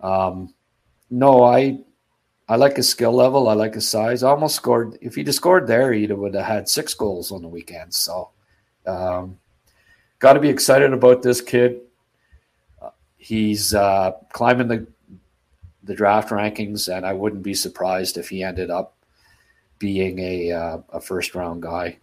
Um, 0.00 0.54
no, 1.10 1.44
I, 1.44 1.80
I 2.48 2.56
like 2.56 2.76
his 2.76 2.88
skill 2.88 3.12
level. 3.12 3.48
I 3.48 3.54
like 3.54 3.74
his 3.74 3.88
size. 3.88 4.22
Almost 4.22 4.56
scored. 4.56 4.96
If 5.00 5.16
he'd 5.16 5.26
have 5.26 5.34
scored 5.34 5.66
there, 5.66 5.92
he 5.92 6.06
would 6.06 6.34
have 6.34 6.46
had 6.46 6.68
six 6.68 6.94
goals 6.94 7.32
on 7.32 7.42
the 7.42 7.48
weekend. 7.48 7.94
So, 7.94 8.30
um, 8.86 9.38
got 10.18 10.34
to 10.34 10.40
be 10.40 10.48
excited 10.48 10.92
about 10.92 11.22
this 11.22 11.40
kid. 11.40 11.80
Uh, 12.80 12.90
he's 13.16 13.74
uh, 13.74 14.12
climbing 14.32 14.68
the 14.68 14.86
the 15.82 15.94
draft 15.94 16.28
rankings, 16.28 16.94
and 16.94 17.06
I 17.06 17.14
wouldn't 17.14 17.42
be 17.42 17.54
surprised 17.54 18.18
if 18.18 18.28
he 18.28 18.42
ended 18.42 18.70
up 18.70 18.94
being 19.78 20.18
a 20.18 20.52
uh, 20.52 20.78
a 20.90 21.00
first 21.00 21.34
round 21.34 21.62
guy. 21.62 21.98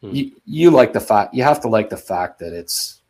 Hmm. 0.00 0.10
You, 0.10 0.32
you 0.44 0.70
like 0.70 0.92
the 0.92 1.00
fact 1.00 1.34
you 1.34 1.42
have 1.42 1.60
to 1.62 1.68
like 1.68 1.90
the 1.90 1.96
fact 1.96 2.38
that 2.40 2.52
it's 2.52 3.00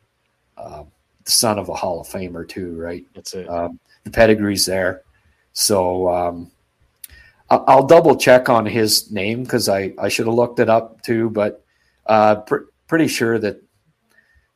uh, 0.56 0.84
the 1.24 1.30
son 1.30 1.58
of 1.58 1.68
a 1.68 1.74
Hall 1.74 2.00
of 2.00 2.08
Famer 2.08 2.48
too, 2.48 2.76
right? 2.76 3.04
That's 3.14 3.34
it. 3.34 3.48
Um, 3.48 3.78
the 4.04 4.10
pedigree's 4.10 4.66
there, 4.66 5.02
so 5.52 6.08
um, 6.08 6.50
I'll, 7.50 7.64
I'll 7.66 7.86
double 7.86 8.16
check 8.16 8.48
on 8.48 8.66
his 8.66 9.10
name 9.10 9.42
because 9.42 9.68
I 9.68 9.92
I 9.98 10.08
should 10.08 10.26
have 10.26 10.34
looked 10.34 10.60
it 10.60 10.68
up 10.68 11.02
too, 11.02 11.30
but 11.30 11.64
uh, 12.06 12.36
pr- 12.36 12.68
pretty 12.86 13.08
sure 13.08 13.38
that 13.38 13.62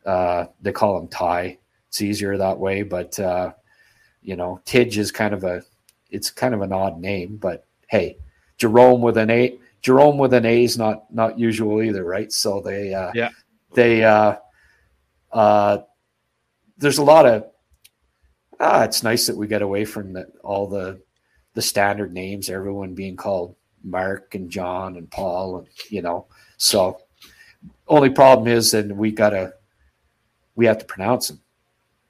uh, 0.07 0.47
they 0.61 0.73
call 0.73 0.99
him 0.99 1.09
Ty. 1.09 1.59
It's 1.89 2.01
easier 2.01 2.39
that 2.39 2.59
way, 2.59 2.83
but 2.83 3.19
uh, 3.21 3.53
you 4.23 4.37
know, 4.37 4.61
Tij 4.65 4.97
is 4.97 5.13
kind 5.13 5.35
of 5.35 5.45
a 5.45 5.63
it's 6.11 6.31
kind 6.31 6.55
of 6.55 6.61
an 6.63 6.73
odd 6.73 7.01
name, 7.01 7.37
but 7.37 7.67
hey, 7.89 8.19
Jarome 8.63 9.01
with 9.01 9.17
an 9.17 9.31
A, 9.31 9.59
Jarome 9.83 10.19
with 10.19 10.33
an 10.35 10.47
A 10.47 10.65
is 10.65 10.79
not 10.79 11.13
not 11.13 11.39
usual 11.39 11.83
either, 11.83 12.05
right? 12.05 12.33
So 12.33 12.61
they 12.61 12.95
uh, 12.95 13.11
Yeah. 13.15 13.31
they 13.75 14.05
uh, 14.05 14.37
uh, 15.33 15.79
there's 16.79 16.99
a 16.99 17.05
lot 17.05 17.27
of 17.27 17.47
ah, 18.61 18.85
it's 18.85 19.03
nice 19.03 19.27
that 19.27 19.37
we 19.37 19.49
get 19.49 19.63
away 19.63 19.85
from 19.85 20.13
the, 20.13 20.27
all 20.45 20.69
the 20.69 21.01
the 21.55 21.63
standard 21.63 22.13
names, 22.15 22.49
everyone 22.49 22.95
being 22.95 23.17
called 23.17 23.57
Mark 23.83 24.35
and 24.35 24.49
John 24.49 24.97
and 24.97 25.11
Paul, 25.11 25.59
and 25.59 25.67
you 25.91 26.03
know, 26.03 26.27
so 26.57 27.01
only 27.89 28.11
problem 28.11 28.49
is 28.49 28.75
and 28.75 28.97
we 28.97 29.11
gotta 29.11 29.55
we 30.55 30.67
have 30.67 30.79
to 30.79 30.85
pronounce 30.85 31.29
them. 31.29 31.41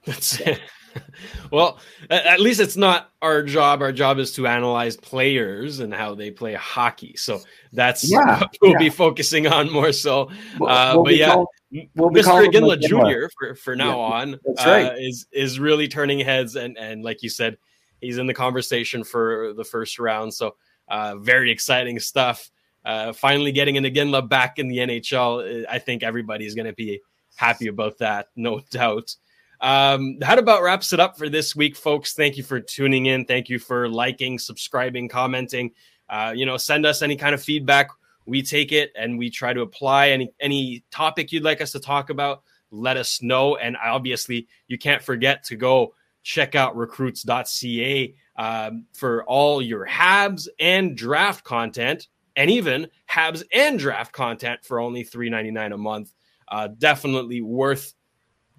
That's 0.04 0.40
it. 0.40 0.60
well, 1.50 1.78
at, 2.10 2.40
least 2.40 2.60
it's 2.60 2.76
not 2.76 3.10
our 3.20 3.42
job. 3.42 3.82
Our 3.82 3.92
job 3.92 4.18
is 4.18 4.32
to 4.32 4.46
analyze 4.46 4.96
players 4.96 5.80
and 5.80 5.92
how 5.92 6.14
they 6.14 6.30
play 6.30 6.54
hockey. 6.54 7.14
So 7.16 7.40
that's 7.72 8.10
Yeah, 8.10 8.40
what 8.40 8.56
we'll 8.60 8.72
yeah. 8.72 8.78
be 8.78 8.90
focusing 8.90 9.46
on 9.46 9.70
more 9.70 9.92
so. 9.92 10.30
We'll- 10.58 10.70
Uh, 10.70 10.92
we'll 10.94 11.04
but 11.04 11.16
yeah, 11.16 11.32
called- 11.34 11.48
we'll 11.94 12.10
Mr. 12.10 12.46
Ginla 12.50 12.80
Jr. 12.80 13.28
for, 13.38 13.54
for 13.54 13.76
now 13.76 13.98
Yeah, 13.98 14.14
on 14.16 14.38
that's 14.44 14.66
uh, 14.66 14.70
right. 14.70 14.98
is 14.98 15.26
is 15.32 15.58
really 15.58 15.88
turning 15.88 16.20
heads 16.20 16.56
and 16.56 16.76
and 16.78 17.02
like 17.02 17.22
you 17.22 17.28
said, 17.30 17.56
he's 18.00 18.18
in 18.18 18.26
the 18.26 18.34
conversation 18.34 19.04
for 19.04 19.52
the 19.54 19.64
first 19.64 19.98
round. 19.98 20.34
So 20.34 20.56
uh, 20.88 21.16
very 21.16 21.50
exciting 21.50 21.98
stuff. 22.00 22.50
Uh, 22.84 23.12
finally 23.12 23.52
getting 23.52 23.76
an 23.76 23.84
Ginla 23.84 24.28
back 24.28 24.58
in 24.58 24.66
the 24.68 24.78
NHL. 24.78 25.64
I 25.68 25.78
think 25.78 26.02
everybody's 26.02 26.54
going 26.56 26.66
to 26.66 26.72
be 26.72 27.00
happy 27.36 27.68
about 27.68 27.96
that, 27.98 28.26
no 28.36 28.60
doubt. 28.70 29.14
Um, 29.62 30.18
that 30.18 30.40
about 30.40 30.62
wraps 30.62 30.92
it 30.92 30.98
up 30.98 31.16
for 31.16 31.28
this 31.28 31.54
week, 31.54 31.76
folks. 31.76 32.14
Thank 32.14 32.36
you 32.36 32.42
for 32.42 32.60
tuning 32.60 33.06
in. 33.06 33.24
Thank 33.24 33.48
you 33.48 33.60
for 33.60 33.88
liking, 33.88 34.38
subscribing, 34.38 35.08
commenting. 35.08 35.70
Uh, 36.10 36.32
you 36.34 36.44
know, 36.44 36.56
send 36.56 36.84
us 36.84 37.00
any 37.00 37.16
kind 37.16 37.32
of 37.32 37.42
feedback. 37.42 37.88
We 38.26 38.42
take 38.42 38.72
it 38.72 38.92
and 38.96 39.16
we 39.16 39.30
try 39.30 39.52
to 39.52 39.60
apply 39.60 40.10
any 40.10 40.32
any 40.40 40.84
topic 40.90 41.30
you'd 41.30 41.44
like 41.44 41.60
us 41.60 41.72
to 41.72 41.80
talk 41.80 42.10
about. 42.10 42.42
Let 42.72 42.96
us 42.96 43.22
know. 43.22 43.56
And 43.56 43.76
obviously, 43.76 44.48
you 44.66 44.78
can't 44.78 45.02
forget 45.02 45.44
to 45.44 45.56
go 45.56 45.94
check 46.24 46.54
out 46.54 46.76
recruits.ca 46.76 48.14
um, 48.36 48.86
for 48.92 49.24
all 49.24 49.62
your 49.62 49.86
Habs 49.86 50.48
and 50.58 50.96
draft 50.96 51.44
content, 51.44 52.08
and 52.34 52.50
even 52.50 52.88
Habs 53.08 53.44
and 53.52 53.78
draft 53.78 54.12
content 54.12 54.64
for 54.64 54.80
only 54.80 55.04
$3.99 55.04 55.74
a 55.74 55.78
month. 55.78 56.12
Uh, 56.48 56.68
definitely 56.78 57.40
worth 57.40 57.94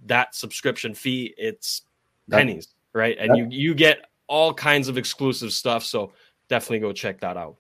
that 0.08 0.36
subscription 0.36 0.94
fee. 0.94 1.34
It's 1.38 1.84
That- 2.28 2.38
pennies, 2.38 2.68
right? 2.94 3.18
And 3.20 3.32
that- 3.32 3.38
you 3.38 3.48
you 3.50 3.74
get 3.76 4.06
all 4.28 4.54
kinds 4.54 4.88
of 4.88 4.98
exclusive 4.98 5.52
stuff. 5.54 5.84
So 5.84 6.14
definitely 6.48 6.80
go 6.80 6.94
check 6.94 7.20
that 7.22 7.38
out. 7.38 7.58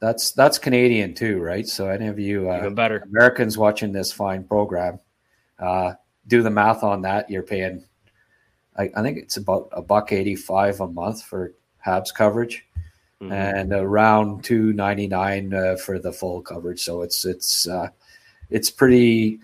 That's 0.00 0.32
that's 0.32 0.58
Canadian 0.58 1.14
too, 1.14 1.40
right? 1.40 1.66
So 1.66 1.88
any 1.88 2.06
of 2.06 2.18
you 2.18 2.50
uh, 2.50 2.58
Even 2.58 2.74
better. 2.74 3.02
Americans 3.10 3.56
watching 3.56 3.92
this 3.92 4.12
fine 4.12 4.44
program, 4.44 4.98
uh, 5.58 5.94
do 6.26 6.42
the 6.42 6.50
math 6.50 6.82
on 6.82 7.02
that. 7.02 7.30
You're 7.30 7.42
paying, 7.42 7.82
I, 8.76 8.90
I 8.94 9.02
think 9.02 9.18
it's 9.18 9.36
about 9.38 9.68
a 9.72 9.80
buck 9.80 10.12
eighty-five 10.12 10.80
a 10.80 10.86
month 10.88 11.22
for 11.22 11.54
Habs 11.84 12.12
coverage, 12.12 12.66
Mhm. 13.22 13.32
and 13.32 13.72
around 13.72 14.44
two 14.44 14.72
ninety-nine 14.74 15.54
uh, 15.54 15.76
for 15.76 15.98
the 15.98 16.12
full 16.12 16.42
coverage. 16.42 16.80
So 16.82 17.00
it's 17.02 17.24
it's 17.24 17.66
uh, 17.66 17.88
it's 18.50 18.70
pretty. 18.70 19.40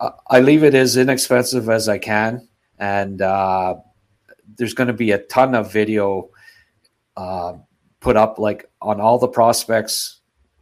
I 0.00 0.40
leave 0.40 0.64
it 0.64 0.74
as 0.74 0.96
inexpensive 0.96 1.68
as 1.68 1.88
I 1.88 1.98
can, 1.98 2.48
and 2.78 3.22
uh, 3.22 3.76
there's 4.56 4.74
going 4.74 4.88
to 4.88 4.92
be 4.92 5.12
a 5.12 5.18
ton 5.18 5.54
of 5.54 5.72
video 5.72 6.30
uh, 7.16 7.54
put 8.00 8.16
up, 8.16 8.38
like 8.38 8.70
on 8.82 9.00
all 9.00 9.18
the 9.18 9.28
prospects, 9.28 10.20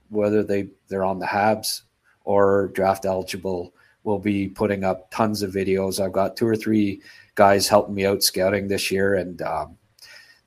whether 0.08 0.42
they 0.42 0.68
they're 0.88 1.04
on 1.04 1.18
the 1.18 1.26
Habs 1.26 1.82
or 2.24 2.68
draft 2.74 3.04
eligible. 3.04 3.74
We'll 4.04 4.18
be 4.18 4.48
putting 4.48 4.84
up 4.84 5.10
tons 5.10 5.42
of 5.42 5.52
videos. 5.52 5.98
I've 5.98 6.12
got 6.12 6.36
two 6.36 6.46
or 6.46 6.56
three 6.56 7.00
guys 7.34 7.66
helping 7.66 7.94
me 7.94 8.06
out 8.06 8.22
scouting 8.22 8.68
this 8.68 8.90
year, 8.90 9.14
and 9.14 9.40
um, 9.42 9.76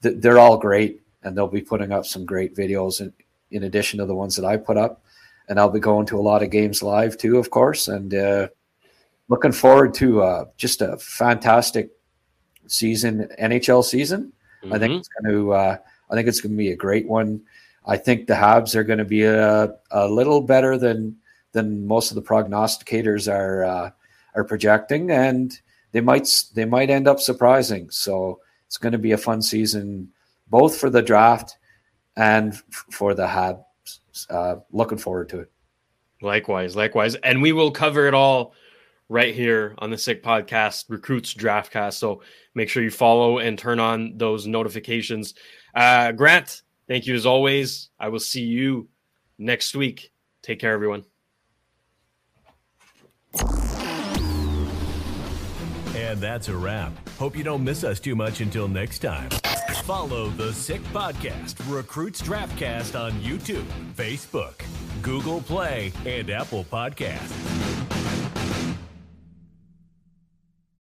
th- 0.02 0.16
they're 0.20 0.40
all 0.40 0.58
great. 0.58 1.02
and 1.24 1.38
they'll 1.38 1.48
be 1.48 1.62
putting 1.62 1.92
up 1.92 2.06
some 2.06 2.26
great 2.26 2.56
videos 2.56 3.02
in, 3.02 3.12
in 3.52 3.64
addition 3.64 4.00
to 4.00 4.06
the 4.06 4.16
ones 4.16 4.36
that 4.36 4.46
I 4.46 4.56
put 4.58 4.78
up. 4.78 5.04
And 5.50 5.60
I'll 5.60 5.70
be 5.70 5.80
going 5.80 6.06
to 6.08 6.20
a 6.20 6.22
lot 6.22 6.44
of 6.44 6.52
games 6.52 6.84
live 6.84 7.18
too, 7.18 7.38
of 7.38 7.50
course, 7.50 7.88
and 7.88 8.14
uh, 8.14 8.48
looking 9.30 9.52
forward 9.52 9.94
to 9.96 10.22
uh, 10.22 10.46
just 10.58 10.82
a 10.82 10.98
fantastic 10.98 11.92
season, 12.68 13.30
NHL 13.40 13.84
season. 13.84 14.34
Mm-hmm. 14.64 14.74
I 14.74 14.80
think 14.80 14.92
mm-hmm. 14.92 15.00
it's 15.00 15.10
going 15.22 15.36
to. 15.36 15.54
Uh, 15.54 15.78
I 16.10 16.16
think 16.16 16.28
it's 16.28 16.42
going 16.42 16.54
to 16.54 16.58
be 16.58 16.72
a 16.72 16.76
great 16.76 17.08
one. 17.08 17.42
I 17.86 17.98
think 17.98 18.28
the 18.28 18.34
Habs 18.34 18.76
are 18.76 18.84
going 18.84 19.00
to 19.00 19.06
be 19.06 19.24
a, 19.24 19.74
a 19.92 20.08
little 20.08 20.42
better 20.42 20.78
than 20.78 21.18
than 21.52 21.88
most 21.88 22.12
of 22.12 22.16
the 22.16 22.22
prognosticators 22.22 23.32
are 23.32 23.64
uh, 23.64 23.90
are 24.36 24.44
projecting, 24.44 25.12
and 25.12 25.60
they 25.92 26.02
might 26.02 26.30
they 26.54 26.66
might 26.66 26.90
end 26.90 27.08
up 27.08 27.20
surprising. 27.20 27.90
So 27.90 28.40
it's 28.66 28.78
going 28.78 28.94
to 28.94 28.98
be 28.98 29.14
a 29.14 29.18
fun 29.18 29.42
season, 29.42 30.10
both 30.50 30.78
for 30.78 30.90
the 30.90 31.02
draft 31.02 31.58
and 32.16 32.54
f- 32.54 32.86
for 32.92 33.14
the 33.14 33.28
Habs. 33.28 33.64
Uh, 34.30 34.56
looking 34.72 34.98
forward 34.98 35.30
to 35.30 35.40
it. 35.42 35.52
Likewise, 36.22 36.76
likewise, 36.76 37.16
and 37.16 37.42
we 37.42 37.52
will 37.52 37.70
cover 37.70 38.08
it 38.08 38.16
all 38.16 38.54
right 39.10 39.34
here 39.34 39.76
on 39.80 39.90
the 39.90 39.98
Sick 39.98 40.24
Podcast 40.24 40.86
Recruits 40.90 41.34
Draftcast. 41.34 41.94
So 41.94 42.22
make 42.56 42.70
sure 42.70 42.84
you 42.84 42.92
follow 42.92 43.40
and 43.40 43.58
turn 43.58 43.80
on 43.80 44.18
those 44.18 44.48
notifications. 44.48 45.34
Uh, 45.74 46.12
Grant, 46.12 46.62
thank 46.88 47.08
you 47.08 47.16
as 47.16 47.26
always. 47.26 47.90
I 48.00 48.10
will 48.10 48.20
see 48.20 48.44
you 48.44 48.90
next 49.38 49.76
week. 49.76 50.12
Take 50.42 50.60
care, 50.60 50.74
everyone. 50.74 51.06
And 55.96 56.22
that's 56.22 56.48
a 56.48 56.56
wrap. 56.56 56.94
Hope 57.18 57.36
you 57.36 57.44
don't 57.44 57.64
miss 57.64 57.84
us 57.84 58.00
too 58.00 58.16
much 58.16 58.42
until 58.42 58.68
next 58.68 59.00
time. 59.00 59.30
Follow 59.84 60.30
the 60.30 60.54
Sick 60.54 60.82
Podcast 60.94 61.56
Recruits 61.74 62.22
Draftcast 62.22 63.00
on 63.00 63.14
YouTube, 63.22 63.66
Facebook, 63.96 64.62
Google 65.02 65.42
Play, 65.42 65.94
and 66.06 66.30
Apple 66.30 66.66
Podcasts. 66.66 67.97